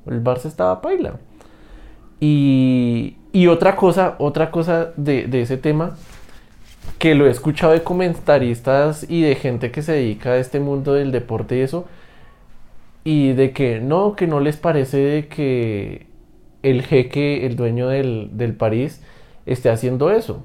El 0.07 0.25
Barça 0.25 0.47
estaba 0.47 0.81
paila. 0.81 1.13
Y, 2.21 3.17
Y 3.33 3.47
otra 3.47 3.77
cosa, 3.77 4.17
otra 4.19 4.51
cosa 4.51 4.89
de, 4.97 5.29
de 5.29 5.43
ese 5.43 5.57
tema, 5.57 5.97
que 7.01 7.17
lo 7.17 7.27
he 7.27 7.31
escuchado 7.31 7.73
de 7.73 7.83
comentaristas 7.83 9.05
y 9.09 9.23
de 9.23 9.35
gente 9.35 9.73
que 9.73 9.83
se 9.83 9.93
dedica 9.93 10.31
a 10.33 10.37
este 10.37 10.61
mundo 10.61 10.93
del 10.95 11.11
deporte 11.11 11.57
y 11.57 11.63
eso, 11.63 11.87
y 13.05 13.33
de 13.33 13.53
que 13.53 13.81
no, 13.81 14.15
que 14.15 14.27
no 14.27 14.39
les 14.41 14.57
parece 14.59 14.99
de 14.99 15.27
que 15.27 16.07
el 16.63 16.83
jeque, 16.83 17.47
el 17.47 17.57
dueño 17.57 17.89
del, 17.89 18.29
del 18.35 18.53
París, 18.55 19.03
esté 19.47 19.71
haciendo 19.71 20.11
eso, 20.11 20.45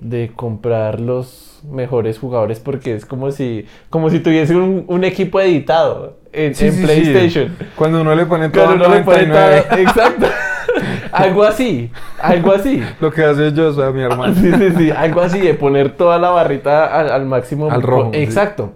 de 0.00 0.32
comprar 0.34 1.00
los 1.00 1.60
mejores 1.70 2.18
jugadores, 2.18 2.58
porque 2.60 2.94
es 2.94 3.04
como 3.04 3.30
si, 3.30 3.66
como 3.90 4.08
si 4.08 4.20
tuviese 4.20 4.56
un, 4.56 4.86
un 4.88 5.04
equipo 5.04 5.38
editado 5.38 6.16
en, 6.32 6.54
Sí, 6.54 6.66
en 6.68 6.72
sí, 6.72 6.78
sí. 6.78 6.84
PlayStation. 6.86 7.54
Cuando 7.76 8.00
uno 8.00 8.14
le 8.14 8.24
pone 8.24 8.48
todo 8.48 8.64
Pero 8.68 8.76
no 8.88 8.94
le 8.94 9.02
pone 9.02 9.26
99, 9.26 9.64
nada- 9.68 9.80
Exacto. 9.82 10.26
algo 11.22 11.42
así, 11.44 11.90
algo 12.20 12.52
así. 12.52 12.82
lo 13.00 13.10
que 13.10 13.22
hace 13.24 13.52
yo, 13.52 13.68
o 13.68 13.72
sea, 13.72 13.90
mi 13.90 14.00
hermano. 14.02 14.34
Sí, 14.34 14.50
sí, 14.52 14.70
sí, 14.76 14.90
algo 14.90 15.20
así 15.20 15.40
de 15.40 15.54
poner 15.54 15.96
toda 15.96 16.18
la 16.18 16.30
barrita 16.30 16.86
al, 16.98 17.10
al 17.10 17.26
máximo. 17.26 17.70
Al 17.70 17.82
rojo, 17.82 18.10
sí. 18.12 18.20
Exacto. 18.20 18.72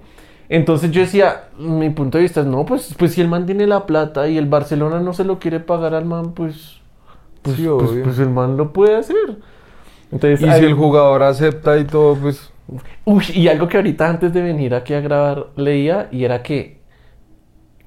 Entonces 0.49 0.91
yo 0.91 1.01
decía, 1.01 1.45
mi 1.59 1.91
punto 1.91 2.19
de 2.19 2.23
vista 2.23 2.41
es, 2.41 2.47
no, 2.47 2.65
pues, 2.67 2.95
pues 2.99 3.13
si 3.15 3.21
el 3.21 3.29
man 3.29 3.47
tiene 3.47 3.67
la 3.67 3.87
plata 3.87 4.29
y 4.29 4.37
el 4.39 4.47
Barcelona 4.47 5.01
no 5.01 5.13
se 5.15 5.25
lo 5.25 5.39
quiere 5.39 5.59
pagar 5.61 5.95
al 5.95 6.05
man, 6.05 6.33
pues, 6.33 6.81
pues, 7.43 7.57
Sí, 7.57 7.67
pues, 7.67 7.91
pues 8.05 8.19
el 8.19 8.31
man 8.31 8.57
lo 8.57 8.73
puede 8.73 8.97
hacer. 8.97 9.17
Entonces, 10.13 10.41
Y 10.43 10.49
hay- 10.49 10.61
si 10.61 10.67
el 10.67 10.75
jugador 10.75 11.23
acepta 11.23 11.79
y 11.79 11.85
todo, 11.85 12.15
pues 12.17 12.51
Uy, 13.05 13.25
y 13.35 13.49
algo 13.49 13.69
que 13.69 13.77
ahorita 13.77 14.09
antes 14.09 14.33
de 14.33 14.41
venir 14.41 14.75
aquí 14.75 14.95
a 14.95 15.01
grabar 15.01 15.49
leía 15.57 16.09
y 16.11 16.25
era 16.25 16.43
que, 16.43 16.79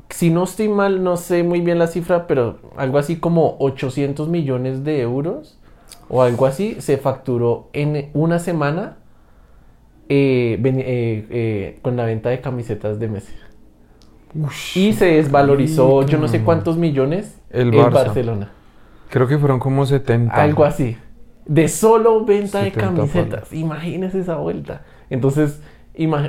si 0.10 0.30
no 0.30 0.43
estoy 0.43 0.70
mal, 0.70 1.03
no 1.03 1.18
sé 1.18 1.43
muy 1.43 1.62
bien 1.62 1.80
la 1.80 1.88
cifra, 1.88 2.28
pero 2.28 2.60
algo 2.78 2.97
así 2.97 3.18
como 3.18 3.58
800 3.60 4.30
millones 4.30 4.84
de 4.84 5.01
euros 5.01 5.60
o 6.10 6.22
algo 6.22 6.45
así 6.45 6.78
se 6.80 6.97
facturó 6.97 7.70
en 7.74 8.10
una 8.14 8.39
semana 8.39 8.97
eh, 10.10 10.60
eh, 10.64 11.28
eh, 11.30 11.80
con 11.82 11.97
la 11.97 12.05
venta 12.05 12.30
de 12.30 12.39
camisetas 12.39 12.99
de 12.99 13.10
Messi. 13.10 13.34
Y 14.76 14.93
se 14.93 15.05
desvalorizó 15.05 16.05
yo 16.05 16.18
no 16.18 16.28
sé 16.28 16.43
cuántos 16.43 16.78
millones 16.78 17.39
El. 17.49 17.72
Barcelona. 17.72 18.51
creo 19.10 19.28
que 19.28 19.38
fueron 19.38 19.60
como 19.60 19.86
70. 19.86 20.34
Algo 20.34 20.64
así. 20.64 20.97
De 21.45 21.68
solo 21.68 22.24
venta 22.26 22.60
de 22.60 22.72
70 22.72 22.95
camisetas. 22.95 23.53
Imagínese 23.53 24.20
esa 24.20 24.36
vuelta. 24.36 24.84
Entonces, 25.10 25.62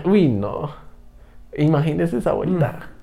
uy, 0.04 0.28
no. 0.28 0.70
Imagínese 1.56 2.18
esa 2.18 2.32
vuelta. 2.32 2.72
Mm. 2.72 2.97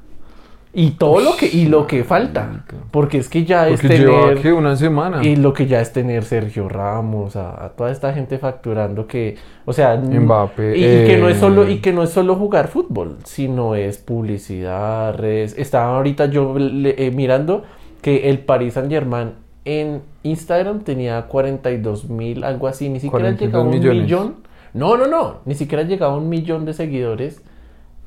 Y 0.78 0.92
todo 0.92 1.22
lo 1.22 1.38
que 1.38 1.48
y 1.48 1.68
lo 1.70 1.88
que 1.88 2.04
falta, 2.04 2.66
porque 2.92 3.18
es 3.20 3.30
que 3.30 3.46
ya 3.46 3.66
Porque 3.70 3.88
es 3.88 4.00
lleva 4.02 4.22
tener 4.24 4.42
que 4.42 4.52
una 4.52 4.76
semana. 4.76 5.24
y 5.26 5.38
lo 5.38 5.54
que 5.54 5.68
ya 5.68 5.80
es 5.80 5.94
tener 5.94 6.26
Sergio 6.26 6.68
Ramos, 6.68 7.38
a, 7.38 7.64
a 7.64 7.70
toda 7.70 7.92
esta 7.92 8.12
gente 8.14 8.38
facturando 8.40 9.08
que, 9.08 9.38
o 9.64 9.72
sea, 9.72 9.96
Mbappé, 9.96 10.78
y, 10.78 10.84
y 10.84 11.06
que 11.08 11.18
no 11.18 11.30
es 11.30 11.38
solo 11.38 11.64
eh, 11.64 11.72
y 11.72 11.78
que 11.78 11.94
no 11.94 12.04
es 12.04 12.10
solo 12.10 12.36
jugar 12.36 12.68
fútbol, 12.68 13.18
sino 13.24 13.74
es 13.76 13.98
publicidad, 14.00 15.16
redes. 15.18 15.56
Estaba 15.58 15.96
ahorita 15.96 16.26
yo 16.26 16.60
le- 16.60 17.08
eh, 17.08 17.12
mirando 17.12 17.64
que 18.02 18.30
el 18.30 18.40
Paris 18.40 18.74
Saint 18.74 18.90
Germain 18.92 19.32
en 19.64 20.02
Instagram 20.24 20.82
tenía 20.82 21.22
42 21.24 22.10
mil, 22.10 22.44
algo 22.44 22.68
así, 22.68 22.90
ni 22.90 23.00
siquiera 23.00 23.30
42 23.34 23.40
llegaba 23.48 23.64
a 23.64 23.68
un 23.68 23.74
millones. 23.80 24.04
millón. 24.04 24.36
No, 24.74 24.98
no, 24.98 25.08
no, 25.08 25.38
ni 25.46 25.56
siquiera 25.56 25.84
llegaba 25.84 26.14
a 26.16 26.18
un 26.18 26.28
millón 26.28 26.66
de 26.66 26.74
seguidores 26.74 27.42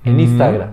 en 0.05 0.17
Mm. 0.17 0.21
Instagram. 0.21 0.71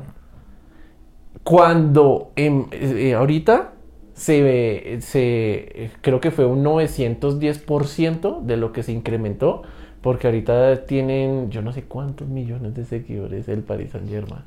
Cuando 1.46 2.32
en- 2.36 2.68
eh, 2.72 3.14
ahorita 3.14 3.74
se 4.16 4.42
ve, 4.42 4.98
se, 5.02 5.92
creo 6.02 6.20
que 6.20 6.32
fue 6.32 6.46
un 6.46 6.64
910% 6.64 8.42
de 8.42 8.58
lo 8.58 8.74
que 8.74 8.82
se 8.82 8.92
incrementó, 8.92 9.62
porque 10.02 10.28
ahorita 10.28 10.86
tienen 10.88 11.52
yo 11.52 11.62
no 11.62 11.72
sé 11.72 11.84
cuántos 11.84 12.28
millones 12.28 12.74
de 12.74 12.84
seguidores 12.86 13.48
el 13.48 13.62
Paris 13.62 13.92
Saint 13.92 14.10
Germain. 14.10 14.42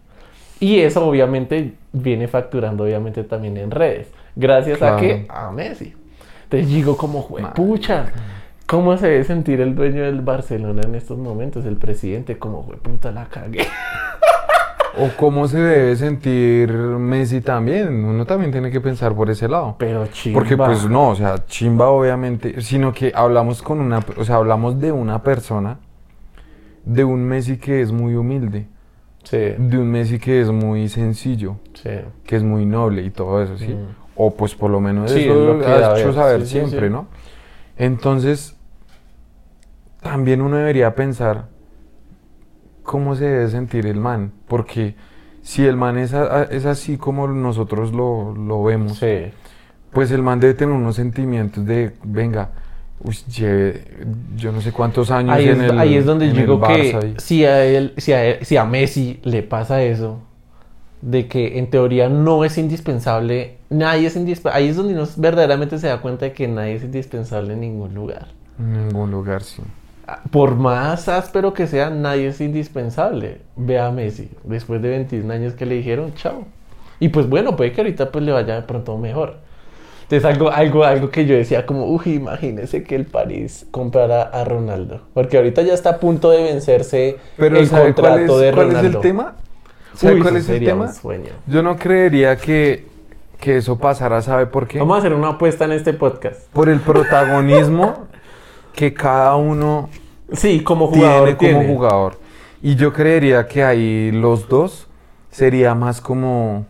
Y 0.60 0.80
eso 0.80 1.06
obviamente 1.06 1.74
viene 1.92 2.26
facturando 2.26 2.82
obviamente 2.82 3.22
también 3.22 3.56
en 3.58 3.70
redes, 3.70 4.08
gracias 4.34 4.82
a 4.82 4.96
que 4.96 5.26
a 5.28 5.52
Messi. 5.52 5.94
Entonces 6.44 6.68
digo 6.68 6.96
como 6.96 7.28
pucha, 7.54 8.06
¿cómo 8.66 8.96
se 8.96 9.06
debe 9.08 9.22
sentir 9.24 9.60
el 9.60 9.76
dueño 9.76 10.02
del 10.02 10.20
Barcelona 10.22 10.82
en 10.84 10.96
estos 10.96 11.16
momentos, 11.16 11.64
el 11.64 11.76
presidente? 11.76 12.38
Como 12.38 12.66
puta 12.66 13.12
la 13.12 13.26
cagué. 13.26 13.60
O 15.00 15.10
cómo 15.16 15.46
se 15.46 15.58
debe 15.58 15.96
sentir 15.96 16.72
Messi 16.72 17.40
también. 17.40 18.04
Uno 18.04 18.26
también 18.26 18.50
tiene 18.50 18.70
que 18.70 18.80
pensar 18.80 19.14
por 19.14 19.30
ese 19.30 19.48
lado. 19.48 19.76
Pero 19.78 20.06
chimba. 20.08 20.40
Porque 20.40 20.56
pues 20.56 20.88
no, 20.88 21.10
o 21.10 21.14
sea, 21.14 21.44
chimba 21.46 21.88
obviamente, 21.88 22.60
sino 22.60 22.92
que 22.92 23.12
hablamos 23.14 23.62
con 23.62 23.80
una, 23.80 24.00
o 24.16 24.24
sea, 24.24 24.36
hablamos 24.36 24.80
de 24.80 24.92
una 24.92 25.22
persona, 25.22 25.78
de 26.84 27.04
un 27.04 27.24
Messi 27.24 27.58
que 27.58 27.80
es 27.80 27.92
muy 27.92 28.14
humilde, 28.14 28.66
Sí, 29.22 29.36
de 29.36 29.78
un 29.78 29.90
Messi 29.90 30.18
que 30.18 30.40
es 30.40 30.50
muy 30.50 30.88
sencillo, 30.88 31.56
sí. 31.74 31.90
que 32.24 32.36
es 32.36 32.42
muy 32.42 32.64
noble 32.64 33.02
y 33.02 33.10
todo 33.10 33.42
eso, 33.42 33.58
¿sí? 33.58 33.74
Mm. 33.74 33.94
O 34.16 34.34
pues 34.34 34.54
por 34.54 34.70
lo 34.70 34.80
menos 34.80 35.10
Sí, 35.10 35.20
eso 35.20 35.32
es 35.32 35.46
lo 35.46 35.58
que 35.60 35.66
has 35.66 35.80
da 35.80 35.94
a 35.94 36.00
hecho 36.00 36.12
saber 36.12 36.46
siempre. 36.46 36.88
¿no? 36.88 37.06
Entonces, 37.76 38.56
también 40.00 40.40
uno 40.40 40.56
debería 40.56 40.94
pensar 40.94 41.46
cómo 42.88 43.14
se 43.14 43.24
debe 43.26 43.48
sentir 43.50 43.84
el 43.86 44.00
man, 44.00 44.32
porque 44.48 44.94
si 45.42 45.64
el 45.66 45.76
man 45.76 45.98
es, 45.98 46.14
a- 46.14 46.44
es 46.44 46.64
así 46.64 46.96
como 46.96 47.28
nosotros 47.28 47.92
lo, 47.92 48.34
lo 48.34 48.62
vemos, 48.64 48.96
Sí. 48.98 49.30
pues 49.92 50.10
el 50.10 50.22
man 50.22 50.40
debe 50.40 50.54
tener 50.54 50.74
unos 50.74 50.96
sentimientos 50.96 51.64
de, 51.66 51.92
venga, 52.02 52.48
uy, 53.04 53.14
lleve 53.36 53.84
yo 54.36 54.52
no 54.52 54.60
sé 54.62 54.72
cuántos 54.72 55.10
años 55.10 55.36
Ahí 55.36 55.48
en 55.48 55.60
es, 55.62 55.70
el 55.70 55.78
ahí 55.78 55.94
es 55.96 56.04
donde 56.06 56.28
yo 56.28 56.34
digo 56.34 56.60
que 56.62 56.88
y- 57.16 57.20
si 57.20 57.44
a 57.44 57.62
él, 57.64 57.92
si 57.98 58.12
a 58.12 58.24
él- 58.24 58.38
si 58.44 58.56
a 58.56 58.64
Messi 58.64 59.20
le 59.22 59.42
pasa 59.42 59.82
eso, 59.82 60.20
de 61.02 61.28
que 61.28 61.58
en 61.58 61.68
teoría 61.70 62.08
no 62.08 62.42
es 62.44 62.56
indispensable, 62.58 63.58
nadie 63.70 64.06
es 64.08 64.16
indispensable. 64.16 64.64
Ahí 64.64 64.70
es 64.70 64.76
donde 64.76 64.94
uno 64.94 65.04
verdaderamente 65.16 65.78
se 65.78 65.86
da 65.88 66.00
cuenta 66.00 66.24
de 66.24 66.32
que 66.32 66.48
nadie 66.48 66.74
es 66.76 66.82
indispensable 66.84 67.52
en 67.52 67.60
ningún 67.60 67.94
lugar. 67.94 68.28
en 68.58 68.72
ningún 68.88 69.10
lugar, 69.12 69.42
sí. 69.44 69.62
Por 70.30 70.54
más 70.56 71.08
áspero 71.08 71.52
que 71.52 71.66
sea, 71.66 71.90
nadie 71.90 72.28
es 72.28 72.40
indispensable. 72.40 73.42
Ve 73.56 73.78
a 73.78 73.90
Messi, 73.90 74.30
después 74.44 74.80
de 74.80 74.88
21 74.90 75.32
años 75.32 75.54
que 75.54 75.66
le 75.66 75.74
dijeron 75.76 76.14
chao. 76.14 76.44
Y 77.00 77.10
pues 77.10 77.28
bueno, 77.28 77.56
puede 77.56 77.72
que 77.72 77.80
ahorita 77.82 78.10
pues 78.10 78.24
le 78.24 78.32
vaya 78.32 78.56
de 78.56 78.62
pronto 78.62 78.96
mejor. 78.96 79.36
Entonces 80.02 80.24
algo, 80.24 80.50
algo, 80.50 80.84
algo 80.84 81.10
que 81.10 81.26
yo 81.26 81.34
decía 81.36 81.66
como, 81.66 81.84
uy, 81.84 82.14
imagínese 82.14 82.82
que 82.82 82.94
el 82.94 83.04
París 83.04 83.66
comprara 83.70 84.22
a 84.22 84.42
Ronaldo. 84.44 85.02
Porque 85.12 85.36
ahorita 85.36 85.60
ya 85.62 85.74
está 85.74 85.90
a 85.90 85.96
punto 85.98 86.30
de 86.30 86.44
vencerse 86.44 87.18
Pero 87.36 87.58
el 87.58 87.66
¿sabe 87.66 87.92
contrato 87.92 88.02
cuál 88.02 88.20
es, 88.20 88.26
de 88.26 88.52
cuál 88.52 88.68
es 88.68 88.74
Ronaldo. 88.74 88.98
el 88.98 89.02
tema? 89.02 89.36
¿Sabe 89.94 90.14
Uy, 90.14 90.22
cuál 90.22 90.36
es 90.36 90.48
el 90.48 90.64
tema? 90.64 90.92
Yo 91.46 91.62
no 91.62 91.76
creería 91.76 92.36
que, 92.36 92.86
que 93.38 93.58
eso 93.58 93.78
pasara, 93.78 94.22
¿sabe 94.22 94.46
por 94.46 94.66
qué? 94.66 94.78
Vamos 94.78 94.96
a 94.96 94.98
hacer 95.00 95.12
una 95.12 95.28
apuesta 95.28 95.66
en 95.66 95.72
este 95.72 95.92
podcast. 95.92 96.48
Por 96.54 96.70
el 96.70 96.80
protagonismo 96.80 98.06
que 98.78 98.94
cada 98.94 99.34
uno 99.34 99.88
Sí, 100.32 100.60
como 100.62 100.86
jugador 100.86 101.34
tiene 101.34 101.64
como 101.64 101.74
jugador. 101.74 102.18
Y 102.62 102.76
yo 102.76 102.92
creería 102.92 103.48
que 103.48 103.64
ahí 103.64 104.12
los 104.12 104.48
dos 104.48 104.86
sería 105.30 105.74
más 105.74 106.00
como, 106.00 106.66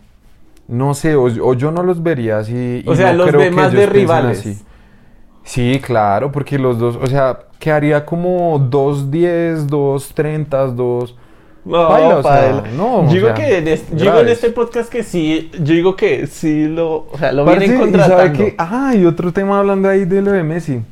no 0.68 0.94
sé, 0.94 1.16
o, 1.16 1.24
o 1.24 1.54
yo 1.54 1.70
no 1.70 1.82
los 1.82 2.02
vería 2.02 2.38
así. 2.38 2.82
y 2.84 2.88
O 2.88 2.94
sea, 2.94 3.12
no 3.12 3.24
los 3.26 3.32
ve 3.32 3.50
más 3.50 3.72
de 3.72 3.86
rivales. 3.86 4.38
así. 4.40 4.58
Sí, 5.44 5.80
claro, 5.84 6.30
porque 6.32 6.58
los 6.58 6.78
dos, 6.78 6.96
o 6.96 7.06
sea, 7.06 7.40
quedaría 7.58 8.04
como 8.06 8.58
2.10, 8.70 9.66
2.30, 9.68 10.74
2... 10.74 11.16
No, 11.64 11.88
Baila, 11.88 12.18
o 12.18 12.22
sea, 12.22 12.62
no, 12.76 13.06
Yo 13.08 13.14
digo 13.16 13.26
sea, 13.26 13.34
que 13.34 13.58
en 13.58 13.68
este, 13.68 13.94
digo 13.96 14.18
en 14.20 14.28
este 14.28 14.50
podcast 14.50 14.90
que 14.90 15.02
sí, 15.02 15.50
yo 15.60 15.74
digo 15.74 15.96
que 15.96 16.26
sí 16.26 16.66
lo, 16.68 17.08
o 17.10 17.18
sea, 17.18 17.32
lo 17.32 17.44
Parce, 17.44 17.66
vienen 17.68 17.76
¿y 17.94 18.00
sabe 18.00 18.32
contratando. 18.32 18.32
qué? 18.32 18.54
Ah, 18.58 18.94
y 18.96 19.04
otro 19.04 19.32
tema 19.32 19.58
hablando 19.58 19.88
ahí 19.88 20.04
de 20.06 20.22
lo 20.22 20.32
de 20.32 20.42
Messi. 20.44 20.82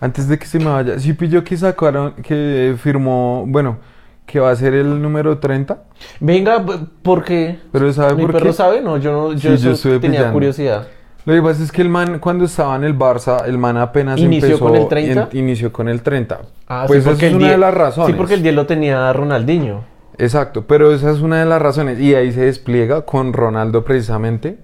Antes 0.00 0.28
de 0.28 0.38
que 0.38 0.46
se 0.46 0.58
me 0.58 0.66
vaya, 0.66 0.98
sí 0.98 1.12
pilló 1.12 1.42
que 1.42 1.56
sacaron, 1.56 2.12
que 2.22 2.76
firmó, 2.78 3.44
bueno, 3.48 3.78
que 4.26 4.38
va 4.40 4.50
a 4.50 4.56
ser 4.56 4.74
el 4.74 5.00
número 5.02 5.38
30. 5.38 5.82
Venga, 6.20 6.64
porque 7.02 7.58
Pero 7.72 7.92
¿sabe 7.92 8.14
mi 8.14 8.22
por 8.22 8.32
perro 8.32 8.46
qué? 8.46 8.52
sabe, 8.52 8.80
no, 8.80 8.96
yo 8.98 9.10
no, 9.12 9.32
yo, 9.32 9.56
Sí, 9.56 9.64
yo 9.64 9.74
tenía 10.00 10.18
pillando. 10.18 10.32
curiosidad. 10.32 10.86
Lo 11.24 11.34
que 11.34 11.42
pasa 11.42 11.62
es 11.62 11.72
que 11.72 11.82
el 11.82 11.88
man, 11.88 12.20
cuando 12.20 12.44
estaba 12.44 12.76
en 12.76 12.84
el 12.84 12.96
Barça, 12.96 13.44
el 13.46 13.58
man 13.58 13.76
apenas 13.76 14.18
¿Inició 14.20 14.48
empezó... 14.50 14.64
con 14.64 14.76
el 14.76 14.88
30? 14.88 15.28
en- 15.32 15.38
inició 15.38 15.72
con 15.72 15.88
el 15.88 16.00
30. 16.02 16.40
Ah, 16.68 16.84
pues 16.86 17.02
sí, 17.04 17.10
esa 17.10 17.26
es 17.26 17.34
una 17.34 17.46
de 17.48 17.52
die- 17.54 17.58
las 17.58 17.74
razones. 17.74 18.10
Sí, 18.10 18.16
porque 18.16 18.34
el 18.34 18.42
10 18.42 18.54
lo 18.54 18.66
tenía 18.66 19.12
Ronaldinho. 19.12 19.80
Exacto, 20.16 20.64
pero 20.66 20.92
esa 20.92 21.10
es 21.10 21.20
una 21.20 21.38
de 21.40 21.44
las 21.44 21.60
razones. 21.60 21.98
Y 22.00 22.14
ahí 22.14 22.32
se 22.32 22.42
despliega 22.42 23.02
con 23.02 23.32
Ronaldo 23.32 23.84
precisamente 23.84 24.58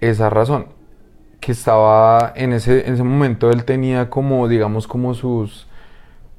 esa 0.00 0.30
razón. 0.30 0.66
Que 1.40 1.52
estaba 1.52 2.32
en 2.34 2.52
ese, 2.52 2.86
en 2.86 2.94
ese 2.94 3.02
momento, 3.04 3.50
él 3.50 3.64
tenía 3.64 4.10
como, 4.10 4.48
digamos, 4.48 4.86
como 4.88 5.14
sus, 5.14 5.66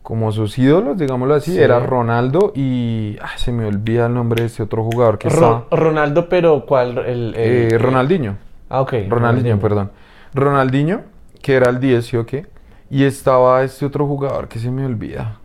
como 0.04 0.32
sus 0.32 0.58
ídolos, 0.60 0.97
digámoslo 0.97 1.36
así. 1.36 1.52
Sí. 1.54 1.60
Era 1.60 1.80
Ronaldo 1.80 2.52
y 2.56 3.18
ah, 3.22 3.38
se 3.38 3.52
me 3.52 3.66
olvida 3.66 4.08
el 4.08 4.14
nombre 4.14 4.41
de 4.41 4.47
ese 4.47 4.62
otro 4.64 4.84
jugador 4.84 5.18
que 5.18 5.30
Ro- 5.30 5.36
estaba. 5.36 5.66
Ronaldo, 5.72 6.28
pero 6.30 6.66
¿cuál? 6.66 6.97
El, 7.00 7.08
el- 7.08 7.34
Eh, 7.36 7.68
el- 7.72 7.80
Ronaldinho. 7.80 8.36
Ah, 8.70 8.82
ok. 8.82 8.93
Ronaldinho, 9.08 9.58
perdón. 9.60 9.91
Ronaldinho, 10.34 11.02
que 11.41 11.56
era 11.56 11.70
el 11.70 11.80
10, 11.80 12.06
¿sí 12.06 12.18
o 12.18 12.26
qué? 12.26 12.45
Y 12.91 13.04
estaba 13.06 13.64
este 13.64 13.86
otro 13.86 14.06
jugador 14.06 14.47
que 14.47 14.60
se 14.60 14.70
me 14.70 14.86
olvida. 14.86 15.38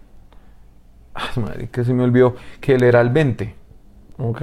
Ay, 1.15 1.43
madre, 1.43 1.69
que 1.71 1.85
se 1.85 1.95
me 1.95 2.03
olvidó. 2.03 2.35
Que 2.61 2.75
él 2.75 2.83
era 2.83 3.01
el 3.01 3.11
20. 3.11 3.55
Ok. 4.19 4.43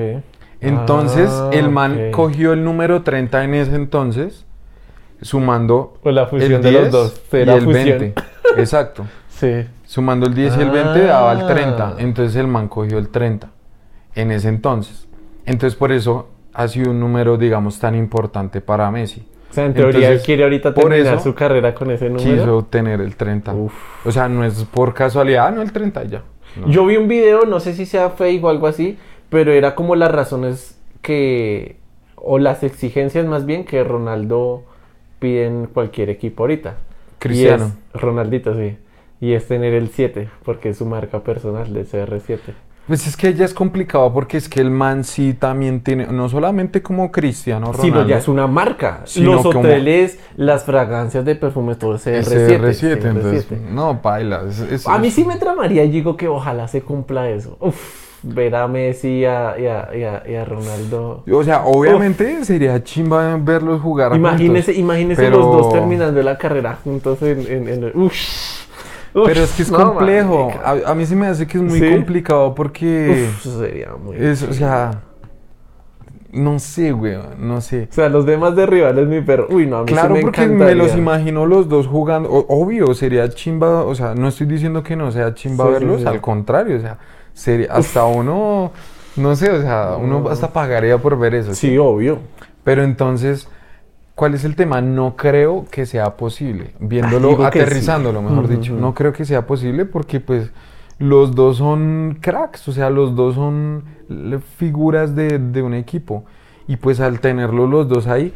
Entonces, 0.61 1.29
Ah, 1.31 1.49
el 1.51 1.69
man 1.69 1.93
ok. 2.07 2.11
cogió 2.15 2.53
el 2.53 2.63
número 2.63 3.01
30 3.03 3.43
en 3.43 3.55
ese 3.55 3.75
entonces, 3.75 4.45
sumando 5.21 5.93
Pues 6.01 6.15
la 6.15 6.25
fusión 6.27 6.53
el 6.53 6.61
de 6.61 6.69
10 6.69 6.81
los 6.83 6.91
dos. 6.91 7.21
y 7.31 7.35
el 7.37 7.61
fusión. 7.61 7.99
20. 7.99 8.13
Exacto. 8.57 9.05
Sí. 9.41 9.65
Sumando 9.85 10.27
el 10.27 10.35
10 10.35 10.55
y 10.57 10.61
el 10.61 10.69
20 10.69 11.01
daba 11.03 11.31
el 11.33 11.41
Ah. 11.41 11.47
30. 11.47 11.95
Entonces 11.97 12.35
el 12.35 12.45
man 12.45 12.67
cogió 12.67 12.99
el 12.99 13.09
30 13.09 13.49
en 14.13 14.29
ese 14.29 14.49
entonces. 14.49 15.07
Entonces 15.47 15.75
por 15.75 15.91
eso 15.91 16.29
ha 16.53 16.67
sido 16.67 16.91
un 16.91 16.99
número, 16.99 17.37
digamos, 17.37 17.79
tan 17.79 17.95
importante 17.95 18.61
para 18.61 18.91
Messi. 18.91 19.25
O 19.49 19.53
sea, 19.53 19.65
en 19.65 19.73
teoría 19.73 19.97
él 19.97 20.03
Entonces, 20.03 20.25
quiere 20.27 20.43
ahorita 20.43 20.75
terminar 20.75 21.19
su 21.21 21.33
carrera 21.33 21.73
con 21.73 21.89
ese 21.89 22.07
número. 22.09 22.23
Quiso 22.43 22.65
tener 22.69 23.01
el 23.01 23.15
30. 23.15 23.51
Uf. 23.55 23.73
O 24.05 24.11
sea, 24.11 24.29
no 24.29 24.45
es 24.45 24.63
por 24.65 24.93
casualidad, 24.93 25.47
ah, 25.47 25.51
no 25.51 25.63
el 25.63 25.71
30 25.71 26.03
ya. 26.03 26.21
No. 26.57 26.67
Yo 26.67 26.85
vi 26.85 26.97
un 26.97 27.07
video, 27.07 27.45
no 27.45 27.59
sé 27.59 27.73
si 27.73 27.87
sea 27.87 28.11
fake 28.11 28.43
o 28.43 28.49
algo 28.49 28.67
así, 28.67 28.99
pero 29.29 29.51
era 29.53 29.73
como 29.73 29.95
las 29.95 30.11
razones 30.11 30.79
que, 31.01 31.77
o 32.15 32.37
las 32.37 32.61
exigencias 32.61 33.25
más 33.25 33.47
bien 33.47 33.65
que 33.65 33.83
Ronaldo 33.83 34.65
pide 35.21 35.45
en 35.45 35.67
cualquier 35.67 36.09
equipo 36.09 36.43
ahorita. 36.43 36.75
Cristiano. 37.19 37.71
Y 37.93 37.95
es- 37.95 38.01
Ronaldito, 38.01 38.55
sí. 38.57 38.75
Y 39.21 39.33
es 39.33 39.47
tener 39.47 39.73
el 39.75 39.89
7, 39.89 40.27
porque 40.43 40.69
es 40.69 40.77
su 40.79 40.85
marca 40.87 41.19
personal 41.19 41.71
de 41.71 41.85
CR7. 41.85 42.39
Pues 42.87 43.05
es 43.05 43.15
que 43.15 43.31
ya 43.35 43.45
es 43.45 43.53
complicado 43.53 44.11
porque 44.11 44.37
es 44.37 44.49
que 44.49 44.59
el 44.59 44.71
man 44.71 45.03
sí 45.03 45.35
también 45.35 45.81
tiene, 45.83 46.07
no 46.07 46.27
solamente 46.27 46.81
como 46.81 47.11
Cristiano 47.11 47.67
Ronaldo. 47.71 47.83
Sino 47.83 48.07
ya 48.07 48.17
es 48.17 48.27
una 48.27 48.47
marca. 48.47 49.01
Sino 49.05 49.33
Los 49.33 49.45
hoteles, 49.45 50.17
las 50.35 50.63
fragancias 50.63 51.23
de 51.23 51.35
perfumes, 51.35 51.77
todo 51.77 51.95
es 51.95 52.07
es 52.07 52.27
CR7. 52.27 52.57
CR7, 52.57 53.07
entonces, 53.09 53.47
CR7. 53.47 53.69
no, 53.71 54.01
paila. 54.01 54.41
es- 54.49 54.59
es- 54.61 54.87
A 54.87 54.97
mí 54.97 55.11
sí 55.11 55.23
me 55.23 55.37
tramaría 55.37 55.83
y 55.85 55.91
digo 55.91 56.17
que 56.17 56.27
ojalá 56.27 56.67
se 56.67 56.81
cumpla 56.81 57.29
eso. 57.29 57.55
Uf, 57.59 58.10
ver 58.23 58.55
a 58.55 58.67
Messi 58.67 59.07
y 59.19 59.25
a, 59.25 59.55
y 59.59 59.65
a- 59.65 59.89
y 59.95 60.03
a- 60.03 60.23
y 60.29 60.35
a 60.35 60.45
Ronaldo. 60.45 61.23
O 61.31 61.43
sea, 61.43 61.63
obviamente 61.65 62.45
sería 62.45 62.83
chimba 62.83 63.35
verlos 63.37 63.81
jugar 63.81 64.15
Imagínese, 64.15 64.73
juntos, 64.73 64.79
imagínese 64.79 65.21
pero- 65.23 65.37
los 65.37 65.45
dos 65.47 65.73
terminando 65.73 66.21
la 66.21 66.37
carrera 66.37 66.77
juntos 66.83 67.21
en, 67.23 67.39
en, 67.41 67.67
en 67.67 67.83
el- 67.85 67.91
uf, 67.95 68.13
uf, 69.15 69.25
Pero 69.25 69.41
es 69.43 69.51
que 69.53 69.63
es 69.63 69.71
no, 69.71 69.77
complejo. 69.83 70.51
A, 70.63 70.93
mí 70.93 71.05
se 71.05 71.15
me 71.15 71.27
hace 71.27 71.47
que 71.47 71.57
es 71.57 71.63
muy 71.63 71.79
¿Sí? 71.79 71.89
complicado 71.89 72.53
porque 72.53 73.27
Uf, 73.27 73.57
sería 73.59 73.93
muy. 73.95 74.15
es, 74.17 74.43
o 74.43 74.53
sea, 74.53 75.01
no 76.31 76.59
sé, 76.59 76.91
güey, 76.93 77.17
no 77.39 77.59
sé. 77.59 77.87
O 77.91 77.93
sea, 77.93 78.07
los 78.07 78.25
demás 78.25 78.55
de 78.55 78.65
rivales, 78.65 79.05
mi 79.07 79.19
perro. 79.21 79.47
Uy, 79.49 79.65
no, 79.65 79.79
a 79.79 79.81
mí 79.81 79.87
sí 79.89 79.93
Claro, 79.93 80.13
me 80.15 80.21
porque 80.21 80.47
me 80.47 80.75
los 80.75 80.95
imagino 80.95 81.45
los 81.45 81.67
dos 81.67 81.87
jugando. 81.87 82.29
O- 82.31 82.45
obvio, 82.47 82.93
sería 82.93 83.27
chimba. 83.29 83.83
O 83.83 83.95
sea, 83.95 84.15
no 84.15 84.29
estoy 84.29 84.47
diciendo 84.47 84.81
que 84.81 84.95
no 84.95 85.11
sea 85.11 85.33
chimba 85.33 85.65
Sí, 85.65 85.69
sí, 85.69 85.73
verlos, 85.73 86.01
sí. 86.01 86.07
al 86.07 86.21
contrario, 86.21 86.77
o 86.77 86.79
sea, 86.79 86.97
sería 87.33 87.73
hasta 87.73 88.05
uno, 88.05 88.71
no 89.15 89.35
sé, 89.35 89.51
o 89.51 89.61
sea, 89.61 89.95
uno 89.99 90.21
No. 90.21 90.29
hasta 90.29 90.51
pagaría 90.53 90.97
por 90.97 91.17
ver 91.17 91.35
eso. 91.35 91.53
Sí, 91.53 91.77
obvio. 91.77 92.19
Pero 92.63 92.83
entonces, 92.83 93.47
¿cuál 94.15 94.33
es 94.35 94.43
el 94.43 94.55
tema? 94.55 94.81
No 94.81 95.15
creo 95.15 95.65
que 95.71 95.85
sea 95.85 96.15
posible. 96.17 96.71
Ah, 96.75 96.77
Viéndolo, 96.81 97.35
sí. 97.37 97.43
aterrizándolo, 97.43 98.21
mejor 98.21 98.47
dicho. 98.47 98.73
No 98.73 98.93
creo 98.93 99.13
que 99.13 99.25
sea 99.25 99.45
posible 99.47 99.85
porque, 99.85 100.19
pues, 100.19 100.51
los 100.99 101.33
dos 101.33 101.57
son 101.57 102.19
cracks, 102.21 102.67
o 102.67 102.71
sea, 102.71 102.89
los 102.91 103.15
dos 103.15 103.35
son 103.35 103.83
figuras 104.57 105.15
de, 105.15 105.39
de 105.39 105.61
un 105.63 105.73
equipo. 105.73 106.25
Y 106.67 106.77
pues 106.77 106.99
al 106.99 107.19
tenerlos 107.19 107.69
los 107.69 107.87
dos 107.89 108.05
ahí, 108.07 108.33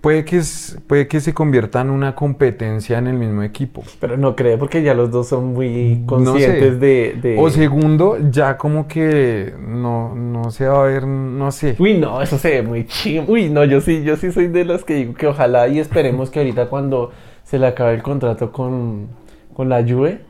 puede 0.00 0.24
que, 0.24 0.38
es- 0.38 0.78
puede 0.86 1.06
que 1.08 1.20
se 1.20 1.34
convierta 1.34 1.80
en 1.80 1.90
una 1.90 2.14
competencia 2.14 2.98
en 2.98 3.06
el 3.06 3.16
mismo 3.16 3.42
equipo. 3.42 3.82
Pero 4.00 4.16
no 4.16 4.34
creo, 4.36 4.58
porque 4.58 4.82
ya 4.82 4.94
los 4.94 5.10
dos 5.10 5.28
son 5.28 5.52
muy 5.54 5.96
No 5.96 6.06
conscientes 6.06 6.74
sé. 6.74 6.78
de, 6.78 7.18
de- 7.20 7.36
O 7.38 7.50
segundo, 7.50 8.16
ya 8.30 8.56
como 8.56 8.88
que 8.88 9.52
no, 9.58 10.14
no 10.14 10.50
se 10.50 10.66
va 10.66 10.82
a 10.84 10.86
ver, 10.86 11.06
no 11.06 11.50
sé. 11.52 11.76
Uy, 11.78 11.94
no, 11.98 12.22
eso 12.22 12.38
se 12.38 12.50
ve 12.50 12.62
muy 12.62 12.86
chim. 12.86 13.24
Uy, 13.28 13.48
no, 13.50 13.64
yo 13.64 13.80
sí, 13.80 14.02
yo 14.04 14.16
sí 14.16 14.32
soy 14.32 14.48
de 14.48 14.64
los 14.64 14.84
que 14.84 14.94
digo 14.94 15.14
que 15.14 15.26
ojalá 15.26 15.68
y 15.68 15.78
esperemos 15.78 16.30
que 16.30 16.38
ahorita 16.40 16.68
cuando 16.68 17.12
se 17.44 17.58
le 17.58 17.66
acabe 17.66 17.94
el 17.94 18.02
contrato 18.02 18.52
con, 18.52 19.08
con 19.54 19.68
la 19.68 19.82
Juve, 19.82 20.20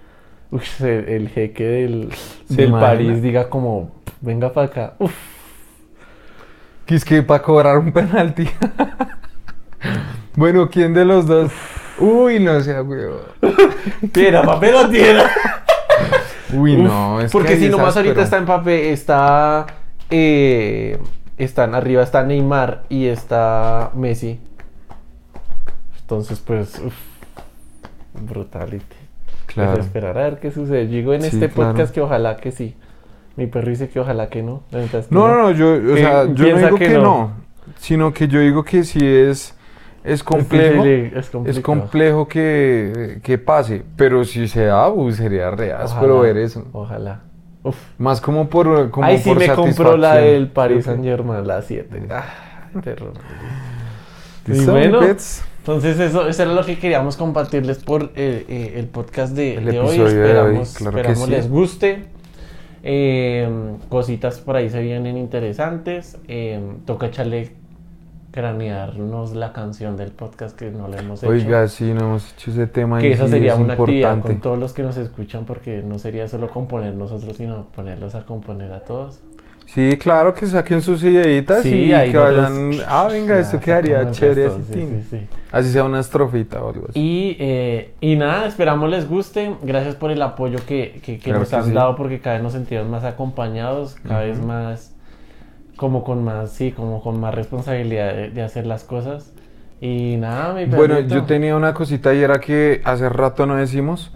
uy, 0.50 0.60
el 0.80 1.28
jeque 1.28 1.64
del, 1.64 2.08
¿Se 2.48 2.56
del? 2.62 2.72
París 2.72 3.22
diga 3.22 3.48
como, 3.48 3.92
venga 4.20 4.52
para 4.52 4.66
acá. 4.66 4.94
Uf, 4.98 5.12
Que 6.86 6.96
es 6.96 7.04
que 7.04 7.22
para 7.22 7.42
cobrar 7.42 7.78
un 7.78 7.92
penalti. 7.92 8.48
bueno, 10.36 10.68
¿quién 10.68 10.94
de 10.94 11.04
los 11.04 11.26
dos? 11.26 11.52
Uy, 11.98 12.40
no 12.40 12.60
sea 12.60 12.82
huevo. 12.82 13.20
tierra, 14.12 14.42
papel 14.42 14.74
o 14.74 14.88
tierra. 14.88 15.30
Uy, 16.52 16.76
no, 16.76 17.20
es 17.20 17.32
porque 17.32 17.54
que 17.54 17.60
si 17.60 17.68
nomás 17.68 17.96
ahorita 17.96 18.22
está 18.22 18.40
Mbappé, 18.40 18.92
está, 18.92 19.66
eh, 20.10 20.98
están 21.36 21.74
arriba, 21.74 22.02
está 22.02 22.22
Neymar 22.22 22.84
y 22.88 23.06
está 23.06 23.90
Messi. 23.94 24.40
Entonces, 26.00 26.40
pues, 26.40 26.80
uf, 26.84 26.94
brutality. 28.20 28.84
Claro. 29.46 29.72
Pues 29.74 29.86
esperar 29.86 30.18
a 30.18 30.22
ver 30.22 30.38
qué 30.40 30.50
sucede. 30.50 30.86
Yo 30.86 30.96
digo 30.96 31.14
en 31.14 31.22
Sí, 31.22 31.28
este 31.28 31.48
claro. 31.48 31.70
podcast 31.70 31.94
que 31.94 32.00
ojalá 32.00 32.36
que 32.36 32.52
sí. 32.52 32.76
Mi 33.36 33.46
perro 33.46 33.70
dice 33.70 33.88
que 33.88 33.98
ojalá 34.00 34.28
que 34.28 34.42
no. 34.42 34.62
No, 35.10 35.28
no, 35.28 35.42
no, 35.42 35.50
yo, 35.50 35.74
o 35.92 35.96
sea, 35.96 36.24
yo 36.32 36.50
no 36.50 36.58
digo 36.58 36.76
que 36.76 36.86
que, 36.86 36.94
no. 36.94 37.02
no. 37.02 37.30
sino 37.78 38.12
que 38.12 38.28
yo 38.28 38.40
digo 38.40 38.64
que 38.64 38.84
sí 38.84 39.04
es, 39.04 39.56
es 40.04 40.22
complejo. 40.22 40.84
es 40.84 41.30
Es 41.46 41.60
complejo 41.60 42.28
que, 42.28 43.20
que 43.22 43.38
pase, 43.38 43.82
pero 43.96 44.24
si 44.24 44.46
se 44.48 44.66
da, 44.66 44.92
sería 45.12 45.50
re 45.50 45.72
Ojalá, 45.74 46.20
ver 46.20 46.36
eso. 46.36 46.66
Ojalá. 46.72 47.22
Uf. 47.62 47.76
Más 47.96 48.20
como 48.20 48.48
por 48.50 48.90
como 48.90 49.06
Ahí 49.06 49.16
sí 49.18 49.30
por 49.30 49.38
me 49.38 49.48
compró 49.48 49.96
la 49.96 50.16
del 50.16 50.48
Paris 50.48 50.84
Saint 50.84 51.02
Germain, 51.02 51.46
la 51.46 51.62
7. 51.62 52.02
Ah, 52.10 52.24
terror. 52.82 53.14
Y 54.46 54.50
¿Listo, 54.50 54.72
bueno? 54.72 55.00
Entonces 55.02 55.98
eso, 55.98 56.28
eso 56.28 56.42
era 56.42 56.52
lo 56.52 56.62
que 56.62 56.78
queríamos 56.78 57.16
compartirles 57.16 57.78
por 57.82 58.12
eh, 58.16 58.44
eh, 58.46 58.74
el 58.76 58.86
podcast 58.86 59.34
de, 59.34 59.54
El 59.56 59.64
de 59.64 59.80
hoy. 59.80 59.86
episodio 59.96 60.04
de 60.04 60.38
hoy, 60.40 60.56
Esperamos, 60.58 60.74
claro 60.76 60.92
que 60.92 61.00
esperamos 61.00 61.24
sí. 61.24 61.30
les 61.30 61.48
guste. 61.48 62.04
Eh, 62.82 63.48
cositas 63.88 64.40
por 64.40 64.56
ahí 64.56 64.68
se 64.68 64.82
vienen 64.82 65.16
interesantes. 65.16 66.18
Eh, 66.28 66.60
toca 66.84 67.06
echarle 67.06 67.52
cranearnos 68.34 69.34
la 69.34 69.52
canción 69.52 69.96
del 69.96 70.10
podcast 70.10 70.58
que 70.58 70.70
no 70.70 70.88
le 70.88 70.98
hemos 70.98 71.22
hecho. 71.22 71.30
Oiga, 71.30 71.66
sí, 71.68 71.92
no 71.94 72.00
hemos 72.00 72.32
hecho 72.32 72.50
ese 72.50 72.66
tema 72.66 72.98
que 72.98 73.08
y 73.08 73.12
esa 73.12 73.26
sí 73.26 73.30
sería 73.30 73.54
es 73.54 73.58
una 73.60 73.74
actividad 73.74 74.10
importante. 74.14 74.28
con 74.34 74.40
todos 74.42 74.58
los 74.58 74.72
que 74.72 74.82
nos 74.82 74.96
escuchan 74.96 75.44
porque 75.44 75.82
no 75.82 75.98
sería 75.98 76.28
solo 76.28 76.48
componer 76.50 76.94
nosotros, 76.94 77.36
sino 77.36 77.66
ponerlos 77.74 78.14
a 78.14 78.24
componer 78.26 78.72
a 78.72 78.80
todos. 78.80 79.20
Sí, 79.66 79.96
claro, 79.98 80.34
que 80.34 80.46
saquen 80.46 80.82
sus 80.82 81.02
ideitas 81.02 81.64
y 81.64 81.92
ahí 81.92 82.10
que 82.12 82.18
vayan. 82.18 82.70
Ah, 82.86 83.08
venga, 83.10 83.34
Ya, 83.36 83.40
esto 83.40 83.58
quedaría 83.58 84.10
chévere. 84.10 84.46
esto, 84.46 84.58
ese 84.60 84.66
sí, 84.66 84.78
tin. 84.78 85.02
sí, 85.02 85.16
sí. 85.18 85.26
Así 85.50 85.70
sea 85.72 85.84
una 85.84 86.00
estrofita 86.00 86.62
o 86.62 86.68
algo 86.70 86.86
así. 86.90 87.00
Y, 87.00 87.36
eh, 87.40 87.94
y 88.00 88.16
nada, 88.16 88.46
esperamos 88.46 88.90
les 88.90 89.08
guste. 89.08 89.54
Gracias 89.62 89.94
por 89.94 90.10
el 90.10 90.20
apoyo 90.20 90.58
que, 90.66 91.00
que- 91.02 91.16
que 91.16 91.18
Claro 91.18 91.40
nos 91.40 91.48
que 91.48 91.56
han 91.56 91.64
sí. 91.64 91.72
dado 91.72 91.96
porque 91.96 92.20
cada 92.20 92.34
vez 92.36 92.42
nos 92.42 92.52
sentimos 92.52 92.86
más 92.88 93.04
acompañados, 93.04 93.94
cada 94.06 94.20
vez 94.20 94.38
más 94.38 94.93
como 95.84 96.02
con 96.02 96.24
más, 96.24 96.50
sí, 96.50 96.72
como 96.72 97.02
con 97.02 97.20
más 97.20 97.34
responsabilidad 97.34 98.14
de, 98.14 98.30
de 98.30 98.40
hacer 98.42 98.64
las 98.64 98.84
cosas. 98.84 99.34
Y 99.82 100.16
nada, 100.16 100.54
mi 100.54 100.64
Bueno, 100.64 100.98
yo 101.00 101.24
tenía 101.24 101.54
una 101.56 101.74
cosita 101.74 102.14
y 102.14 102.22
era 102.22 102.40
que 102.40 102.80
hace 102.84 103.06
rato 103.10 103.44
no 103.44 103.56
decimos. 103.56 104.10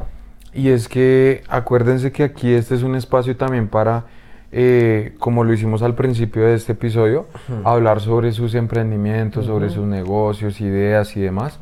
Y 0.55 0.71
es 0.71 0.89
que 0.89 1.43
acuérdense 1.47 2.11
que 2.11 2.23
aquí 2.25 2.55
este 2.55 2.75
es 2.75 2.83
un 2.83 2.95
espacio 2.95 3.37
también 3.37 3.69
para, 3.69 4.05
eh, 4.51 5.15
como 5.19 5.45
lo 5.45 5.53
hicimos 5.53 5.83
al 5.83 5.95
principio 5.95 6.47
de 6.47 6.55
este 6.55 6.73
episodio, 6.73 7.27
Ujú. 7.51 7.69
hablar 7.69 8.01
sobre 8.01 8.33
sus 8.33 8.55
emprendimientos, 8.55 9.45
sobre 9.45 9.67
Ujú. 9.67 9.75
sus 9.75 9.85
negocios, 9.87 10.63
ideas 10.63 11.15
y 11.19 11.21
demás. 11.21 11.61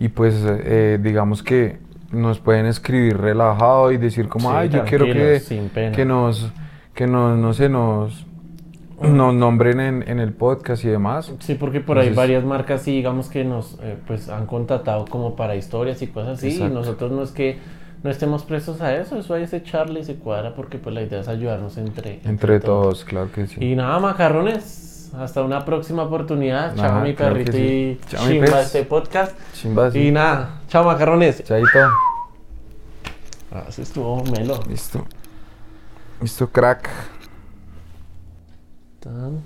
Y 0.00 0.08
pues 0.08 0.42
eh, 0.42 0.98
digamos 1.02 1.42
que 1.42 1.76
nos 2.12 2.38
pueden 2.38 2.64
escribir 2.64 3.18
relajado 3.18 3.92
y 3.92 3.98
decir 3.98 4.26
como, 4.26 4.48
Sí, 4.48 4.56
ay, 4.56 4.68
yo 4.70 4.84
quiero 4.84 5.04
que, 5.04 5.42
que 5.94 6.06
nos, 6.06 6.50
que 6.94 7.06
nos, 7.06 7.36
no 7.36 7.52
sé, 7.52 7.68
nos, 7.68 8.24
nos 9.00 9.34
nombren 9.34 9.80
en, 9.80 10.08
en 10.08 10.20
el 10.20 10.32
podcast 10.32 10.84
y 10.84 10.88
demás. 10.88 11.32
Sí, 11.40 11.54
porque 11.54 11.80
por 11.80 11.98
ahí 11.98 12.10
varias 12.10 12.44
marcas 12.44 12.82
sí, 12.82 12.92
digamos 12.92 13.28
que 13.28 13.44
nos 13.44 13.78
eh, 13.82 13.96
pues 14.06 14.28
han 14.28 14.46
contratado 14.46 15.04
como 15.06 15.36
para 15.36 15.56
historias 15.56 16.00
y 16.02 16.06
cosas 16.06 16.38
así. 16.38 16.60
Y 16.60 16.68
nosotros 16.68 17.10
no 17.10 17.22
es 17.22 17.30
que 17.30 17.58
no 18.02 18.10
estemos 18.10 18.44
prestos 18.44 18.80
a 18.82 18.94
eso, 18.94 19.18
eso 19.18 19.34
ahí 19.34 19.46
se 19.46 19.62
charla 19.62 19.98
y 19.98 20.04
se 20.04 20.16
cuadra 20.16 20.54
porque 20.54 20.78
pues 20.78 20.94
la 20.94 21.02
idea 21.02 21.20
es 21.20 21.28
ayudarnos 21.28 21.78
entre, 21.78 22.20
Entre 22.24 22.60
todos, 22.60 23.04
claro 23.04 23.32
que 23.32 23.46
sí. 23.46 23.64
Y 23.64 23.74
nada, 23.76 23.98
macarrones. 23.98 24.90
Hasta 25.16 25.42
una 25.42 25.64
próxima 25.64 26.02
oportunidad. 26.02 26.74
Chao, 26.74 26.86
Ajá, 26.86 27.00
mi 27.00 27.14
claro 27.14 27.34
perrito 27.34 27.52
sí. 27.52 27.58
y 27.58 28.00
Chao, 28.08 28.26
chimba 28.26 28.60
este 28.60 28.82
podcast. 28.82 29.38
Chimba, 29.52 29.90
sí. 29.92 30.08
Y 30.08 30.10
nada, 30.10 30.60
chao, 30.68 30.84
macarrones. 30.84 31.44
Chaito. 31.44 31.78
Ah, 33.52 33.64
eso 33.68 33.82
estuvo 33.82 34.24
melo. 34.24 34.58
Listo. 34.68 35.06
Listo, 36.20 36.48
crack. 36.50 36.90
Tan. 39.04 39.42